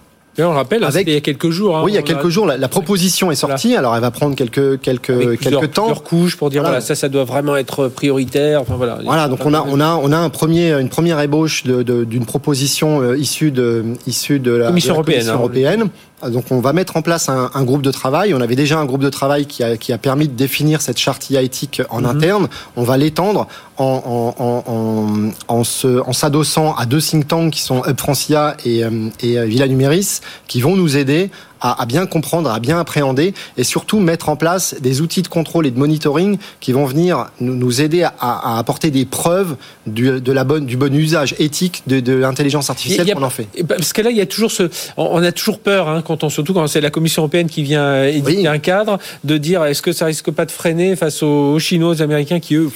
on 0.44 0.52
le 0.52 0.56
rappelle, 0.56 0.84
hein, 0.84 0.88
Avec... 0.88 1.08
il 1.08 1.14
y 1.14 1.18
a 1.18 1.22
quelques 1.22 1.50
jours. 1.50 1.78
Hein, 1.78 1.82
oui, 1.86 1.92
il 1.92 1.96
y 1.96 1.98
a 1.98 2.02
quelques 2.02 2.30
jours, 2.30 2.46
la, 2.46 2.68
proposition 2.68 3.32
est 3.32 3.36
sortie. 3.36 3.76
Alors, 3.76 3.96
elle 3.96 4.02
va 4.02 4.12
prendre 4.12 4.36
quelques 4.36 4.80
quelques 4.82 5.40
quelques 5.40 5.72
temps. 5.72 5.86
Plusieurs 5.86 6.04
couches 6.04 6.38
pour 6.38 6.50
dire 6.50 6.62
voilà. 6.62 6.82
ça, 6.82 6.96
ça 6.96 7.10
doit 7.10 7.24
vraiment 7.24 7.56
être 7.56 7.88
prioritaire. 7.88 8.62
Enfin 8.62 8.76
voilà. 8.76 9.00
Voilà, 9.04 9.28
donc 9.28 9.46
on 9.46 9.54
a 9.54 9.66
on 9.68 9.80
a 9.80 9.96
on 9.96 10.12
a 10.12 10.18
un 10.18 10.30
premier 10.30 10.74
une 10.74 10.90
première 10.90 11.20
ébauche 11.20 11.64
d'une 11.64 11.84
de, 11.84 12.26
proposition 12.26 13.02
euh, 13.02 13.18
issue 13.18 13.52
de 13.52 13.86
issue 14.08 14.40
de 14.40 14.52
la 14.52 14.68
Commission, 14.68 14.94
européenne, 14.94 15.30
hein, 15.30 15.34
européenne. 15.34 15.90
Donc 16.30 16.46
on 16.50 16.60
va 16.60 16.74
mettre 16.74 16.98
en 16.98 17.02
place 17.02 17.30
un, 17.30 17.52
un, 17.54 17.64
groupe 17.64 17.82
de 17.82 17.92
travail. 17.92 18.34
On 18.34 18.42
avait 18.42 18.56
déjà 18.56 18.80
un 18.80 18.86
groupe 18.86 19.02
de 19.02 19.10
travail 19.10 19.46
qui 19.46 19.64
a, 19.64 19.78
qui 19.78 19.94
a 19.94 19.98
permis 19.98 20.28
de 20.28 20.34
définir 20.34 20.82
cette 20.82 20.98
charte 20.98 21.30
IA 21.30 21.42
éthique 21.42 21.82
en 21.90 22.02
mhm. 22.02 22.06
interne. 22.06 22.48
On 22.76 22.84
va 22.84 22.98
l'étendre 22.98 23.48
en, 23.78 24.34
en, 24.38 25.44
en, 25.48 25.62
en 26.06 26.14
s'adossant 26.14 26.76
à 26.76 26.86
deux 26.86 27.02
think 27.02 27.28
tanks 27.28 27.52
qui 27.52 27.62
sont 27.62 27.84
Hub 27.86 28.00
Francia 28.00 28.56
et, 28.66 28.84
euh, 28.84 29.10
et 29.22 29.38
euh, 29.38 29.46
Villa 29.46 29.68
Numéris, 29.68 30.22
qui 30.48 30.62
vont 30.62 30.76
nous 30.76 30.98
aider 30.98 31.30
à, 31.62 31.86
bien 31.86 32.06
comprendre, 32.06 32.50
à 32.50 32.60
bien 32.60 32.80
appréhender 32.80 33.34
et 33.58 33.64
surtout 33.64 34.00
mettre 34.00 34.30
en 34.30 34.36
place 34.36 34.76
des 34.82 35.02
outils 35.02 35.22
de 35.22 35.28
contrôle 35.28 35.66
et 35.66 35.72
de 35.72 35.80
monitoring 35.80 36.38
qui 36.60 36.72
vont 36.72 36.86
venir 36.86 37.28
nous, 37.40 37.82
aider 37.82 38.04
à, 38.04 38.58
apporter 38.60 38.92
des 38.92 39.06
preuves 39.06 39.56
du, 39.88 40.22
de 40.22 40.32
la 40.32 40.44
bonne, 40.44 40.66
du 40.66 40.78
bon 40.78 40.94
usage 40.94 41.36
éthique 41.40 41.84
de, 41.88 42.14
l'intelligence 42.14 42.70
artificielle 42.70 43.14
qu'on 43.14 43.24
en 43.24 43.30
fait. 43.30 43.48
Parce 43.68 43.94
que 43.94 44.02
là, 44.02 44.12
il 44.12 44.18
y 44.18 44.22
a 44.22 44.26
toujours 44.26 44.52
ce, 44.52 44.70
on 44.98 45.24
a 45.24 45.32
toujours 45.32 45.60
peur, 45.60 45.90
hein, 45.90 46.04
quand 46.06 46.24
on, 46.24 46.30
surtout 46.30 46.54
quand 46.54 46.68
c'est 46.68 46.82
la 46.82 46.92
Commission 46.92 47.24
européenne 47.24 47.50
qui 47.50 47.64
vient 47.64 48.04
éditer 48.04 48.48
un 48.48 48.60
cadre, 48.60 49.00
de 49.24 49.38
dire 49.38 49.64
est-ce 49.66 49.82
que 49.82 49.92
ça 49.92 50.06
risque 50.06 50.32
pas 50.32 50.46
de 50.46 50.52
freiner 50.52 50.96
face 50.96 51.24
aux, 51.24 51.58
Chinois, 51.60 51.90
aux 51.90 52.02
Américains 52.02 52.40
qui 52.40 52.56
eux 52.56 52.70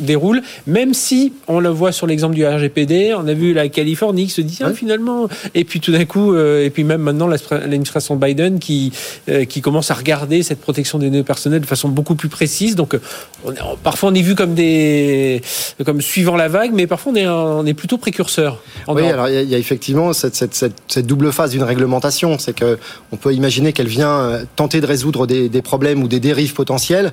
déroulent, 0.00 0.42
même 0.66 0.94
si 0.94 1.32
on 1.48 1.60
le 1.60 1.68
voit 1.68 1.92
sur 1.92 2.06
l'exemple 2.06 2.34
du 2.34 2.46
RGPD, 2.46 3.14
on 3.14 3.26
a 3.26 3.34
vu 3.34 3.52
la 3.52 3.68
Californie 3.68 4.26
qui 4.26 4.32
se 4.32 4.40
dit 4.40 4.58
ah, 4.62 4.72
finalement, 4.72 5.28
et 5.54 5.64
puis 5.64 5.80
tout 5.80 5.92
d'un 5.92 6.04
coup, 6.04 6.34
euh, 6.34 6.64
et 6.64 6.70
puis 6.70 6.84
même 6.84 7.02
maintenant 7.02 7.28
l'administration 7.28 8.16
de 8.16 8.24
Biden 8.24 8.58
qui, 8.58 8.92
euh, 9.28 9.44
qui 9.44 9.60
commence 9.60 9.90
à 9.90 9.94
regarder 9.94 10.42
cette 10.42 10.60
protection 10.60 10.98
des 10.98 11.10
données 11.10 11.22
personnelles 11.22 11.60
de 11.60 11.66
façon 11.66 11.88
beaucoup 11.88 12.14
plus 12.14 12.28
précise. 12.28 12.76
Donc, 12.76 12.96
on, 13.44 13.52
parfois, 13.82 14.10
on 14.10 14.14
est 14.14 14.22
vu 14.22 14.34
comme 14.34 14.54
des, 14.54 15.42
comme 15.84 16.00
suivant 16.00 16.36
la 16.36 16.48
vague, 16.48 16.72
mais 16.72 16.86
parfois, 16.86 17.12
on 17.12 17.16
est, 17.16 17.28
on 17.28 17.66
est 17.66 17.74
plutôt 17.74 17.98
précurseur. 17.98 18.62
Oui, 18.88 19.02
alors 19.02 19.28
il 19.28 19.48
y, 19.48 19.54
a 19.54 19.58
effectivement 19.58 20.12
cette, 20.12 20.34
cette, 20.34 20.54
cette, 20.54 21.06
double 21.06 21.32
phase 21.32 21.50
d'une 21.50 21.62
réglementation. 21.62 22.38
C'est 22.38 22.54
que 22.54 22.78
on 23.12 23.16
peut 23.16 23.32
imaginer 23.32 23.72
qu'elle 23.72 23.88
vient 23.88 24.20
euh, 24.20 24.44
tenter 24.56 24.80
de 24.80 24.86
résoudre 24.86 25.26
des, 25.26 25.48
des, 25.48 25.62
problèmes 25.62 26.02
ou 26.02 26.08
des 26.08 26.20
dérives 26.20 26.54
potentielles. 26.54 27.12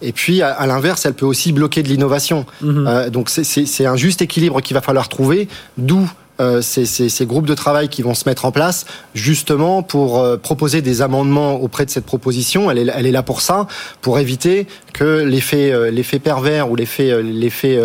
Et 0.00 0.12
puis, 0.12 0.42
à, 0.42 0.66
l'inverse, 0.66 1.06
elle 1.06 1.14
peut 1.14 1.26
aussi 1.26 1.52
bloquer 1.52 1.82
de 1.82 1.88
l'innovation. 1.88 2.44
Euh, 2.78 3.10
donc, 3.10 3.28
c'est 3.30 3.86
un 3.86 3.96
juste 3.96 4.22
équilibre 4.22 4.60
qu'il 4.60 4.74
va 4.74 4.80
falloir 4.80 5.08
trouver, 5.08 5.48
d'où 5.76 6.10
euh, 6.40 6.62
ces, 6.62 6.86
ces, 6.86 7.26
groupes 7.26 7.46
de 7.46 7.54
travail 7.54 7.90
qui 7.90 8.00
vont 8.00 8.14
se 8.14 8.26
mettre 8.26 8.46
en 8.46 8.52
place 8.52 8.86
justement 9.14 9.82
pour 9.82 10.18
euh, 10.18 10.38
proposer 10.38 10.80
des 10.80 11.02
amendements 11.02 11.56
auprès 11.56 11.84
de 11.84 11.90
cette 11.90 12.06
proposition. 12.06 12.70
Elle 12.70 12.78
est, 12.78 12.92
elle 12.96 13.04
est 13.04 13.12
là 13.12 13.22
pour 13.22 13.42
ça, 13.42 13.66
pour 14.00 14.18
éviter 14.18 14.66
que 14.94 15.22
l'effet 15.22 15.70
euh, 15.70 15.90
l'effet 15.90 16.18
pervers 16.18 16.70
ou 16.70 16.76
l'effet 16.76 17.22
l'effet 17.22 17.78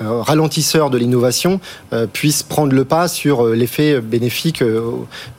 ralentisseur 0.00 0.90
de 0.90 0.98
l'innovation 0.98 1.60
puisse 2.12 2.42
prendre 2.42 2.72
le 2.72 2.84
pas 2.84 3.06
sur 3.06 3.46
l'effet 3.46 4.00
bénéfique 4.00 4.64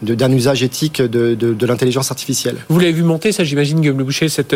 d'un 0.02 0.32
usage 0.32 0.64
éthique 0.64 1.02
de, 1.02 1.36
de, 1.36 1.54
de 1.54 1.66
l'intelligence 1.66 2.12
artificielle. 2.12 2.56
Vous 2.70 2.80
l'avez 2.80 2.94
vu 2.94 3.04
monter, 3.04 3.34
ça 3.34 3.44
j'imagine, 3.44 3.82
Guillaume 3.82 3.98
Le 3.98 4.06
Boucher, 4.06 4.30
cette, 4.30 4.56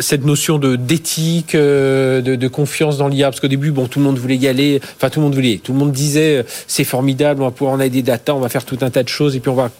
cette 0.00 0.24
notion 0.24 0.58
de 0.58 0.76
d'éthique, 0.76 1.54
de, 1.54 2.20
de, 2.22 2.48
confiance 2.48 2.96
dans 2.96 3.08
l'IA, 3.08 3.28
parce 3.28 3.40
qu'au 3.40 3.48
début, 3.48 3.72
bon, 3.72 3.88
tout 3.88 3.98
le 3.98 4.06
monde 4.06 4.18
voulait 4.18 4.36
y 4.36 4.48
aller, 4.48 4.80
enfin 4.96 5.10
tout 5.10 5.20
le 5.20 5.24
monde 5.24 5.34
voulait, 5.34 5.60
tout 5.62 5.72
le 5.72 5.78
monde 5.78 5.92
disait 5.92 6.46
c'est 6.66 6.84
formidable, 6.84 7.42
on 7.42 7.46
va 7.46 7.50
pouvoir 7.50 7.76
en 7.76 7.80
aider 7.80 8.02
des 8.02 8.02
data, 8.02 8.34
on 8.34 8.40
va 8.40 8.48
faire 8.48 8.64
tout 8.64 8.78
un 8.82 8.90
tas 8.90 9.02
de 9.02 9.08
choses 9.08 9.36
et 9.36 9.40
puis 9.40 9.50
on 9.50 9.54
va 9.54 9.70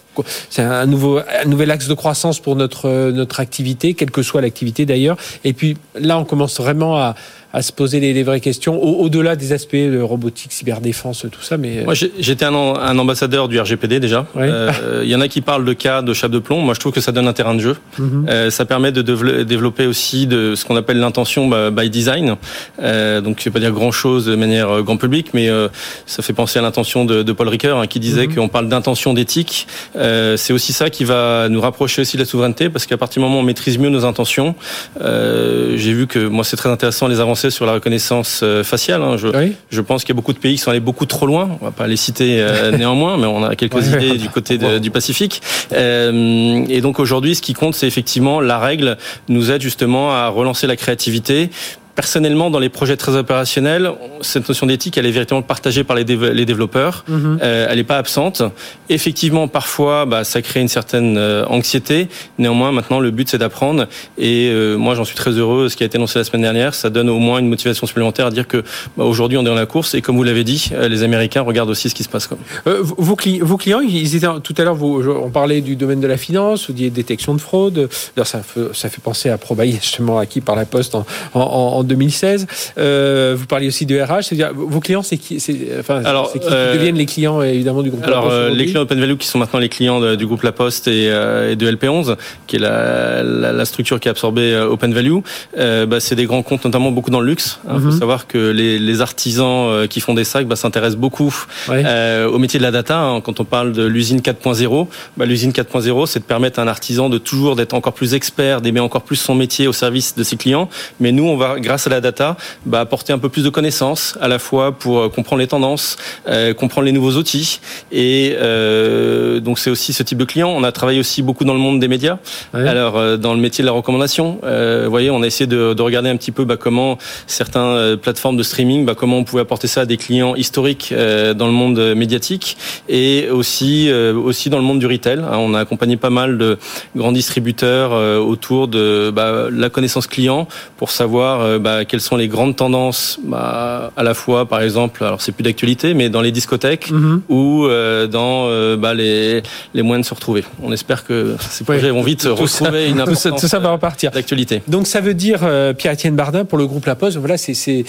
c'est 0.49 0.61
un 0.61 0.85
nouveau 0.85 1.19
un 1.19 1.45
nouvel 1.47 1.71
axe 1.71 1.87
de 1.87 1.93
croissance 1.93 2.39
pour 2.39 2.55
notre 2.55 3.11
notre 3.11 3.39
activité, 3.39 3.93
quelle 3.93 4.11
que 4.11 4.21
soit 4.21 4.41
l'activité 4.41 4.85
d'ailleurs. 4.85 5.17
Et 5.43 5.53
puis 5.53 5.77
là, 5.99 6.17
on 6.17 6.25
commence 6.25 6.59
vraiment 6.59 6.97
à 6.97 7.15
à 7.53 7.61
se 7.61 7.71
poser 7.71 7.99
les, 7.99 8.23
vraies 8.23 8.41
questions, 8.41 8.81
au-delà 8.83 9.35
des 9.35 9.53
aspects 9.53 9.75
de 9.75 9.99
robotique, 9.99 10.51
cyberdéfense, 10.51 11.25
tout 11.31 11.41
ça. 11.41 11.57
Mais 11.57 11.83
moi, 11.85 11.93
j'étais 11.95 12.45
un, 12.45 12.53
un, 12.53 12.99
ambassadeur 12.99 13.47
du 13.47 13.59
RGPD 13.59 13.99
déjà. 13.99 14.27
Euh, 14.35 15.01
il 15.03 15.09
y 15.09 15.15
en 15.15 15.21
a 15.21 15.27
qui 15.27 15.41
parlent 15.41 15.65
de 15.65 15.73
cas 15.73 16.01
de 16.01 16.13
chape 16.13 16.31
de 16.31 16.39
plomb. 16.39 16.59
Moi, 16.59 16.73
je 16.73 16.79
trouve 16.79 16.91
que 16.91 17.01
ça 17.01 17.11
donne 17.11 17.27
un 17.27 17.33
terrain 17.33 17.55
de 17.55 17.59
jeu. 17.59 17.77
Mhm. 17.97 18.25
euh, 18.29 18.49
ça 18.51 18.65
permet 18.65 18.91
de 18.91 19.01
développer 19.43 19.87
aussi 19.87 20.27
de 20.27 20.55
ce 20.55 20.65
qu'on 20.65 20.75
appelle 20.75 20.99
l'intention 20.99 21.49
by 21.71 21.89
design. 21.89 22.35
Euh, 22.81 23.21
donc, 23.21 23.37
je 23.39 23.45
vais 23.45 23.51
pas 23.51 23.59
dire 23.59 23.71
grand 23.71 23.91
chose 23.91 24.25
de 24.25 24.35
manière 24.35 24.69
euh, 24.69 24.81
grand 24.83 24.97
public, 24.97 25.29
mais 25.33 25.49
euh, 25.49 25.69
ça 26.05 26.21
fait 26.21 26.33
penser 26.33 26.59
à 26.59 26.61
l'intention 26.61 27.05
de, 27.05 27.23
de, 27.23 27.31
Paul 27.31 27.47
Ricoeur 27.47 27.79
hein, 27.79 27.87
qui 27.87 27.99
disait 27.99 28.27
mhm. 28.27 28.35
qu'on 28.35 28.47
parle 28.49 28.67
d'intention 28.67 29.13
d'éthique. 29.13 29.67
Euh, 30.07 30.37
c'est 30.37 30.53
aussi 30.53 30.73
ça 30.73 30.89
qui 30.89 31.03
va 31.03 31.49
nous 31.49 31.61
rapprocher 31.61 32.01
aussi 32.01 32.17
de 32.17 32.21
la 32.21 32.27
souveraineté, 32.27 32.69
parce 32.69 32.85
qu'à 32.85 32.97
partir 32.97 33.21
du 33.21 33.27
moment 33.27 33.39
où 33.39 33.41
on 33.41 33.45
maîtrise 33.45 33.77
mieux 33.77 33.89
nos 33.89 34.05
intentions, 34.05 34.55
j'ai 34.99 35.93
vu 35.93 36.07
que 36.07 36.19
moi, 36.27 36.43
c'est 36.43 36.57
très 36.57 36.69
intéressant 36.69 37.07
les 37.07 37.19
avancées 37.19 37.49
sur 37.49 37.65
la 37.65 37.73
reconnaissance 37.73 38.41
euh, 38.43 38.63
faciale. 38.63 39.01
Hein. 39.01 39.17
Je, 39.17 39.27
je, 39.69 39.81
pense 39.81 40.03
qu'il 40.03 40.09
y 40.09 40.15
a 40.15 40.19
beaucoup 40.19 40.33
de 40.33 40.37
pays 40.37 40.55
qui 40.55 40.61
sont 40.61 40.71
allés 40.71 40.79
beaucoup 40.79 41.05
trop 41.05 41.25
loin. 41.25 41.57
On 41.61 41.65
va 41.65 41.71
pas 41.71 41.87
les 41.87 41.95
citer 41.95 42.37
euh, 42.39 42.71
néanmoins, 42.77 43.17
mais 43.17 43.25
on 43.25 43.43
a 43.43 43.55
quelques 43.55 43.87
idées 43.87 44.17
du 44.17 44.29
côté 44.29 44.57
du 44.79 44.91
Pacifique. 44.91 45.41
Euh, 45.73 46.65
et 46.69 46.81
donc 46.81 46.99
aujourd'hui, 46.99 47.35
ce 47.35 47.41
qui 47.41 47.53
compte, 47.53 47.75
c'est 47.75 47.87
effectivement 47.87 48.41
la 48.41 48.59
règle 48.59 48.97
nous 49.29 49.51
aide 49.51 49.61
justement 49.61 50.11
à 50.11 50.27
relancer 50.27 50.67
la 50.67 50.75
créativité 50.75 51.49
personnellement, 51.97 52.51
dans 52.51 52.59
les 52.59 52.69
projets 52.69 52.95
très 52.95 53.15
opérationnels, 53.15 53.91
cette 54.21 54.47
notion 54.47 54.67
d'éthique, 54.67 54.99
elle 54.99 55.07
est 55.07 55.11
véritablement 55.11 55.41
partagée 55.41 55.83
par 55.83 55.95
les, 55.95 56.05
développeurs. 56.05 57.03
Mhm. 57.07 57.39
Euh, 57.41 57.65
elle 57.67 57.77
n'est 57.77 57.83
pas 57.83 57.97
absente. 57.97 58.43
Effectivement, 58.87 59.47
parfois, 59.47 60.05
bah, 60.05 60.23
ça 60.23 60.43
crée 60.43 60.61
une 60.61 60.67
certaine 60.67 61.17
euh, 61.17 61.43
anxiété. 61.47 62.07
Néanmoins, 62.37 62.71
maintenant, 62.71 62.99
le 62.99 63.09
but, 63.09 63.27
c'est 63.27 63.39
d'apprendre. 63.39 63.87
Et 64.19 64.47
euh, 64.51 64.77
moi, 64.77 64.93
j'en 64.93 65.05
suis 65.05 65.15
très 65.15 65.31
heureux. 65.31 65.69
Ce 65.69 65.75
qui 65.75 65.81
a 65.81 65.87
été 65.87 65.97
annoncé 65.97 66.19
la 66.19 66.23
semaine 66.23 66.43
dernière, 66.43 66.75
ça 66.75 66.91
donne 66.91 67.09
au 67.09 67.17
moins 67.17 67.39
une 67.39 67.49
motivation 67.49 67.87
supplémentaire 67.87 68.27
à 68.27 68.31
dire 68.31 68.47
que 68.47 68.63
bah, 68.95 69.03
aujourd'hui, 69.03 69.39
on 69.39 69.41
est 69.41 69.45
dans 69.45 69.55
la 69.55 69.65
course. 69.65 69.95
Et 69.95 70.03
comme 70.03 70.17
vous 70.17 70.23
l'avez 70.23 70.43
dit, 70.43 70.69
les 70.79 71.01
Américains 71.01 71.41
regardent 71.41 71.71
aussi 71.71 71.89
ce 71.89 71.95
qui 71.95 72.03
se 72.03 72.09
passe. 72.09 72.27
Quoi. 72.27 72.37
vos, 72.65 73.15
clients, 73.15 73.81
ils 73.81 74.15
étaient 74.15 74.27
tout 74.43 74.53
à 74.59 74.63
l'heure, 74.63 74.77
on 74.83 75.31
parlait 75.31 75.61
du 75.61 75.75
domaine 75.75 75.99
de 75.99 76.07
la 76.07 76.17
finance, 76.17 76.67
vous 76.67 76.73
disiez 76.73 76.91
détection 76.91 77.33
de 77.33 77.41
fraude. 77.41 77.89
ça 78.23 78.43
fait, 78.43 78.61
ça 78.73 78.89
fait 78.89 79.01
penser 79.01 79.31
à 79.31 79.39
Probaille, 79.39 79.79
justement, 79.81 80.19
acquis 80.19 80.41
par 80.41 80.55
la 80.55 80.65
Poste 80.65 80.93
en, 80.93 81.05
en 81.33 81.86
2016. 81.87 82.47
Euh, 82.77 83.35
vous 83.37 83.45
parliez 83.45 83.67
aussi 83.67 83.85
de 83.85 83.99
RH, 83.99 84.23
c'est-à-dire 84.23 84.51
vos 84.53 84.79
clients, 84.79 85.03
c'est 85.03 85.17
qui, 85.17 85.41
enfin, 85.79 86.03
alors, 86.03 86.31
qui, 86.31 86.39
euh, 86.43 86.73
deviennent 86.73 86.95
les 86.95 87.05
clients 87.05 87.41
évidemment 87.41 87.81
du 87.81 87.89
groupe 87.89 88.03
alors, 88.03 88.25
La 88.25 88.29
Poste 88.29 88.41
euh, 88.41 88.49
les 88.55 88.65
clients 88.65 88.81
Open 88.81 88.99
Value 88.99 89.15
qui 89.15 89.27
sont 89.27 89.39
maintenant 89.39 89.59
les 89.59 89.69
clients 89.69 90.15
du 90.15 90.25
groupe 90.25 90.43
La 90.43 90.51
Poste 90.51 90.87
et, 90.87 91.05
et 91.05 91.55
de 91.55 91.71
LP11, 91.71 92.15
qui 92.45 92.57
est 92.57 92.59
la, 92.59 93.23
la, 93.23 93.51
la, 93.51 93.65
structure 93.65 93.99
qui 93.99 94.07
a 94.07 94.11
absorbé 94.11 94.55
Open 94.55 94.93
Value, 94.93 95.17
bah, 95.55 95.99
c'est 95.99 96.15
des 96.15 96.25
grands 96.25 96.43
comptes, 96.43 96.65
notamment 96.65 96.91
beaucoup 96.91 97.11
dans 97.11 97.19
le 97.19 97.27
luxe. 97.27 97.59
Il 97.65 97.79
faut 97.79 97.87
mhm. 97.87 97.99
savoir 97.99 98.27
que 98.27 98.51
les, 98.51 98.79
les 98.79 99.01
artisans 99.01 99.87
qui 99.87 99.99
font 99.99 100.13
des 100.13 100.23
sacs 100.23 100.47
bah, 100.47 100.55
s'intéressent 100.55 100.99
beaucoup 100.99 101.33
au 101.69 102.37
métier 102.37 102.59
de 102.59 102.63
la 102.63 102.71
data. 102.71 102.99
Hein. 102.99 103.21
Quand 103.21 103.39
on 103.39 103.45
parle 103.45 103.71
de 103.71 103.85
l'usine 103.85 104.19
4.0, 104.19 104.87
bah, 105.17 105.25
l'usine 105.25 105.51
4.0, 105.51 106.05
c'est 106.05 106.19
de 106.19 106.25
permettre 106.25 106.59
à 106.59 106.63
un 106.63 106.67
artisan 106.67 107.09
de 107.09 107.17
toujours 107.17 107.55
d'être 107.55 107.73
encore 107.73 107.93
plus 107.93 108.13
expert, 108.13 108.61
d'aimer 108.61 108.79
encore 108.79 109.03
plus 109.03 109.15
son 109.15 109.35
métier 109.35 109.67
au 109.67 109.73
service 109.73 110.15
de 110.15 110.23
ses 110.23 110.37
clients. 110.37 110.69
Mais 110.99 111.11
nous, 111.11 111.25
on 111.25 111.37
va, 111.37 111.59
grâce 111.59 111.76
à 111.85 111.89
la 111.91 112.01
data, 112.01 112.37
bah, 112.65 112.79
apporter 112.79 113.13
un 113.13 113.19
peu 113.19 113.29
plus 113.29 113.43
de 113.43 113.49
connaissances, 113.49 114.17
à 114.21 114.27
la 114.27 114.39
fois 114.39 114.71
pour 114.71 114.99
euh, 114.99 115.09
comprendre 115.09 115.39
les 115.41 115.47
tendances, 115.47 115.97
euh, 116.27 116.53
comprendre 116.53 116.85
les 116.85 116.91
nouveaux 116.91 117.13
outils. 117.13 117.59
Et 117.91 118.35
euh, 118.37 119.39
donc 119.39 119.59
c'est 119.59 119.69
aussi 119.69 119.93
ce 119.93 120.03
type 120.03 120.17
de 120.17 120.25
client. 120.25 120.49
On 120.49 120.63
a 120.63 120.71
travaillé 120.71 120.99
aussi 120.99 121.21
beaucoup 121.21 121.45
dans 121.45 121.53
le 121.53 121.59
monde 121.59 121.79
des 121.79 121.87
médias. 121.87 122.17
Alors 122.53 122.97
euh, 122.97 123.17
dans 123.17 123.33
le 123.33 123.39
métier 123.39 123.61
de 123.61 123.67
la 123.67 123.73
recommandation, 123.73 124.39
euh, 124.43 124.83
vous 124.85 124.91
voyez, 124.91 125.09
on 125.11 125.21
a 125.21 125.27
essayé 125.27 125.47
de, 125.47 125.73
de 125.73 125.81
regarder 125.81 126.09
un 126.09 126.17
petit 126.17 126.31
peu 126.31 126.45
bah, 126.45 126.57
comment 126.57 126.97
certaines 127.27 127.97
plateformes 127.97 128.37
de 128.37 128.43
streaming, 128.43 128.85
bah, 128.85 128.95
comment 128.95 129.17
on 129.17 129.23
pouvait 129.23 129.41
apporter 129.41 129.67
ça 129.67 129.81
à 129.81 129.85
des 129.85 129.97
clients 129.97 130.35
historiques 130.35 130.93
dans 130.93 131.45
le 131.45 131.51
monde 131.51 131.95
médiatique 131.95 132.57
et 132.89 133.29
aussi 133.29 133.91
aussi 133.91 134.49
dans 134.49 134.57
le 134.57 134.63
monde 134.63 134.79
du 134.79 134.87
retail. 134.87 135.19
Hein, 135.19 135.37
on 135.37 135.53
a 135.53 135.59
accompagné 135.59 135.97
pas 135.97 136.09
mal 136.09 136.37
de 136.37 136.57
grands 136.95 137.11
distributeurs 137.11 137.91
autour 138.21 138.67
de 138.67 139.11
bah, 139.13 139.47
la 139.51 139.69
connaissance 139.69 140.07
client 140.07 140.47
pour 140.77 140.91
savoir 140.91 141.59
bah, 141.67 141.83
quelles 141.83 141.99
sont 141.99 142.15
les 142.15 142.29
grandes 142.29 142.55
tendances, 142.55 143.19
bah, 143.21 143.91
à 143.97 144.03
la 144.03 144.13
fois, 144.13 144.45
par 144.47 144.61
exemple, 144.61 145.03
alors 145.03 145.21
c'est 145.21 145.33
plus 145.33 145.43
d'actualité, 145.43 145.93
mais 145.93 146.07
dans 146.07 146.21
les 146.21 146.31
discothèques 146.31 146.91
mhm. 146.91 147.23
ou 147.27 147.65
euh, 147.65 148.07
dans 148.07 148.45
euh, 148.47 148.77
bah, 148.77 148.93
les, 148.93 149.43
les 149.73 149.81
moyens 149.81 150.05
de 150.05 150.09
se 150.09 150.13
retrouver. 150.13 150.45
On 150.63 150.71
espère 150.71 151.03
que 151.03 151.35
ces 151.49 151.65
projets 151.65 151.89
vont 151.89 152.03
vite 152.03 152.23
retrouver 152.23 152.87
une 152.87 153.01
importance 153.01 153.41
tout 153.41 153.47
ça, 153.49 153.59
va 153.59 153.71
repartir. 153.71 154.11
d'actualité. 154.11 154.61
Donc 154.69 154.87
ça 154.87 155.01
veut 155.01 155.13
dire, 155.13 155.41
euh, 155.43 155.73
Pierre-Étienne 155.73 156.15
Bardin, 156.15 156.45
pour 156.45 156.57
le 156.57 156.67
groupe 156.67 156.85
La 156.85 156.95
Poste, 156.95 157.17
voilà, 157.17 157.35
c'est 157.37 157.53
c'est 157.53 157.83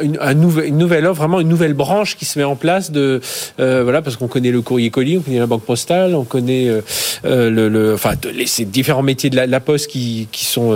une, 0.00 0.16
un 0.22 0.32
nouvel, 0.32 0.68
une 0.68 0.78
nouvelle 0.78 1.04
offre, 1.04 1.18
vraiment 1.18 1.40
une 1.40 1.48
nouvelle 1.48 1.74
branche 1.74 2.16
qui 2.16 2.24
se 2.24 2.38
met 2.38 2.44
en 2.46 2.56
place 2.56 2.90
de 2.90 3.20
voilà 3.58 4.00
parce 4.00 4.16
qu'on 4.16 4.28
connaît 4.28 4.50
le 4.50 4.62
courrier 4.62 4.88
colis, 4.88 5.18
on 5.18 5.20
connaît 5.20 5.40
la 5.40 5.46
banque 5.46 5.64
postale, 5.64 6.14
on 6.14 6.24
connaît 6.24 6.70
le, 7.24 7.68
le, 7.68 7.92
enfin 7.92 8.12
les, 8.32 8.46
ces 8.46 8.64
différents 8.64 9.02
métiers 9.02 9.28
de 9.28 9.36
la, 9.36 9.46
la 9.46 9.60
Poste 9.60 9.90
qui, 9.90 10.26
qui 10.32 10.46
sont 10.46 10.72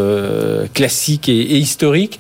classiques 0.75 1.31
et, 1.31 1.41
et 1.41 1.57
historiques 1.57 2.18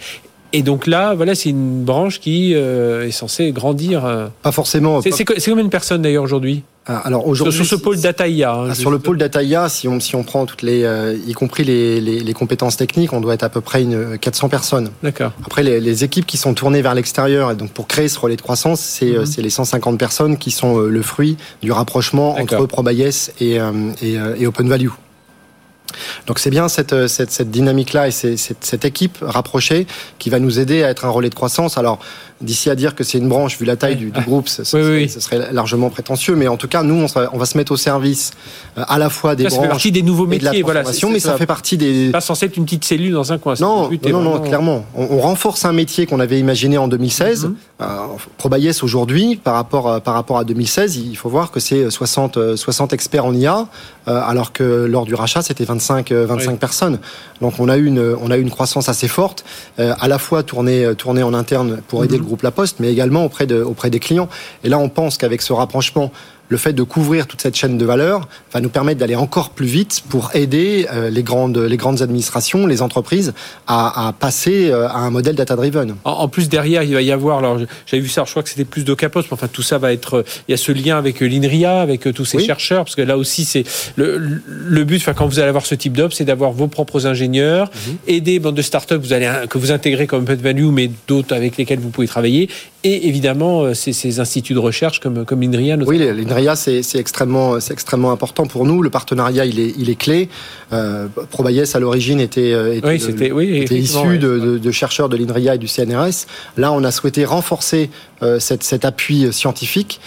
et 0.52 0.62
donc 0.62 0.86
là, 0.86 1.14
voilà, 1.14 1.34
c'est 1.34 1.50
une 1.50 1.84
branche 1.84 2.20
qui 2.20 2.54
euh, 2.54 3.06
est 3.06 3.10
censée 3.10 3.52
grandir. 3.52 4.04
Euh. 4.04 4.28
Pas 4.42 4.52
forcément. 4.52 5.00
C'est 5.02 5.24
combien 5.24 5.64
de 5.64 5.68
personnes 5.68 6.02
d'ailleurs 6.02 6.24
aujourd'hui? 6.24 6.62
Ah, 6.90 7.02
alors 7.04 7.26
aujourd'hui, 7.26 7.54
sur, 7.54 7.66
ce 7.66 7.74
pôle 7.74 8.00
Dataïa. 8.00 8.54
Hein, 8.54 8.68
ah, 8.70 8.74
sur 8.74 8.90
le 8.90 8.98
pôle 8.98 9.18
Dataïa, 9.18 9.68
si 9.68 9.88
on 9.88 10.00
si 10.00 10.16
on 10.16 10.22
prend 10.22 10.46
toutes 10.46 10.62
les, 10.62 10.84
euh, 10.84 11.18
y 11.26 11.34
compris 11.34 11.62
les, 11.62 12.00
les, 12.00 12.20
les, 12.20 12.32
compétences 12.32 12.78
techniques, 12.78 13.12
on 13.12 13.20
doit 13.20 13.34
être 13.34 13.42
à 13.42 13.50
peu 13.50 13.60
près 13.60 13.82
une 13.82 14.16
400 14.16 14.48
personnes. 14.48 14.90
D'accord. 15.02 15.32
Après 15.44 15.62
les, 15.62 15.80
les, 15.80 16.04
équipes 16.04 16.24
qui 16.24 16.38
sont 16.38 16.54
tournées 16.54 16.80
vers 16.80 16.94
l'extérieur 16.94 17.50
et 17.50 17.56
donc 17.56 17.72
pour 17.72 17.88
créer 17.88 18.08
ce 18.08 18.18
relais 18.18 18.36
de 18.36 18.40
croissance, 18.40 18.80
c'est 18.80 19.18
mhm. 19.18 19.26
c'est 19.26 19.42
les 19.42 19.50
150 19.50 19.98
personnes 19.98 20.38
qui 20.38 20.50
sont 20.50 20.78
le 20.78 21.02
fruit 21.02 21.36
du 21.60 21.72
rapprochement 21.72 22.38
entre 22.38 22.64
ProBayes 22.64 23.10
et, 23.38 23.58
et, 24.00 24.14
et 24.38 24.46
Open 24.46 24.66
Value. 24.66 24.88
Donc 26.26 26.38
c'est 26.38 26.50
bien 26.50 26.68
cette, 26.68 27.06
cette, 27.06 27.30
cette 27.30 27.50
dynamique-là 27.50 28.08
et 28.08 28.10
cette, 28.10 28.64
cette, 28.64 28.84
équipe 28.84 29.18
rapprochée 29.22 29.86
qui 30.18 30.30
va 30.30 30.38
nous 30.38 30.58
aider 30.58 30.82
à 30.84 30.90
être 30.90 31.04
un 31.04 31.10
relais 31.10 31.30
de 31.30 31.34
croissance. 31.34 31.78
Alors 31.78 31.98
d'ici 32.40 32.70
à 32.70 32.74
dire 32.74 32.94
que 32.94 33.04
c'est 33.04 33.18
une 33.18 33.28
branche, 33.28 33.58
vu 33.58 33.64
la 33.64 33.76
taille 33.76 33.96
du, 33.96 34.10
groupe, 34.10 34.48
ce, 34.48 34.64
serait, 34.64 35.52
largement 35.52 35.90
prétentieux. 35.90 36.36
Mais 36.36 36.48
en 36.48 36.56
tout 36.56 36.68
cas, 36.68 36.82
nous, 36.82 36.94
on, 36.94 37.06
on 37.32 37.38
va 37.38 37.46
se 37.46 37.56
mettre 37.56 37.72
au 37.72 37.76
service 37.76 38.32
euh, 38.76 38.84
à 38.88 38.98
la 38.98 39.10
fois 39.10 39.34
des 39.34 39.44
ça, 39.44 39.50
branches 39.50 39.62
fait 39.62 39.68
partie 39.68 39.92
des 39.92 40.02
nouveaux 40.02 40.26
métiers, 40.26 40.62
voilà, 40.62 40.82
mais 40.82 41.18
ça, 41.18 41.36
fait 41.36 41.46
partie 41.46 41.76
des. 41.76 42.10
Pas 42.10 42.20
censé 42.20 42.46
être 42.46 42.56
une 42.56 42.64
petite 42.64 42.84
cellule 42.84 43.12
dans 43.12 43.32
un 43.32 43.38
coin. 43.38 43.54
Non, 43.60 43.90
non, 43.90 44.20
non, 44.20 44.40
clairement. 44.40 44.84
On, 44.94 45.18
renforce 45.18 45.64
un 45.64 45.72
métier 45.72 46.06
qu'on 46.06 46.20
avait 46.20 46.38
imaginé 46.38 46.78
en 46.78 46.88
2016. 46.88 47.46
Mm 47.46 47.54
aujourd'hui, 48.82 49.36
par 49.36 49.54
rapport 49.54 50.00
par 50.02 50.14
rapport 50.14 50.38
à 50.38 50.44
2016, 50.44 50.96
il 50.96 51.16
faut 51.16 51.28
voir 51.28 51.50
que 51.50 51.60
c'est 51.60 51.90
60 51.90 52.56
60 52.56 52.92
experts 52.92 53.24
en 53.24 53.34
IA, 53.34 53.66
euh, 54.08 54.20
alors 54.24 54.52
que 54.52 54.86
lors 54.86 55.04
du 55.04 55.14
rachat, 55.14 55.42
c'était 55.42 55.64
25 55.64 56.12
25 56.12 56.58
personnes. 56.58 56.98
Donc 57.40 57.54
on 57.58 57.68
a 57.68 57.76
eu 57.76 57.86
une 57.86 58.16
on 58.20 58.30
a 58.30 58.36
eu 58.36 58.42
une 58.42 58.50
croissance 58.50 58.88
assez 58.88 59.08
forte, 59.08 59.44
à 59.78 60.08
la 60.08 60.18
fois 60.18 60.42
tournée 60.42 60.94
tournée 60.96 61.22
en 61.22 61.34
interne 61.34 61.80
pour 61.88 62.04
aider 62.04 62.16
mhm. 62.16 62.22
le 62.24 62.27
La 62.42 62.50
Poste, 62.50 62.80
mais 62.80 62.90
également 62.92 63.24
auprès, 63.24 63.50
auprès 63.52 63.90
des 63.90 64.00
clients. 64.00 64.28
Et 64.64 64.68
là, 64.68 64.78
on 64.78 64.88
pense 64.88 65.18
qu'avec 65.18 65.42
ce 65.42 65.52
rapprochement 65.52 66.12
le 66.48 66.56
fait 66.56 66.72
de 66.72 66.82
couvrir 66.82 67.26
toute 67.26 67.40
cette 67.40 67.56
chaîne 67.56 67.78
de 67.78 67.84
valeur 67.84 68.28
va 68.52 68.60
nous 68.60 68.68
permettre 68.68 69.00
d'aller 69.00 69.16
encore 69.16 69.50
plus 69.50 69.66
vite 69.66 70.02
pour 70.08 70.30
aider 70.34 70.86
euh, 70.92 71.10
les 71.10 71.22
grandes, 71.22 71.58
les 71.58 71.76
grandes 71.76 72.02
administrations, 72.02 72.66
les 72.66 72.82
entreprises 72.82 73.34
à, 73.66 74.08
à 74.08 74.12
passer 74.12 74.70
euh, 74.70 74.88
à 74.88 74.98
un 74.98 75.10
modèle 75.10 75.36
data-driven. 75.36 75.96
En, 76.04 76.28
plus, 76.28 76.48
derrière, 76.48 76.82
il 76.82 76.94
va 76.94 77.02
y 77.02 77.12
avoir, 77.12 77.38
alors 77.38 77.58
j'avais 77.86 78.02
vu 78.02 78.08
ça, 78.08 78.24
je 78.24 78.30
crois 78.30 78.42
que 78.42 78.48
c'était 78.48 78.64
plus 78.64 78.84
de 78.84 78.94
capos, 78.94 79.22
mais 79.22 79.32
enfin 79.32 79.48
tout 79.48 79.62
ça 79.62 79.78
va 79.78 79.92
être, 79.92 80.24
il 80.48 80.52
y 80.52 80.54
a 80.54 80.56
ce 80.56 80.72
lien 80.72 80.98
avec 80.98 81.20
l'INRIA, 81.20 81.80
avec 81.80 82.12
tous 82.14 82.24
ces 82.24 82.38
chercheurs, 82.38 82.84
parce 82.84 82.96
que 82.96 83.02
là 83.02 83.16
aussi, 83.16 83.44
c'est 83.44 83.64
le, 83.96 84.18
le, 84.46 84.84
but, 84.84 84.96
enfin, 84.96 85.14
quand 85.14 85.26
vous 85.26 85.38
allez 85.38 85.48
avoir 85.48 85.66
ce 85.66 85.74
type 85.74 85.96
d'offre, 85.96 86.14
c'est 86.14 86.24
d'avoir 86.24 86.52
vos 86.52 86.68
propres 86.68 87.06
ingénieurs, 87.06 87.70
mhm. 87.86 87.96
aider 88.06 88.38
bandes 88.38 88.54
de 88.54 88.62
startups 88.62 88.96
vous 88.96 89.12
allez, 89.12 89.30
que 89.48 89.58
vous 89.58 89.72
intégrez 89.72 90.06
comme 90.06 90.24
Pet 90.24 90.40
Value, 90.40 90.70
mais 90.70 90.90
d'autres 91.06 91.34
avec 91.34 91.56
lesquels 91.56 91.78
vous 91.78 91.90
pouvez 91.90 92.08
travailler, 92.08 92.48
et 92.84 93.08
évidemment, 93.08 93.62
euh, 93.62 93.74
ces, 93.74 93.92
ces 93.92 94.20
instituts 94.20 94.54
de 94.54 94.60
recherche 94.60 95.00
comme, 95.00 95.24
comme 95.24 95.40
l'INRIA. 95.40 95.76
Oui, 95.84 95.98
l'INRIA, 95.98 96.54
c'est 96.54 96.82
extrêmement, 96.94 97.58
extrêmement 97.58 98.12
important 98.12 98.46
pour 98.46 98.64
nous. 98.64 98.82
Le 98.82 98.90
partenariat, 98.90 99.46
il 99.46 99.58
est, 99.58 99.74
il 99.76 99.90
est 99.90 99.96
clé. 99.96 100.28
Euh, 100.72 101.08
Probayes, 101.30 101.74
à 101.74 101.80
l'origine, 101.80 102.20
était, 102.20 102.52
euh, 102.52 102.76
était, 102.76 103.32
oui, 103.32 103.56
était 103.58 103.74
issu 103.74 104.18
de, 104.18 104.38
de, 104.38 104.58
de, 104.58 104.70
chercheurs 104.70 105.08
de 105.08 105.16
l'INRIA 105.16 105.56
et 105.56 105.58
du 105.58 105.66
CNRS. 105.66 106.26
Là, 106.56 106.72
on 106.72 106.84
a 106.84 106.92
souhaité 106.92 107.24
renforcer 107.24 107.90
euh, 108.22 108.38
cet, 108.38 108.62
cet, 108.62 108.84
appui 108.84 109.32
scientifique 109.32 110.00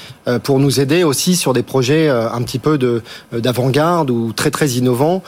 pour 0.43 0.59
nous 0.59 0.79
aider 0.79 1.03
aussi 1.03 1.35
sur 1.35 1.53
des 1.53 1.63
projets 1.63 2.09
un 2.09 2.41
petit 2.43 2.59
peu 2.59 2.77
d'avant-garde 3.31 4.09
ou 4.09 4.33
très, 4.33 4.51
très 4.51 4.69
innovants 4.69 5.23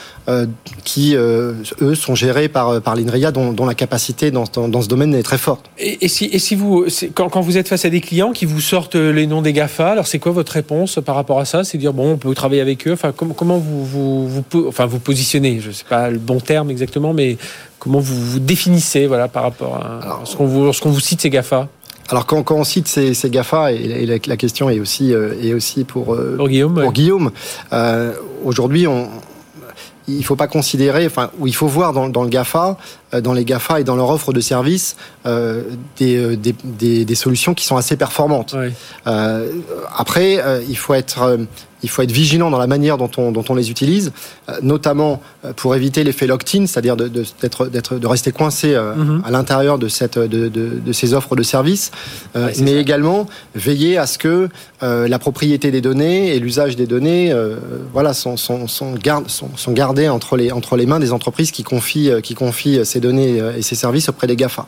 qui, 0.84 1.16
eux, 1.16 1.96
sont 1.96 2.16
gérés 2.16 2.48
par, 2.48 2.82
par 2.82 2.96
l'INRIA, 2.96 3.32
dont, 3.32 3.54
dont, 3.54 3.66
la 3.66 3.74
capacité 3.74 4.32
dans, 4.32 4.46
dans, 4.68 4.82
ce 4.82 4.88
domaine 4.88 5.14
est 5.16 5.24
très 5.24 5.38
forte. 5.38 5.70
Et, 5.78 6.06
et 6.06 6.08
si, 6.08 6.26
et 6.26 6.40
si 6.40 6.56
vous, 6.56 6.86
quand, 7.14 7.30
quand 7.30 7.42
vous 7.42 7.58
êtes 7.58 7.68
face 7.68 7.86
à 7.86 7.90
des 7.90 8.02
clients 8.02 8.32
qui 8.32 8.46
vous 8.46 8.62
sortent 8.62 8.96
les 8.96 9.28
noms 9.28 9.42
des 9.42 9.54
GAFA, 9.54 9.92
alors 9.92 10.08
c'est 10.08 10.20
quoi 10.20 10.32
votre 10.32 10.52
réponse 10.52 11.00
par 11.04 11.16
rapport 11.16 11.40
à 11.40 11.46
ça? 11.46 11.64
C'est 11.64 11.78
dire, 11.78 11.94
bon, 11.94 12.14
on 12.14 12.18
peut 12.18 12.34
travailler 12.34 12.62
avec 12.62 12.88
eux. 12.88 12.94
Enfin, 12.94 13.12
comment, 13.16 13.34
comment 13.34 13.58
vous, 13.58 13.86
vous, 13.86 14.28
vous, 14.30 14.68
enfin, 14.68 14.86
vous 14.86 15.00
positionnez? 15.00 15.60
Je 15.60 15.70
ne 15.70 15.74
sais 15.74 15.86
pas 15.88 16.10
le 16.10 16.20
bon 16.20 16.40
terme 16.40 16.70
exactement, 16.70 17.14
mais 17.14 17.38
comment 17.80 18.00
vous 18.00 18.20
vous 18.20 18.40
définissez 18.40 19.08
voilà, 19.08 19.28
par 19.28 19.44
rapport 19.44 19.76
à 19.76 20.22
ce 20.26 20.36
qu'on 20.36 20.46
vous, 20.46 20.72
vous 20.72 21.00
cite 21.00 21.22
ces 21.22 21.30
GAFA? 21.30 21.68
Alors 22.10 22.26
quand, 22.26 22.44
quand, 22.44 22.56
on 22.56 22.64
cite 22.64 22.88
ces, 22.88 23.14
ces 23.14 23.30
GAFA, 23.30 23.72
et 23.72 24.06
la, 24.06 24.38
question 24.38 24.70
est 24.70 24.80
aussi, 24.80 25.14
euh, 25.14 25.34
est 25.42 25.54
aussi 25.54 25.84
pour, 25.84 26.14
euh, 26.14 26.36
pour 26.38 26.48
Guillaume, 26.48 26.82
pour 26.82 26.94
Guillaume. 26.94 27.32
Euh, 27.72 28.14
aujourd'hui 28.44 28.88
on, 28.88 29.10
il 30.08 30.24
faut 30.26 30.36
pas 30.36 30.48
considérer, 30.48 31.06
enfin, 31.06 31.32
ou 31.40 31.48
il 31.48 31.56
faut 31.56 31.68
voir 31.68 31.94
dans, 31.94 32.10
dans, 32.10 32.24
le 32.24 32.30
GAFA, 32.30 32.78
dans 33.22 33.32
les 33.32 33.46
GAFA 33.46 33.80
et 33.80 33.84
dans 33.86 33.96
leur 33.96 34.10
offre 34.10 34.34
de 34.34 34.42
services, 34.42 34.98
euh, 35.26 35.64
des, 35.98 36.36
des, 36.36 36.54
des, 36.64 37.06
des, 37.06 37.16
solutions 37.16 37.54
qui 37.54 37.66
sont 37.66 37.78
assez 37.78 37.96
performantes. 37.96 38.54
Euh, 39.08 39.50
après, 39.96 40.44
il 40.68 40.78
faut 40.78 40.94
être 40.94 41.38
il 41.84 41.90
faut 41.90 42.02
être 42.02 42.12
vigilant 42.12 42.50
dans 42.50 42.58
la 42.58 42.68
manière 42.68 42.98
dont 42.98 43.12
on, 43.18 43.32
dont 43.32 43.44
on 43.50 43.56
les 43.56 43.70
utilise, 43.70 44.12
notamment 44.62 45.22
pour 45.56 45.76
éviter 45.76 46.04
l'effet 46.04 46.28
locked-in, 46.28 46.66
c'est-à-dire 46.66 46.96
de, 46.96 47.08
de, 47.08 47.24
d'être, 47.42 47.98
de 47.98 48.08
rester 48.08 48.32
coincé 48.32 48.76
mhm. 48.76 49.22
à 49.26 49.32
l'intérieur 49.32 49.78
de, 49.78 49.88
cette, 49.88 50.18
de, 50.18 50.48
de, 50.48 50.92
ces 50.94 51.14
offres 51.14 51.36
de 51.36 51.44
services, 51.44 51.92
mais 52.60 52.76
également 52.76 53.28
veiller 53.56 53.98
à 53.98 54.08
ce 54.08 54.18
que 54.18 54.50
la 54.82 55.20
propriété 55.20 55.72
des 55.72 55.82
données 55.82 56.36
et 56.36 56.40
l'usage 56.40 56.76
des 56.76 56.88
données 56.88 57.34
voilà, 57.92 58.14
sont, 58.14 58.38
sont, 58.38 58.68
sont, 58.68 58.96
sont, 59.28 59.50
sont 59.56 59.72
gardés 59.72 60.10
entre 60.10 60.38
les, 60.38 60.52
entre 60.52 60.78
les 60.78 60.86
mains 60.86 61.00
des 61.00 61.12
entreprises 61.12 61.52
qui 61.52 61.64
confient, 61.64 62.12
qui 62.24 62.36
confient 62.36 62.86
ces 62.86 63.00
données 63.00 63.42
et 63.58 63.62
ces 63.62 63.76
services 63.76 64.10
auprès 64.10 64.28
des 64.28 64.36
GAFA. 64.36 64.68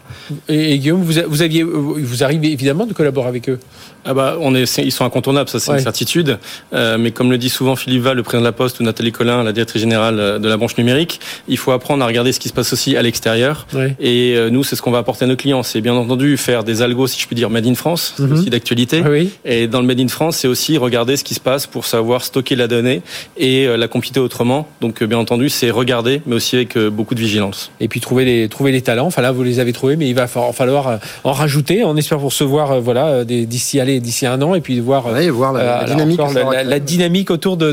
Et, 0.50 0.78
Guillaume, 0.80 1.02
vous, 1.02 1.14
vous, 1.28 1.42
aviez, 1.42 1.64
vous 1.64 2.24
arrivez 2.24 2.52
évidemment 2.52 2.86
de 2.86 2.94
collaborer 2.94 3.30
avec 3.30 3.50
eux? 3.50 3.60
Ah 4.08 4.14
bah, 4.14 4.38
on 4.40 4.54
est, 4.54 4.78
ils 4.78 4.92
sont 4.92 5.04
incontournables, 5.04 5.50
ça 5.50 5.60
c'est 5.60 5.72
une 5.72 5.80
certitude. 5.80 6.38
Euh, 6.74 6.98
mais 7.00 7.10
comme 7.10 7.32
le 7.32 7.40
dit 7.40 7.50
souvent 7.50 7.76
Philippe 7.76 8.04
Val, 8.04 8.16
le 8.16 8.22
président 8.22 8.42
de 8.42 8.48
la 8.48 8.52
Poste, 8.52 8.80
ou 8.80 8.84
Nathalie 8.84 9.12
Collin, 9.12 9.42
la 9.44 9.52
directrice 9.52 9.82
générale 9.82 10.20
euh, 10.20 10.38
de 10.38 10.48
la 10.48 10.58
branche 10.58 10.78
numérique, 10.78 11.20
il 11.48 11.58
faut 11.58 11.72
apprendre 11.72 12.04
à 12.04 12.08
regarder 12.08 12.32
ce 12.32 12.40
qui 12.40 12.48
se 12.48 12.54
passe 12.54 12.72
aussi 12.72 12.96
à 12.96 13.02
l'extérieur. 13.02 13.66
Et 14.00 14.36
euh, 14.36 14.52
nous, 14.52 14.64
c'est 14.64 14.76
ce 14.76 14.84
qu'on 14.84 14.92
va 14.92 15.00
apporter 15.00 15.26
à 15.26 15.28
nos 15.28 15.36
clients. 15.36 15.64
C'est 15.64 15.82
bien 15.82 15.96
entendu 15.96 16.38
faire 16.38 16.64
des 16.64 16.84
algos, 16.84 17.08
si 17.08 17.20
je 17.20 17.26
puis 17.26 17.36
dire, 17.36 17.50
made 17.50 17.66
in 17.66 17.74
France, 17.74 18.14
c'est 18.18 18.24
mhm. 18.24 18.34
aussi 18.34 18.50
d'actualité. 18.52 19.02
Ah 19.04 19.10
et 19.44 19.68
dans 19.68 19.82
le 19.82 19.88
made 19.88 20.00
in 20.00 20.08
France, 20.08 20.38
c'est 20.38 20.48
aussi 20.48 20.78
regarder 20.78 21.18
ce 21.18 21.24
qui 21.24 21.34
se 21.34 21.40
passe 21.40 21.66
pour 21.66 21.86
savoir 21.86 22.24
stocker 22.24 22.56
la 22.56 22.68
donnée 22.68 23.02
et 23.38 23.66
la 23.66 23.88
compléter 23.88 24.20
autrement. 24.20 24.68
Donc, 24.82 25.04
bien 25.04 25.18
entendu, 25.18 25.50
c'est 25.50 25.72
regarder, 25.72 26.22
mais 26.28 26.36
aussi 26.36 26.56
avec 26.56 26.78
beaucoup 26.78 27.16
de 27.16 27.20
vigilance. 27.20 27.72
Et 27.80 27.88
puis 27.88 28.02
trouver 28.02 28.26
les 28.26 28.50
trouver 28.50 28.72
les 28.72 28.82
talents. 28.82 29.08
Enfin 29.08 29.22
là, 29.22 29.32
vous 29.32 29.44
les 29.44 29.60
avez 29.60 29.74
trouvés, 29.74 29.96
mais 29.96 30.08
il 30.08 30.16
va 30.16 30.28
falloir 30.28 31.00
en 31.24 31.32
rajouter. 31.32 31.84
On 31.84 31.98
espère 31.98 32.20
vous 32.20 32.28
recevoir, 32.28 32.82
voilà, 32.82 33.24
d'ici 33.26 33.80
aller 33.80 33.95
d'ici 34.00 34.26
un 34.26 34.42
an, 34.42 34.56
et 34.56 34.62
puis 34.62 34.76
de 34.78 34.82
voir, 34.82 35.10
voir 35.32 35.54
la, 35.54 35.84
euh, 35.84 35.86
dynamique, 35.86 36.20
la, 36.66 36.80
dynamique 36.80 37.32
autour 37.32 37.58
de, 37.58 37.72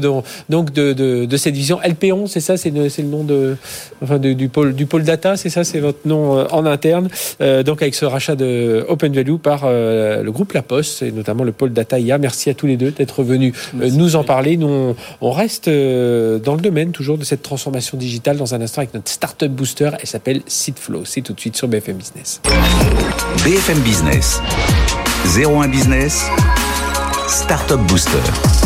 donc 0.49 0.73
de, 0.73 0.93
de, 0.93 1.37
cette 1.37 1.55
vision. 1.55 1.79
LPON, 1.85 2.27
c'est 2.27 2.41
ça, 2.41 2.57
c'est 2.57 2.71
le, 2.71 2.85
le, 2.85 3.05
nom 3.05 3.25
de, 3.25 3.57
enfin 4.03 4.19
du 4.19 4.49
pôle 4.49 4.75
du 4.75 4.87
pôle 4.87 5.05
data, 5.05 5.37
c'est 5.37 5.51
ça, 5.51 5.65
c'est 5.65 5.81
votre 5.81 6.07
nom 6.07 6.39
euh, 6.39 6.45
en 6.51 6.67
interne. 6.67 7.09
Euh, 7.41 7.63
donc 7.63 7.83
avec 7.83 7.95
ce 7.95 8.05
rachat 8.05 8.37
de 8.37 8.85
Open 8.89 9.13
Value 9.13 9.37
par 9.37 9.69
le 9.69 10.31
groupe 10.31 10.53
La 10.53 10.63
Poste 10.63 11.03
et 11.03 11.13
notamment 11.13 11.45
le 11.45 11.53
pôle 11.53 11.73
data 11.73 11.99
IA. 11.99 12.19
Merci 12.19 12.51
à 12.51 12.55
tous 12.55 12.67
les 12.67 12.77
deux 12.77 12.91
d'être 12.91 13.23
venus 13.23 13.55
nous 13.75 14.17
en 14.17 14.25
parler. 14.25 14.57
Nous 14.57 14.95
on, 15.21 15.31
reste 15.33 15.69
dans 15.69 16.55
le 16.55 16.61
domaine 16.61 16.93
toujours 16.93 17.19
de 17.19 17.25
cette 17.25 17.43
transformation 17.43 17.97
digitale 17.97 18.37
dans 18.37 18.55
un 18.55 18.61
instant 18.61 18.81
avec 18.83 18.95
notre 18.95 19.11
startup 19.11 19.51
booster. 19.51 19.91
Elle 20.01 20.07
s'appelle 20.07 20.43
Seedflow. 20.47 21.05
C'est 21.05 21.23
tout 21.23 21.33
de 21.33 21.41
suite 21.41 21.57
sur 21.57 21.69
BFM 21.69 21.97
Business. 21.97 22.41
BFM 23.45 23.81
Business. 23.81 24.41
01 25.25 25.71
Business. 25.71 26.29
Startup 27.29 27.81
Booster 27.89 28.62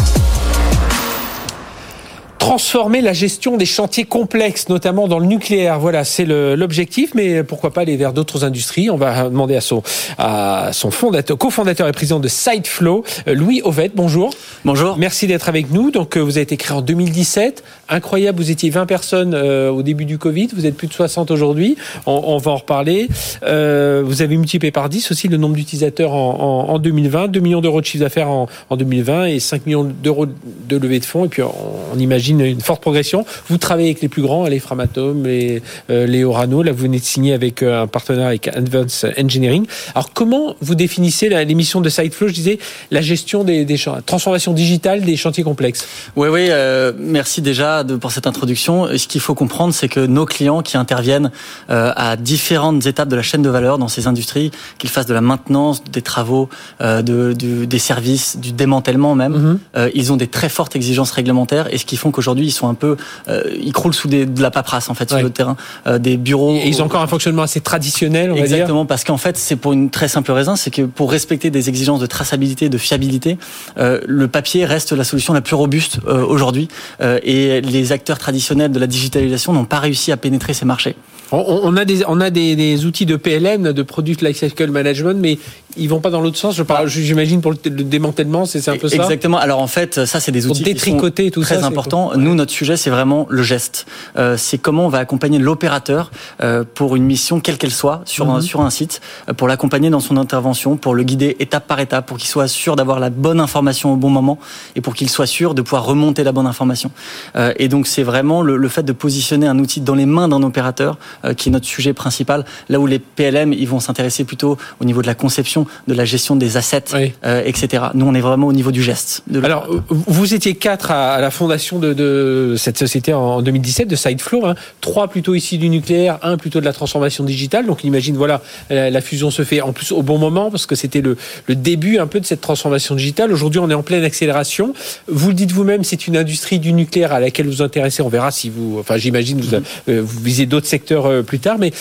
transformer 2.47 3.01
la 3.01 3.13
gestion 3.13 3.57
des 3.57 3.67
chantiers 3.67 4.05
complexes, 4.05 4.69
notamment 4.69 5.09
dans 5.09 5.19
le 5.19 5.27
nucléaire. 5.27 5.81
Voilà, 5.81 6.05
c'est 6.05 6.25
l'objectif, 6.25 7.11
mais 7.13 7.43
pourquoi 7.43 7.73
pas 7.73 7.81
aller 7.81 7.97
vers 7.97 8.13
d'autres 8.13 8.45
industries 8.45 8.89
On 8.89 8.97
va 8.97 9.25
demander 9.25 9.57
à 9.57 9.61
son, 9.61 9.83
à 10.17 10.71
son 10.73 10.93
fondateur, 10.93 11.37
cofondateur 11.39 11.89
et 11.89 11.93
président 11.93 12.21
de 12.21 12.29
Sideflow, 12.29 13.03
Louis 13.27 13.63
Ovette. 13.65 13.93
Bonjour. 13.97 14.31
Bonjour. 14.65 14.97
Merci 14.97 15.27
d'être 15.27 15.49
avec 15.49 15.73
nous. 15.73 15.91
Donc, 15.91 16.17
euh, 16.17 16.21
vous 16.21 16.37
avez 16.37 16.43
été 16.43 16.57
créé 16.57 16.77
en 16.77 16.83
2017. 16.83 17.65
Incroyable, 17.89 18.39
vous 18.39 18.53
étiez 18.53 18.71
20 18.71 18.87
personnes 18.87 19.35
euh, 19.35 19.71
au 19.71 19.83
début 19.83 20.05
du 20.05 20.17
Covid. 20.17 20.49
Vous 20.55 20.67
êtes 20.67 20.77
plus 20.77 20.87
de 20.87 20.93
60 20.93 21.33
aujourd'hui. 21.33 21.77
On, 22.07 22.39
va 22.39 22.53
en 22.53 22.57
reparler. 22.59 23.09
Euh, 23.43 24.05
vous 24.07 24.23
avez 24.23 24.37
multiplié 24.37 24.71
par 24.71 24.89
10 24.89 25.11
aussi 25.11 25.27
le 25.27 25.37
nombre 25.37 25.57
d'utilisateurs 25.57 26.13
en, 26.13 26.69
en, 26.69 26.79
2020. 26.79 27.27
2 27.27 27.41
millions 27.41 27.61
d'euros 27.61 27.81
de 27.81 27.87
chiffre 27.87 28.05
d'affaires 28.05 28.31
en, 28.31 28.47
en 28.71 28.77
2020 28.77 29.27
et 29.27 29.41
5 29.41 29.67
millions 29.67 29.85
d'euros 29.85 30.27
de 30.27 30.77
levée 30.77 31.01
de 31.01 31.05
fonds. 31.05 31.25
Et 31.25 31.29
puis, 31.29 31.43
on 31.43 31.99
imagine 31.99 32.36
une, 32.41 32.61
forte 32.61 32.81
progression. 32.81 33.25
Vous 33.49 33.59
travaillez 33.59 33.89
avec 33.89 34.03
les 34.03 34.09
plus 34.09 34.23
grands, 34.23 34.47
les 34.47 34.59
Framatome, 34.59 35.25
les, 35.25 35.63
euh, 35.91 36.07
les 36.07 36.25
Orano. 36.25 36.63
Là, 36.63 36.73
vous 36.73 36.83
venez 36.83 36.99
de 36.99 37.05
signer 37.05 37.33
avec 37.33 37.63
euh, 37.63 37.83
un 37.83 37.87
partenaire 37.87 38.27
avec 38.27 38.49
Advanced 38.49 39.15
Engineering. 39.19 39.67
Alors, 39.95 40.13
comment 40.13 40.57
vous 40.61 40.75
définissez 40.75 41.29
l'émission 41.29 41.81
de 41.81 41.89
Sideflow? 41.89 42.29
Je 42.29 42.33
disais 42.33 42.59
la 42.91 43.01
gestion 43.01 43.45
des, 43.45 43.65
des 43.65 43.77
transformation 44.05 44.53
digitale 44.53 45.03
des 45.03 45.17
chantiers 45.17 45.45
complexes. 45.45 45.87
Oui, 46.17 46.29
oui. 46.29 46.47
Euh, 46.51 46.93
merci 46.99 47.43
déjà 47.43 47.85
de, 47.85 47.97
pour 47.97 48.13
cette 48.13 48.27
introduction. 48.27 48.89
Ce 48.97 49.07
qu'il 49.07 49.21
faut 49.21 49.35
comprendre, 49.35 49.75
c'est 49.75 49.89
que 49.89 50.01
nos 50.01 50.27
clients 50.27 50.63
qui 50.63 50.77
interviennent 50.77 51.31
à 51.69 52.17
différentes 52.17 52.87
étapes 52.87 53.09
de 53.09 53.17
la 53.17 53.23
chaîne 53.23 53.43
de 53.43 53.49
valeur 53.49 53.79
dans 53.79 53.89
ces 53.89 54.07
industries, 54.07 54.51
qu'ils 54.79 54.91
fassent 54.91 55.07
de 55.07 55.15
la 55.15 55.21
maintenance, 55.21 55.83
des 55.85 56.03
travaux, 56.03 56.49
de, 56.81 57.33
des 57.33 57.79
services, 57.79 58.39
du 58.39 58.53
démantèlement 58.53 59.15
même, 59.15 59.59
mm-hmm. 59.75 59.91
ils 59.95 60.13
ont 60.13 60.17
des 60.17 60.27
très 60.27 60.49
fortes 60.49 60.77
exigences 60.77 61.11
réglementaires 61.11 61.73
et 61.73 61.79
ce 61.79 61.85
qui 61.85 61.97
font 61.97 62.11
qu'aujourd'hui 62.11 62.26
aujourd'hui, 62.27 62.47
ils 62.47 62.53
sont 62.53 62.69
un 62.69 62.75
peu, 62.75 62.97
euh, 63.29 63.45
ils 63.57 63.73
croulent 63.73 63.95
sous 63.95 64.09
des, 64.09 64.27
de 64.27 64.43
la 64.43 64.51
paperasse 64.51 64.91
en 64.91 64.95
fait 64.95 65.09
sur 65.09 65.23
le 65.23 65.31
terrain, 65.31 65.57
euh, 65.87 65.99
des 65.99 66.17
bureaux. 66.17 66.57
Et 66.57 66.67
ils 66.67 66.83
ont 66.83 66.87
encore 66.87 67.03
un 67.03 67.07
fonctionnement 67.07 67.43
assez 67.43 67.61
traditionnel, 67.61 68.33
on 68.33 68.37
Exactement, 68.37 68.85
parce 68.85 69.05
qu'en 69.05 69.17
fait, 69.17 69.37
c'est 69.37 69.55
pour 69.55 69.73
une 69.73 69.91
très 69.91 70.09
simple 70.09 70.33
raison, 70.33 70.57
c'est 70.57 70.73
que 70.73 70.83
pour 70.83 71.13
respecter 71.13 71.51
des 71.51 71.69
exigences 71.69 72.01
de 72.01 72.07
traçabilité, 72.07 72.69
de 72.69 72.79
fiabilité, 72.79 73.39
euh, 73.79 74.01
le 74.07 74.27
papier 74.27 74.65
reste 74.65 74.91
la 74.93 75.05
solution 75.05 75.35
la 75.35 75.41
plus 75.41 75.55
robuste 75.55 76.01
aujourd'hui, 76.07 76.69
et 77.01 77.61
les 77.61 77.93
acteurs 77.93 78.19
traditionnels 78.19 78.73
de 78.73 78.79
la 78.79 78.87
digitalisation 78.87 79.53
n'ont 79.53 79.65
pas 79.65 79.79
réussi 79.79 80.11
à 80.13 80.17
pénétrer 80.17 80.55
ces 80.55 80.65
marchés. 80.65 80.97
On, 81.33 81.77
a 81.77 81.85
des 81.85 82.05
on 82.07 82.21
a 82.21 82.31
des, 82.31 82.55
des, 82.55 82.87
outils 82.87 83.07
de 83.07 83.17
PLM, 83.17 83.73
de 83.73 83.83
Product 83.83 84.23
Lifecycle 84.23 84.71
Management, 84.71 85.19
mais 85.21 85.39
ils 85.77 85.89
vont 85.89 86.01
pas 86.01 86.11
dans 86.11 86.21
l'autre 86.21 86.39
sens. 86.39 86.55
Je 86.55 86.63
parle, 86.63 86.89
j'imagine 86.89 87.41
pour 87.41 87.53
le, 87.53 87.57
démantèlement, 87.57 88.45
c'est 88.45 88.69
un 88.69 88.77
peu 88.77 88.89
ça. 88.89 88.97
Exactement. 88.97 89.39
Alors 89.39 89.61
en 89.61 89.67
fait, 89.67 90.05
ça 90.05 90.21
c'est 90.21 90.33
des 90.33 90.47
outils 90.47 90.63
qui 90.63 90.91
sont 90.91 91.11
tout 91.33 91.41
très 91.41 91.65
importants. 91.65 92.13
Nous, 92.17 92.35
notre 92.35 92.53
sujet, 92.53 92.77
c'est 92.77 92.91
vraiment 92.91 93.27
le 93.29 93.43
geste. 93.43 93.87
Euh, 94.17 94.37
c'est 94.37 94.59
comment 94.59 94.87
on 94.87 94.89
va 94.89 94.99
accompagner 94.99 95.39
l'opérateur 95.39 96.11
euh, 96.43 96.65
pour 96.75 96.97
une 96.97 97.05
mission 97.05 97.41
quelle 97.41 97.59
qu'elle 97.59 97.73
soit 97.73 98.03
sur 98.05 98.31
un, 98.31 98.37
mhm. 98.37 98.43
sur 98.43 98.61
un 98.61 98.71
site, 98.71 99.01
euh, 99.29 99.35
pour 99.35 99.49
l'accompagner 99.49 99.91
dans 99.91 100.01
son 100.01 100.17
intervention, 100.17 100.77
pour 100.77 100.95
le 100.95 101.03
guider 101.03 101.37
étape 101.41 101.67
par 101.67 101.81
étape, 101.81 102.07
pour 102.07 102.19
qu'il 102.19 102.29
soit 102.29 102.49
sûr 102.49 102.77
d'avoir 102.77 103.01
la 103.01 103.11
bonne 103.11 103.41
information 103.41 103.93
au 103.93 103.97
bon 103.97 104.11
moment 104.11 104.39
et 104.75 104.81
pour 104.81 104.95
qu'il 104.95 105.11
soit 105.11 105.27
sûr 105.27 105.55
de 105.55 105.63
pouvoir 105.63 105.85
remonter 105.85 106.25
la 106.25 106.33
bonne 106.33 106.47
information. 106.47 106.91
Euh, 107.37 107.53
et 107.59 107.69
donc 107.69 107.87
c'est 107.87 108.03
vraiment 108.03 108.43
le, 108.43 108.57
le, 108.57 108.69
fait 108.69 108.83
de 108.83 108.93
positionner 108.93 109.47
un 109.47 109.59
outil 109.59 109.81
dans 109.81 109.95
les 109.95 110.07
mains 110.07 110.29
d'un 110.29 110.43
opérateur 110.43 110.99
euh, 111.25 111.35
qui 111.35 111.49
est 111.49 111.53
notre 111.53 111.67
sujet 111.67 111.93
principal. 111.93 112.45
Là 112.69 112.81
où 112.81 112.87
les 112.87 112.99
PLM, 112.99 113.53
ils 113.53 113.69
vont 113.69 113.81
s'intéresser 113.81 114.25
plutôt 114.25 114.57
au 114.81 114.85
niveau 114.85 115.03
de 115.03 115.07
la 115.07 115.15
conception, 115.15 115.66
de 115.89 115.95
la 115.95 116.05
gestion 116.05 116.37
des 116.37 116.57
assets, 116.57 116.85
euh, 117.25 117.43
etc. 117.45 117.85
Nous, 117.95 118.07
on 118.07 118.15
est 118.15 118.21
vraiment 118.21 118.47
au 118.47 118.53
niveau 118.53 118.71
du 118.71 118.83
geste. 118.83 119.23
Alors, 119.43 119.69
vous 119.89 120.35
étiez 120.35 120.55
quatre 120.55 120.91
à 120.91 121.21
la 121.21 121.31
fondation 121.31 121.79
de, 121.79 121.93
de 121.93 122.55
cette 122.57 122.79
société 122.79 123.13
en 123.13 123.43
2017, 123.43 123.89
de 123.89 123.97
Sideflow. 123.97 124.47
Hein. 124.47 124.55
Trois 124.81 125.09
plutôt 125.09 125.35
ici 125.35 125.59
du 125.59 125.69
nucléaire, 125.69 126.19
un 126.23 126.37
plutôt 126.37 126.61
de 126.61 126.65
la 126.65 126.73
transformation 126.73 127.25
digitale. 127.25 127.67
Donc, 127.67 127.85
imagine, 127.85 128.17
voilà, 128.17 128.43
la, 128.71 129.01
fusion 129.01 129.31
se 129.31 129.45
fait 129.45 129.61
en 129.61 129.73
plus 129.73 129.93
au 129.93 130.03
bon 130.03 130.19
moment 130.19 130.51
parce 130.51 130.67
que 130.67 130.75
c'était 130.75 131.01
le, 131.01 131.17
le 131.47 131.55
début 131.55 131.99
un 131.99 132.07
peu 132.07 132.21
de 132.21 132.27
cette 132.27 132.41
transformation 132.41 132.95
digitale. 132.95 133.33
Aujourd'hui, 133.33 133.61
on 133.61 133.71
est 133.71 133.75
en 133.75 133.83
pleine 133.83 134.05
accélération. 134.05 134.75
Vous 135.07 135.29
le 135.29 135.35
dites 135.35 135.53
vous-même, 135.53 135.85
c'est 135.85 136.07
une 136.07 136.17
industrie 136.17 136.59
du 136.59 136.73
nucléaire 136.73 137.13
à 137.13 137.21
laquelle 137.21 137.47
vous 137.47 137.57
vous 137.57 137.63
intéressez. 137.63 138.03
On 138.03 138.09
verra 138.09 138.31
si 138.31 138.51
vous, 138.51 138.79
enfin, 138.81 138.97
j'imagine, 138.97 139.41
vous, 139.41 139.55
euh, 139.55 140.03
vous 140.03 140.21
visez 140.21 140.47
d'autres 140.47 140.67
secteurs 140.67 141.07
euh, 141.07 141.23
plus 141.23 141.39
tard, 141.39 141.59
mais 141.59 141.73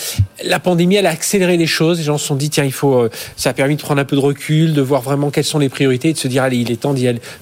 la 0.44 0.58
pandémie, 0.58 0.96
elle 0.96 1.06
a 1.06 1.10
accéléré 1.10 1.56
les 1.56 1.66
choses. 1.66 1.98
Les 1.98 2.04
gens 2.04 2.18
se 2.18 2.26
sont 2.26 2.36
dit, 2.36 2.50
tiens, 2.50 2.64
il 2.64 2.72
faut, 2.72 3.08
ça 3.36 3.50
a 3.50 3.52
permis 3.52 3.75
de 3.76 3.82
prendre 3.82 4.00
un 4.00 4.04
peu 4.04 4.16
de 4.16 4.20
recul, 4.20 4.72
de 4.74 4.82
voir 4.82 5.02
vraiment 5.02 5.30
quelles 5.30 5.44
sont 5.44 5.58
les 5.58 5.68
priorités 5.68 6.10
et 6.10 6.12
de 6.12 6.18
se 6.18 6.28
dire, 6.28 6.42
allez, 6.42 6.58
il 6.58 6.70
est 6.70 6.76
temps 6.76 6.94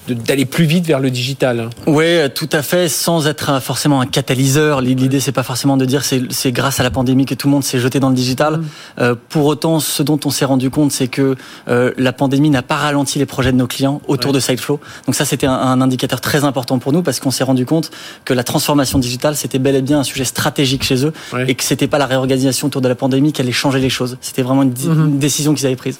d'aller 0.07 0.45
plus 0.45 0.65
vite 0.65 0.85
vers 0.85 0.99
le 0.99 1.09
digital. 1.09 1.59
Hein. 1.59 1.69
Oui, 1.87 2.05
tout 2.33 2.49
à 2.51 2.61
fait, 2.61 2.87
sans 2.89 3.27
être 3.27 3.61
forcément 3.61 4.01
un 4.01 4.05
catalyseur. 4.05 4.81
L'idée, 4.81 5.19
c'est 5.19 5.31
pas 5.31 5.43
forcément 5.43 5.77
de 5.77 5.85
dire 5.85 6.03
c'est 6.03 6.51
grâce 6.51 6.79
à 6.79 6.83
la 6.83 6.91
pandémie 6.91 7.25
que 7.25 7.35
tout 7.35 7.47
le 7.47 7.51
monde 7.51 7.63
s'est 7.63 7.79
jeté 7.79 7.99
dans 7.99 8.09
le 8.09 8.15
digital. 8.15 8.57
Mm. 8.57 8.65
Euh, 8.99 9.15
pour 9.29 9.45
autant, 9.45 9.79
ce 9.79 10.03
dont 10.03 10.19
on 10.25 10.29
s'est 10.29 10.45
rendu 10.45 10.69
compte, 10.69 10.91
c'est 10.91 11.07
que 11.07 11.35
la 11.67 12.13
pandémie 12.13 12.49
n'a 12.49 12.61
pas 12.61 12.75
ralenti 12.75 13.19
les 13.19 13.25
projets 13.25 13.51
de 13.51 13.57
nos 13.57 13.67
clients 13.67 14.01
autour 14.07 14.33
de 14.33 14.39
Sideflow. 14.39 14.79
Donc 15.05 15.15
ça, 15.15 15.25
c'était 15.25 15.47
un, 15.47 15.81
indicateur 15.81 16.21
très 16.21 16.43
important 16.43 16.79
pour 16.79 16.93
nous 16.93 17.01
parce 17.01 17.19
qu'on 17.19 17.31
s'est 17.31 17.43
rendu 17.43 17.65
compte 17.65 17.91
que 18.23 18.33
la 18.33 18.43
transformation 18.43 18.99
digitale, 18.99 19.35
c'était 19.35 19.59
bel 19.59 19.75
et 19.75 19.81
bien 19.81 19.99
un 19.99 20.03
sujet 20.03 20.25
stratégique 20.25 20.83
chez 20.83 21.05
eux 21.05 21.13
et 21.47 21.55
que 21.55 21.63
c'était 21.63 21.87
pas 21.87 21.97
la 21.97 22.05
réorganisation 22.05 22.67
autour 22.67 22.81
de 22.81 22.87
la 22.87 22.95
pandémie 22.95 23.33
qui 23.33 23.41
allait 23.41 23.51
changer 23.51 23.79
les 23.79 23.89
choses. 23.89 24.17
C'était 24.21 24.41
vraiment 24.41 24.63
une, 24.63 24.73
mhm. 24.73 25.17
décision 25.17 25.53
qu'ils 25.53 25.65
avaient 25.65 25.75
prise. 25.75 25.99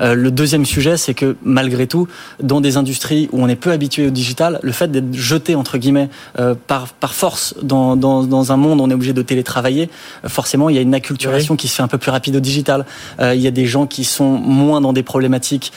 Euh, 0.00 0.14
le 0.14 0.30
deuxième 0.30 0.64
sujet, 0.64 0.96
c'est 0.96 1.14
que 1.14 1.36
malgré 1.42 1.86
tout, 1.86 2.08
dans 2.42 2.60
des 2.60 2.76
industries 2.76 3.28
où 3.32 3.42
on 3.42 3.48
est 3.48 3.56
peu 3.56 3.72
habitué 3.72 4.06
au 4.06 4.10
digital, 4.10 4.60
le 4.62 4.72
fait 4.72 4.90
d'être 4.90 5.12
jeté 5.12 5.54
entre 5.54 5.78
guillemets 5.78 6.08
euh, 6.38 6.54
par 6.66 6.88
par 6.88 7.14
force 7.14 7.54
dans, 7.62 7.96
dans, 7.96 8.22
dans 8.24 8.52
un 8.52 8.56
monde 8.56 8.80
où 8.80 8.84
on 8.84 8.90
est 8.90 8.94
obligé 8.94 9.12
de 9.12 9.22
télétravailler, 9.22 9.90
euh, 10.24 10.28
forcément 10.28 10.68
il 10.68 10.76
y 10.76 10.78
a 10.78 10.82
une 10.82 10.94
acculturation 10.94 11.56
qui 11.56 11.68
se 11.68 11.76
fait 11.76 11.82
un 11.82 11.88
peu 11.88 11.98
plus 11.98 12.10
rapide 12.10 12.36
au 12.36 12.40
digital. 12.40 12.86
il 13.20 13.40
y 13.40 13.46
a 13.46 13.50
des 13.50 13.66
gens 13.66 13.86
qui 13.86 14.04
sont 14.04 14.30
moins 14.30 14.80
dans 14.80 14.92
des 14.92 15.02
problématiques 15.02 15.72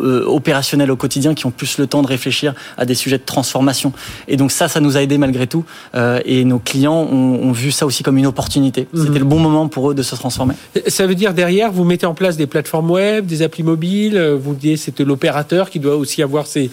opérationnels 0.00 0.90
au 0.90 0.96
quotidien 0.96 1.34
qui 1.34 1.46
ont 1.46 1.50
plus 1.50 1.78
le 1.78 1.86
temps 1.86 2.02
de 2.02 2.06
réfléchir 2.06 2.54
à 2.76 2.84
des 2.84 2.94
sujets 2.94 3.18
de 3.18 3.24
transformation. 3.24 3.92
Et 4.28 4.36
donc 4.36 4.50
ça, 4.50 4.68
ça 4.68 4.80
nous 4.80 4.96
a 4.96 5.02
aidé 5.02 5.18
malgré 5.18 5.46
tout. 5.46 5.64
et 6.24 6.44
nos 6.44 6.58
clients 6.58 7.06
ont, 7.10 7.52
vu 7.52 7.70
ça 7.70 7.86
aussi 7.86 8.02
comme 8.02 8.18
une 8.18 8.26
opportunité. 8.26 8.88
Mhm. 8.92 9.06
C'était 9.06 9.18
le 9.18 9.24
bon 9.24 9.38
moment 9.38 9.68
pour 9.68 9.90
eux 9.90 9.94
de 9.94 10.02
se 10.02 10.14
transformer. 10.16 10.54
Ça 10.88 11.06
veut 11.06 11.14
dire 11.14 11.34
derrière, 11.34 11.70
vous 11.70 11.84
mettez 11.84 12.06
en 12.06 12.14
place 12.14 12.36
des 12.36 12.46
plateformes 12.46 12.90
web, 12.90 13.26
des 13.26 13.42
applis 13.42 13.62
mobiles. 13.62 14.20
Vous 14.20 14.54
disiez 14.54 14.76
c'était 14.76 15.04
l'opérateur 15.04 15.70
qui 15.70 15.80
doit 15.80 15.96
aussi 15.96 16.22
avoir 16.22 16.46
ses, 16.46 16.70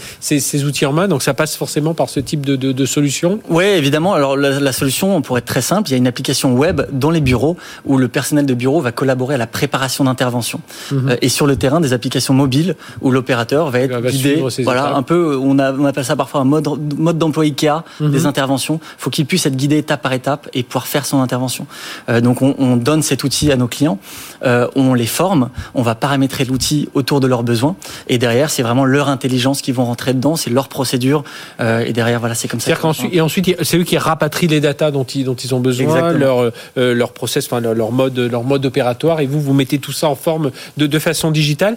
outils 0.65 0.85
en 0.85 0.93
main. 0.93 1.07
Donc 1.07 1.21
ça 1.21 1.33
passe 1.33 1.55
forcément 1.55 1.93
par 1.93 2.09
ce 2.09 2.19
type 2.19 2.45
de, 2.45 2.55
de, 2.55 2.71
de 2.71 2.85
solution. 2.85 3.39
Oui, 3.49 3.65
évidemment. 3.65 4.13
Alors 4.13 4.35
la, 4.35 4.59
la 4.59 4.71
solution, 4.71 5.15
on 5.15 5.21
pourrait 5.21 5.39
être 5.39 5.45
très 5.45 5.61
simple. 5.61 5.89
Il 5.89 5.91
y 5.91 5.95
a 5.95 5.97
une 5.97 6.07
application 6.07 6.53
web 6.53 6.81
dans 6.91 7.11
les 7.11 7.21
bureaux 7.21 7.57
où 7.85 7.97
le 7.97 8.07
personnel 8.07 8.45
de 8.45 8.53
bureau 8.53 8.81
va 8.81 8.91
collaborer 8.91 9.35
à 9.35 9.37
la 9.37 9.47
préparation 9.47 10.03
d'intervention. 10.03 10.61
Euh, 10.93 11.15
et 11.21 11.29
sur 11.29 11.47
le 11.47 11.55
terrain, 11.55 11.79
des 11.79 11.93
applications 11.93 12.33
mobiles 12.33 12.75
où 13.01 13.10
l'opérateur 13.11 13.69
va 13.69 13.79
être 13.79 14.01
guidé. 14.01 14.43
Voilà, 14.63 14.95
un 14.95 15.03
peu, 15.03 15.37
on, 15.41 15.59
a, 15.59 15.71
on, 15.73 15.85
appelle 15.85 16.05
ça 16.05 16.15
parfois 16.15 16.41
un 16.41 16.45
mode, 16.45 16.67
mode 16.97 17.17
d'emploi 17.17 17.43
IKEA 17.43 17.83
mhm. 17.99 18.11
des 18.11 18.25
interventions. 18.25 18.79
Il 18.81 19.01
faut 19.01 19.09
qu'il 19.09 19.25
puisse 19.25 19.45
être 19.45 19.55
guidé 19.55 19.77
étape 19.77 20.01
par 20.01 20.13
étape 20.13 20.49
et 20.53 20.63
pouvoir 20.63 20.87
faire 20.87 21.05
son 21.05 21.21
intervention. 21.21 21.65
Euh, 22.09 22.21
donc 22.21 22.41
on, 22.41 22.55
on, 22.57 22.77
donne 22.77 23.01
cet 23.01 23.23
outil 23.23 23.51
à 23.51 23.55
nos 23.55 23.67
clients, 23.67 23.99
euh, 24.43 24.67
on 24.75 24.93
les 24.93 25.05
forme, 25.05 25.49
on 25.75 25.81
va 25.81 25.95
paramétrer 25.95 26.45
l'outil 26.45 26.89
autour 26.93 27.19
de 27.19 27.27
leurs 27.27 27.43
besoins. 27.43 27.75
Et 28.07 28.17
derrière, 28.17 28.49
c'est 28.49 28.63
vraiment 28.63 28.85
leur 28.85 29.09
intelligence 29.09 29.61
qui 29.61 29.71
vont 29.71 29.85
rentrer 29.85 30.13
dedans, 30.13 30.35
c'est 30.35 30.49
leur 30.49 30.67
procédure. 30.67 31.23
Euh, 31.59 31.85
et 31.85 31.93
derrière, 31.93 32.19
voilà, 32.19 32.35
c'est 32.35 32.47
comme 32.47 32.59
ça. 32.59 32.75
Qu'ensuite, 32.75 33.13
et 33.13 33.21
ensuite, 33.21 33.55
c'est 33.63 33.77
eux 33.77 33.83
qui 33.83 33.97
rapatrient 33.97 34.47
les 34.47 34.59
datas 34.59 34.91
dont 34.91 35.03
ils, 35.03 35.25
dont 35.25 35.35
ils 35.35 35.53
ont 35.53 35.59
besoin, 35.59 36.11
leur, 36.13 36.51
euh, 36.77 36.93
leur 36.93 37.13
process, 37.13 37.45
enfin, 37.45 37.59
leur, 37.59 37.91
mode, 37.91 38.17
leur 38.17 38.43
mode 38.43 38.65
opératoire. 38.65 39.19
Et 39.19 39.25
vous, 39.25 39.41
vous 39.41 39.53
mettez 39.53 39.79
tout 39.79 39.91
ça 39.91 40.07
en 40.07 40.15
forme 40.15 40.51
de, 40.77 40.87
de 40.87 40.99
façon 40.99 41.31
digitale. 41.31 41.75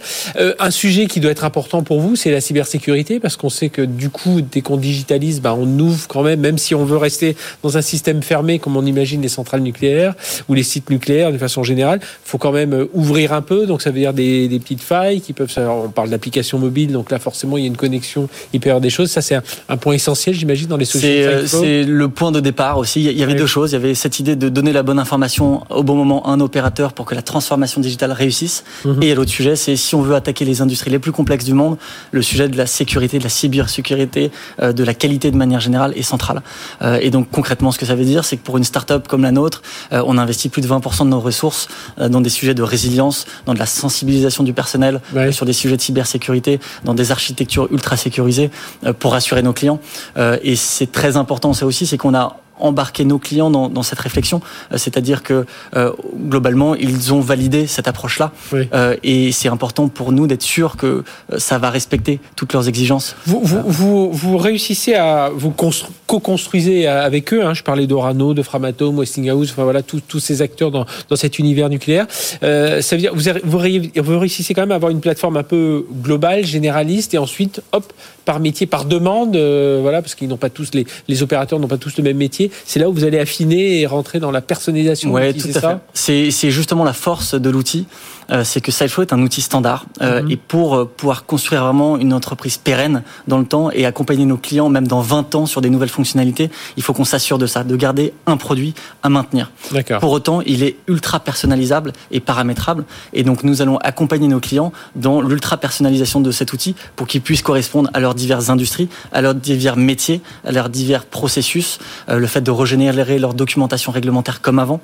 Un 0.59 0.71
sujet 0.71 1.07
qui 1.07 1.19
doit 1.25 1.31
être 1.31 1.43
important 1.43 1.83
pour 1.83 1.99
vous, 1.99 2.15
c'est 2.15 2.31
la 2.31 2.41
cybersécurité, 2.41 3.19
parce 3.19 3.35
qu'on 3.35 3.49
sait 3.49 3.69
que 3.69 3.81
du 3.81 4.09
coup, 4.09 4.41
dès 4.41 4.61
qu'on 4.61 4.77
digitalise, 4.77 5.41
bah, 5.41 5.55
on 5.57 5.67
ouvre 5.79 6.07
quand 6.07 6.23
même, 6.23 6.39
même 6.39 6.57
si 6.57 6.75
on 6.75 6.85
veut 6.85 6.97
rester 6.97 7.35
dans 7.63 7.77
un 7.77 7.81
système 7.81 8.21
fermé, 8.21 8.59
comme 8.59 8.77
on 8.77 8.85
imagine 8.85 9.21
les 9.21 9.29
centrales 9.29 9.61
nucléaires 9.61 10.13
ou 10.47 10.53
les 10.53 10.63
sites 10.63 10.89
nucléaires 10.89 11.31
de 11.31 11.37
façon 11.37 11.63
générale, 11.63 11.99
faut 12.23 12.37
quand 12.37 12.51
même 12.51 12.87
ouvrir 12.93 13.33
un 13.33 13.41
peu. 13.41 13.65
Donc 13.65 13.81
ça 13.81 13.91
veut 13.91 13.99
dire 13.99 14.13
des, 14.13 14.47
des 14.47 14.59
petites 14.59 14.81
failles 14.81 15.21
qui 15.21 15.33
peuvent. 15.33 15.51
On 15.57 15.89
parle 15.89 16.09
d'applications 16.09 16.59
mobiles, 16.59 16.91
donc 16.91 17.11
là 17.11 17.19
forcément 17.19 17.57
il 17.57 17.61
y 17.61 17.63
a 17.65 17.67
une 17.67 17.77
connexion, 17.77 18.29
il 18.53 18.59
peut 18.59 18.67
y 18.67 18.71
avoir 18.71 18.81
des 18.81 18.89
choses. 18.89 19.09
Ça 19.11 19.21
c'est 19.21 19.35
un, 19.67 19.77
point 19.77 19.93
essentiel, 19.93 20.35
j'imagine, 20.35 20.67
dans 20.67 20.77
les 20.77 20.85
solutions. 20.85 21.45
C'est 21.45 21.83
le 21.83 22.09
point 22.09 22.31
de 22.31 22.39
départ 22.39 22.77
aussi. 22.77 23.03
Il 23.03 23.17
y 23.17 23.23
avait 23.23 23.35
deux 23.35 23.47
choses. 23.47 23.71
Il 23.71 23.73
y 23.73 23.77
avait 23.77 23.95
cette 23.95 24.19
idée 24.19 24.35
de 24.35 24.49
donner 24.49 24.73
la 24.73 24.83
bonne 24.83 24.99
information 24.99 25.63
au 25.69 25.83
bon 25.83 25.95
moment 25.95 26.25
à 26.25 26.31
un 26.31 26.39
opérateur 26.39 26.93
pour 26.93 27.05
que 27.05 27.15
la 27.15 27.21
transformation 27.21 27.81
digitale 27.81 28.11
réussisse. 28.11 28.63
Mhm. 28.85 29.03
Et 29.03 29.15
l'autre 29.15 29.31
sujet, 29.31 29.55
c'est 29.55 29.75
si 29.75 29.95
on 29.95 30.01
veut 30.01 30.15
attaquer 30.15 30.45
les 30.45 30.61
industries 30.61 30.91
les 30.91 30.99
plus 30.99 31.11
complexes 31.15 31.45
du 31.45 31.53
monde, 31.53 31.77
le 32.11 32.21
sujet 32.21 32.47
de 32.47 32.57
la 32.57 32.67
sécurité, 32.67 33.17
de 33.17 33.23
la 33.23 33.29
cybersécurité, 33.29 34.31
euh, 34.61 34.73
de 34.73 34.83
la 34.83 34.93
qualité 34.93 35.31
de 35.31 35.37
manière 35.37 35.61
générale 35.61 35.93
est 35.95 36.03
central. 36.03 36.41
Euh, 36.81 36.99
et 37.01 37.09
donc 37.09 37.29
concrètement, 37.31 37.71
ce 37.71 37.79
que 37.79 37.85
ça 37.85 37.95
veut 37.95 38.05
dire, 38.05 38.25
c'est 38.25 38.37
que 38.37 38.43
pour 38.43 38.57
une 38.57 38.63
start-up 38.63 39.07
comme 39.07 39.23
la 39.23 39.31
nôtre, 39.31 39.61
euh, 39.93 40.03
on 40.05 40.17
investit 40.17 40.49
plus 40.49 40.61
de 40.61 40.67
20% 40.67 41.05
de 41.05 41.09
nos 41.09 41.19
ressources 41.19 41.67
dans 41.97 42.21
des 42.21 42.29
sujets 42.29 42.53
de 42.53 42.63
résilience, 42.63 43.25
dans 43.45 43.53
de 43.53 43.59
la 43.59 43.65
sensibilisation 43.65 44.43
du 44.43 44.53
personnel, 44.53 44.99
sur 45.31 45.45
des 45.45 45.53
sujets 45.53 45.77
de 45.77 45.81
cybersécurité, 45.81 46.59
dans 46.83 46.93
des 46.93 47.11
architectures 47.11 47.67
ultra 47.71 47.95
sécurisées 47.95 48.51
pour 48.99 49.13
rassurer 49.13 49.41
nos 49.41 49.53
clients. 49.53 49.79
Et 50.43 50.55
c'est 50.55 50.91
très 50.91 51.15
important, 51.17 51.53
ça 51.53 51.65
aussi, 51.65 51.85
c'est 51.87 51.97
qu'on 51.97 52.13
a 52.13 52.37
embarquer 52.59 53.05
nos 53.05 53.19
clients 53.19 53.49
dans, 53.49 53.69
dans 53.69 53.83
cette 53.83 53.99
réflexion. 53.99 54.41
Euh, 54.71 54.77
c'est-à-dire 54.77 55.23
que 55.23 55.45
euh, 55.75 55.91
globalement, 56.15 56.75
ils 56.75 57.13
ont 57.13 57.19
validé 57.19 57.67
cette 57.67 57.87
approche-là. 57.87 58.31
Euh, 58.53 58.95
et 59.03 59.31
c'est 59.31 59.49
important 59.49 59.87
pour 59.87 60.11
nous 60.11 60.27
d'être 60.27 60.41
sûr 60.41 60.77
que 60.77 61.03
ça 61.37 61.57
va 61.57 61.69
respecter 61.69 62.19
toutes 62.35 62.53
leurs 62.53 62.67
exigences. 62.67 63.15
Vous, 63.25 63.41
vous, 63.43 63.61
vous, 63.65 64.11
vous 64.11 64.37
réussissez 64.37 64.93
à 64.95 65.29
vous 65.33 65.51
co-construisez 65.51 66.87
avec 66.87 67.33
eux. 67.33 67.43
Hein, 67.45 67.53
je 67.53 67.63
parlais 67.63 67.87
d'Orano, 67.87 68.33
de 68.33 68.41
Framatome, 68.41 68.99
Westinghouse, 68.99 69.51
enfin 69.51 69.63
voilà, 69.63 69.81
tous 69.83 70.19
ces 70.19 70.41
acteurs 70.41 70.71
dans, 70.71 70.85
dans 71.09 71.15
cet 71.15 71.39
univers 71.39 71.69
nucléaire. 71.69 72.07
Euh, 72.43 72.81
ça 72.81 72.95
veut 72.95 73.01
dire 73.01 73.13
vous, 73.13 73.29
vous, 73.43 73.59
vous 73.95 74.19
réussissez 74.19 74.53
quand 74.53 74.61
même 74.61 74.71
à 74.71 74.75
avoir 74.75 74.91
une 74.91 75.01
plateforme 75.01 75.37
un 75.37 75.43
peu 75.43 75.85
globale, 76.01 76.45
généraliste, 76.45 77.13
et 77.13 77.17
ensuite, 77.17 77.61
hop, 77.71 77.91
par 78.23 78.39
métier, 78.39 78.65
par 78.65 78.85
demande, 78.85 79.37
voilà, 79.81 80.01
parce 80.01 80.15
qu'ils 80.15 80.27
n'ont 80.27 80.37
pas 80.37 80.49
tous 80.49 80.71
les, 80.73 80.85
les 81.07 81.23
opérateurs 81.23 81.59
n'ont 81.59 81.67
pas 81.67 81.77
tous 81.77 81.97
le 81.97 82.03
même 82.03 82.17
métier 82.17 82.44
c'est 82.65 82.79
là 82.79 82.89
où 82.89 82.93
vous 82.93 83.03
allez 83.03 83.19
affiner 83.19 83.81
et 83.81 83.85
rentrer 83.85 84.19
dans 84.19 84.31
la 84.31 84.41
personnalisation. 84.41 85.11
Oui, 85.11 85.33
tout 85.33 85.47
à 85.55 85.79
fait. 85.93 86.29
C'est 86.31 86.51
justement 86.51 86.83
la 86.83 86.93
force 86.93 87.35
de 87.35 87.49
l'outil. 87.49 87.87
Euh, 88.31 88.43
c'est 88.43 88.61
que 88.61 88.71
SideFlow 88.71 89.03
est 89.03 89.13
un 89.13 89.21
outil 89.21 89.41
standard 89.41 89.85
euh, 90.01 90.21
mhm. 90.21 90.31
et 90.31 90.37
pour 90.37 90.75
euh, 90.75 90.85
pouvoir 90.85 91.25
construire 91.25 91.63
vraiment 91.63 91.97
une 91.97 92.13
entreprise 92.13 92.57
pérenne 92.57 93.03
dans 93.27 93.37
le 93.37 93.45
temps 93.45 93.69
et 93.71 93.85
accompagner 93.85 94.25
nos 94.25 94.37
clients 94.37 94.69
même 94.69 94.87
dans 94.87 95.01
20 95.01 95.35
ans 95.35 95.45
sur 95.45 95.61
des 95.61 95.69
nouvelles 95.69 95.89
fonctionnalités, 95.89 96.49
il 96.77 96.83
faut 96.83 96.93
qu'on 96.93 97.05
s'assure 97.05 97.37
de 97.37 97.45
ça, 97.45 97.63
de 97.63 97.75
garder 97.75 98.13
un 98.25 98.37
produit 98.37 98.73
à 99.03 99.09
maintenir. 99.09 99.51
Pour 99.99 100.11
autant, 100.11 100.41
il 100.41 100.63
est 100.63 100.77
ultra 100.87 101.19
personnalisable 101.19 101.93
et 102.11 102.19
paramétrable 102.19 102.85
et 103.13 103.23
donc 103.23 103.43
nous 103.43 103.61
allons 103.61 103.77
accompagner 103.77 104.27
nos 104.27 104.39
clients 104.39 104.71
dans 104.95 105.21
l'ultra 105.21 105.57
personnalisation 105.57 106.19
de 106.19 106.31
cet 106.31 106.53
outil 106.53 106.75
pour 106.95 107.07
qu'ils 107.07 107.21
puissent 107.21 107.41
correspondre 107.41 107.89
à 107.93 107.99
leurs 107.99 108.15
diverses 108.15 108.49
industries, 108.49 108.89
à 109.11 109.21
leurs 109.21 109.35
divers 109.35 109.77
métiers, 109.77 110.21
à 110.45 110.51
leurs 110.51 110.69
divers 110.69 111.05
processus, 111.05 111.79
le 112.07 112.27
fait 112.27 112.41
de 112.41 112.51
régénérer 112.51 113.19
leur 113.19 113.33
documentation 113.33 113.91
réglementaire 113.91 114.41
comme 114.41 114.59
avant. 114.59 114.79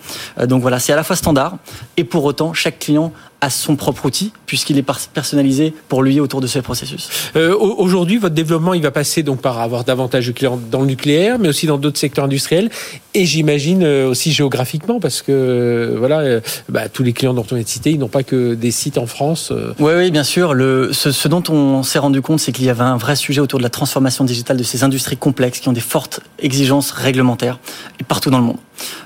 donc 0.45 0.61
voilà, 0.61 0.79
c'est 0.79 0.93
à 0.93 0.95
la 0.95 1.03
fois 1.03 1.15
standard 1.15 1.57
et 1.97 2.03
pour 2.03 2.23
autant 2.25 2.53
chaque 2.53 2.79
client 2.79 3.11
à 3.41 3.49
son 3.49 3.75
propre 3.75 4.05
outil, 4.05 4.31
puisqu'il 4.45 4.77
est 4.77 4.85
personnalisé 5.13 5.73
pour 5.89 6.03
lui 6.03 6.19
autour 6.19 6.41
de 6.41 6.47
ses 6.47 6.61
processus. 6.61 7.09
Euh, 7.35 7.55
Aujourd'hui, 7.57 8.17
votre 8.17 8.35
développement, 8.35 8.75
il 8.75 8.83
va 8.83 8.91
passer 8.91 9.23
donc 9.23 9.41
par 9.41 9.59
avoir 9.59 9.83
davantage 9.83 10.27
de 10.27 10.31
clients 10.31 10.59
dans 10.71 10.81
le 10.81 10.85
nucléaire, 10.85 11.39
mais 11.39 11.49
aussi 11.49 11.65
dans 11.65 11.77
d'autres 11.79 11.97
secteurs 11.99 12.25
industriels, 12.25 12.69
et 13.13 13.25
j'imagine 13.25 13.83
euh, 13.83 14.07
aussi 14.07 14.31
géographiquement, 14.31 14.99
parce 14.99 15.21
que 15.21 15.31
euh, 15.31 15.95
voilà, 15.97 16.19
euh, 16.19 16.39
bah, 16.69 16.87
tous 16.87 17.03
les 17.03 17.13
clients 17.13 17.33
dont 17.33 17.45
on 17.51 17.55
est 17.55 17.67
cité, 17.67 17.91
ils 17.91 17.99
n'ont 17.99 18.07
pas 18.07 18.23
que 18.23 18.53
des 18.53 18.71
sites 18.71 18.97
en 18.99 19.07
France. 19.07 19.51
Oui, 19.79 19.93
oui, 19.95 20.11
bien 20.11 20.23
sûr. 20.23 20.53
Le, 20.53 20.93
ce, 20.93 21.11
ce 21.11 21.27
dont 21.27 21.43
on 21.49 21.81
s'est 21.83 21.99
rendu 21.99 22.21
compte, 22.21 22.39
c'est 22.39 22.51
qu'il 22.51 22.65
y 22.65 22.69
avait 22.69 22.83
un 22.83 22.97
vrai 22.97 23.15
sujet 23.15 23.41
autour 23.41 23.57
de 23.57 23.63
la 23.63 23.69
transformation 23.69 24.23
digitale 24.23 24.57
de 24.57 24.63
ces 24.63 24.83
industries 24.83 25.17
complexes 25.17 25.59
qui 25.59 25.67
ont 25.67 25.73
des 25.73 25.81
fortes 25.81 26.19
exigences 26.39 26.91
réglementaires 26.91 27.59
et 27.99 28.03
partout 28.03 28.29
dans 28.29 28.37
le 28.39 28.45
monde. 28.45 28.57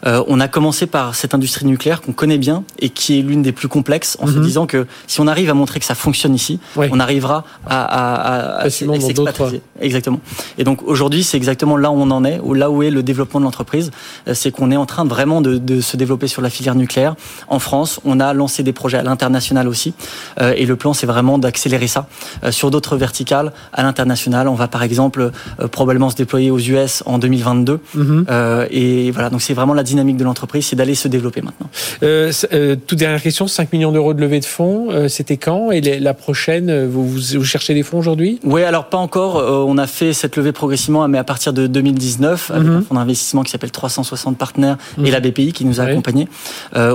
Euh, 0.05 0.23
on 0.28 0.39
a 0.39 0.47
commencé 0.47 0.86
par 0.86 1.15
cette 1.15 1.34
industrie 1.34 1.65
nucléaire 1.65 2.01
qu'on 2.01 2.13
connaît 2.13 2.38
bien 2.38 2.63
et 2.80 2.89
qui 2.89 3.19
est 3.19 3.21
l'une 3.21 3.41
des 3.41 3.51
plus 3.51 3.67
complexes, 3.67 4.17
en 4.21 4.28
se 4.28 4.34
mhm. 4.34 4.43
disant 4.43 4.65
que 4.67 4.88
si 5.07 5.21
on 5.21 5.28
arrive 5.28 5.49
à 5.49 5.53
montrer 5.53 5.80
que 5.80 5.86
ça 5.86 5.95
fonctionne 5.95 6.36
ici, 6.36 6.59
on 6.76 6.99
arrivera 6.99 7.45
à, 7.65 7.84
à, 7.84 8.61
à, 8.61 8.69
s'expatrier. 8.69 9.61
Exactement. 9.82 10.19
Et 10.57 10.63
donc 10.63 10.82
aujourd'hui, 10.84 11.23
c'est 11.23 11.38
exactement 11.38 11.78
là 11.78 11.91
où 11.91 11.95
on 11.95 12.11
en 12.11 12.23
est, 12.23 12.39
ou 12.43 12.53
là 12.53 12.69
où 12.69 12.84
est 12.84 12.91
le 12.91 13.03
développement 13.03 13.39
de 13.39 13.45
l'entreprise, 13.45 13.91
euh, 14.28 14.34
c'est 14.34 14.51
qu'on 14.51 14.71
est 14.71 14.78
en 14.78 14.86
train 14.86 15.05
vraiment 15.05 15.41
de, 15.41 15.57
de, 15.57 15.82
se 15.82 15.97
développer 15.97 16.28
sur 16.28 16.41
la 16.41 16.49
filière 16.49 16.76
nucléaire. 16.76 17.15
En 17.47 17.59
France, 17.59 17.99
on 18.05 18.19
a 18.19 18.34
lancé 18.34 18.63
des 18.63 18.73
projets 18.73 18.97
à 18.97 19.03
l'international 19.03 19.67
aussi, 19.67 19.93
euh, 20.39 20.53
et 20.55 20.65
le 20.65 20.76
plan, 20.76 20.93
c'est 20.93 21.07
vraiment 21.07 21.38
d'accélérer 21.38 21.88
ça 21.88 22.07
sur 22.49 22.71
d'autres 22.71 22.97
verticales 22.97 23.51
à 23.73 23.84
l'international. 23.84 24.47
On 24.47 24.55
va 24.55 24.67
par 24.67 24.84
exemple 24.84 25.32
probablement 25.71 26.09
se 26.09 26.15
déployer 26.15 26.51
aux 26.51 26.59
US 26.59 27.03
en 27.05 27.17
2022, 27.17 27.80
mhm. 27.93 28.26
et 28.69 29.11
voilà. 29.11 29.30
Donc 29.30 29.41
c'est 29.41 29.53
vraiment 29.53 29.64
la 29.74 29.84
dynamique 29.84 30.18
de 30.18 30.24
l'entreprise, 30.24 30.68
c'est 30.68 30.76
d'aller 30.76 30.95
se 30.95 31.07
développer 31.07 31.41
maintenant. 31.41 31.70
Euh, 32.03 32.32
euh, 32.53 32.76
toute 32.76 32.99
dernière 32.99 33.22
question, 33.22 33.47
5 33.47 33.74
millions 33.74 33.91
d'euros 33.91 34.13
de 34.13 34.22
levée 34.22 34.39
de 34.39 34.45
fonds, 34.45 34.88
euh, 34.91 35.07
c'était 35.07 35.38
quand 35.38 35.72
Et 35.72 35.82
la 35.82 36.13
prochaine, 36.13 36.70
euh, 36.70 36.88
vous, 36.89 37.07
vous, 37.07 37.43
cherchez 37.43 37.74
des 37.74 37.84
fonds 37.84 37.99
aujourd'hui? 37.99 38.39
Oui, 38.43 38.63
alors 38.63 38.86
pas 38.86 38.97
encore. 38.97 39.36
on 39.36 39.78
a 39.78 39.88
fait 39.88 40.13
cette 40.13 40.36
levée 40.36 40.51
progressivement, 40.51 41.07
mais 41.07 41.18
à 41.18 41.24
partir 41.24 41.53
de 41.53 41.68
2019, 41.68 42.51
avec 42.51 42.68
mhm. 42.68 42.76
un 42.76 42.82
fonds 42.82 42.95
d'investissement 42.95 43.43
qui 43.43 43.51
s'appelle 43.51 43.72
360 43.72 44.38
Partenaires 44.38 44.78
et 44.97 45.01
mhm. 45.01 45.11
la 45.11 45.20
BPI 45.20 45.53
qui 45.53 45.66
nous 45.66 45.80
a 45.80 45.84
accompagnés. 45.86 46.28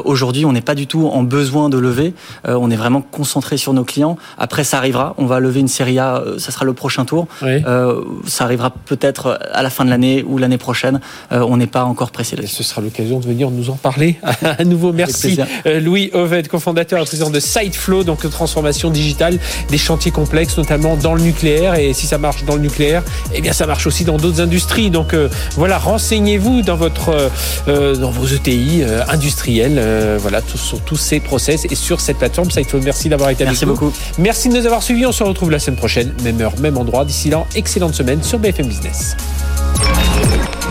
aujourd'hui, 0.04 0.44
on 0.44 0.52
n'est 0.52 0.60
pas 0.60 0.74
du 0.74 0.86
tout 0.86 1.06
en 1.06 1.22
besoin 1.22 1.68
de 1.68 1.78
lever. 1.78 2.14
on 2.46 2.70
est 2.70 2.76
vraiment 2.76 3.02
concentré 3.02 3.56
sur 3.56 3.72
nos 3.72 3.84
clients. 3.84 4.16
Après, 4.38 4.64
ça 4.64 4.78
arrivera. 4.78 5.14
On 5.18 5.26
va 5.26 5.40
lever 5.40 5.60
une 5.60 5.68
série 5.68 5.98
A, 5.98 6.22
ça 6.38 6.50
sera 6.50 6.64
le 6.64 6.72
prochain 6.72 7.04
tour. 7.04 7.26
ça 7.40 8.44
arrivera 8.44 8.70
peut-être 8.70 9.38
à 9.52 9.62
la 9.62 9.70
fin 9.70 9.84
de 9.84 9.90
l'année 9.90 10.24
ou 10.26 10.38
l'année 10.38 10.58
prochaine. 10.58 11.00
on 11.30 11.56
n'est 11.56 11.66
pas 11.66 11.84
encore 11.84 12.10
pressé 12.10 12.36
là-dessus 12.36 12.59
ce 12.62 12.68
sera 12.68 12.82
l'occasion 12.82 13.20
de 13.20 13.26
venir 13.26 13.50
nous 13.50 13.70
en 13.70 13.76
parler. 13.76 14.16
à 14.42 14.64
nouveau, 14.64 14.92
merci 14.92 15.38
euh, 15.66 15.80
Louis 15.80 16.10
Oved, 16.12 16.48
cofondateur 16.48 17.00
et 17.00 17.04
président 17.04 17.30
de 17.30 17.40
SiteFlow, 17.40 18.04
donc 18.04 18.28
transformation 18.28 18.90
digitale 18.90 19.38
des 19.70 19.78
chantiers 19.78 20.10
complexes, 20.10 20.58
notamment 20.58 20.96
dans 20.96 21.14
le 21.14 21.22
nucléaire. 21.22 21.76
Et 21.76 21.94
si 21.94 22.06
ça 22.06 22.18
marche 22.18 22.44
dans 22.44 22.56
le 22.56 22.60
nucléaire, 22.60 23.02
eh 23.34 23.40
bien 23.40 23.52
ça 23.52 23.66
marche 23.66 23.86
aussi 23.86 24.04
dans 24.04 24.18
d'autres 24.18 24.42
industries. 24.42 24.90
Donc 24.90 25.14
euh, 25.14 25.28
voilà, 25.56 25.78
renseignez-vous 25.78 26.60
dans 26.62 26.76
votre 26.76 27.30
euh, 27.68 27.96
dans 27.96 28.10
vos 28.10 28.26
ETI 28.26 28.82
industriels, 29.08 29.80
voilà, 30.18 30.40
sur 30.54 30.80
tous 30.80 30.96
ces 30.96 31.20
process 31.20 31.66
et 31.70 31.74
sur 31.74 32.00
cette 32.00 32.18
plateforme 32.18 32.50
SiteFlow. 32.50 32.80
Merci 32.82 33.08
d'avoir 33.08 33.30
été 33.30 33.44
avec 33.44 33.60
nous. 33.62 33.68
Merci 33.68 33.84
beaucoup. 33.84 33.96
Merci 34.18 34.48
de 34.50 34.58
nous 34.58 34.66
avoir 34.66 34.82
suivis. 34.82 35.06
On 35.06 35.12
se 35.12 35.22
retrouve 35.22 35.50
la 35.50 35.58
semaine 35.58 35.78
prochaine, 35.78 36.12
même 36.22 36.40
heure, 36.40 36.52
même 36.60 36.76
endroit. 36.76 37.04
D'ici 37.04 37.30
là, 37.30 37.44
excellente 37.54 37.94
semaine 37.94 38.22
sur 38.22 38.38
BFM 38.38 38.66
Business. 38.66 39.16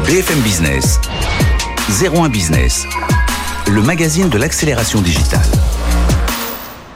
BFM 0.06 0.40
Business. 0.42 1.00
01 1.90 2.30
Business, 2.30 2.86
le 3.68 3.82
magazine 3.82 4.30
de 4.30 4.38
l'accélération 4.38 5.02
digitale. 5.02 5.50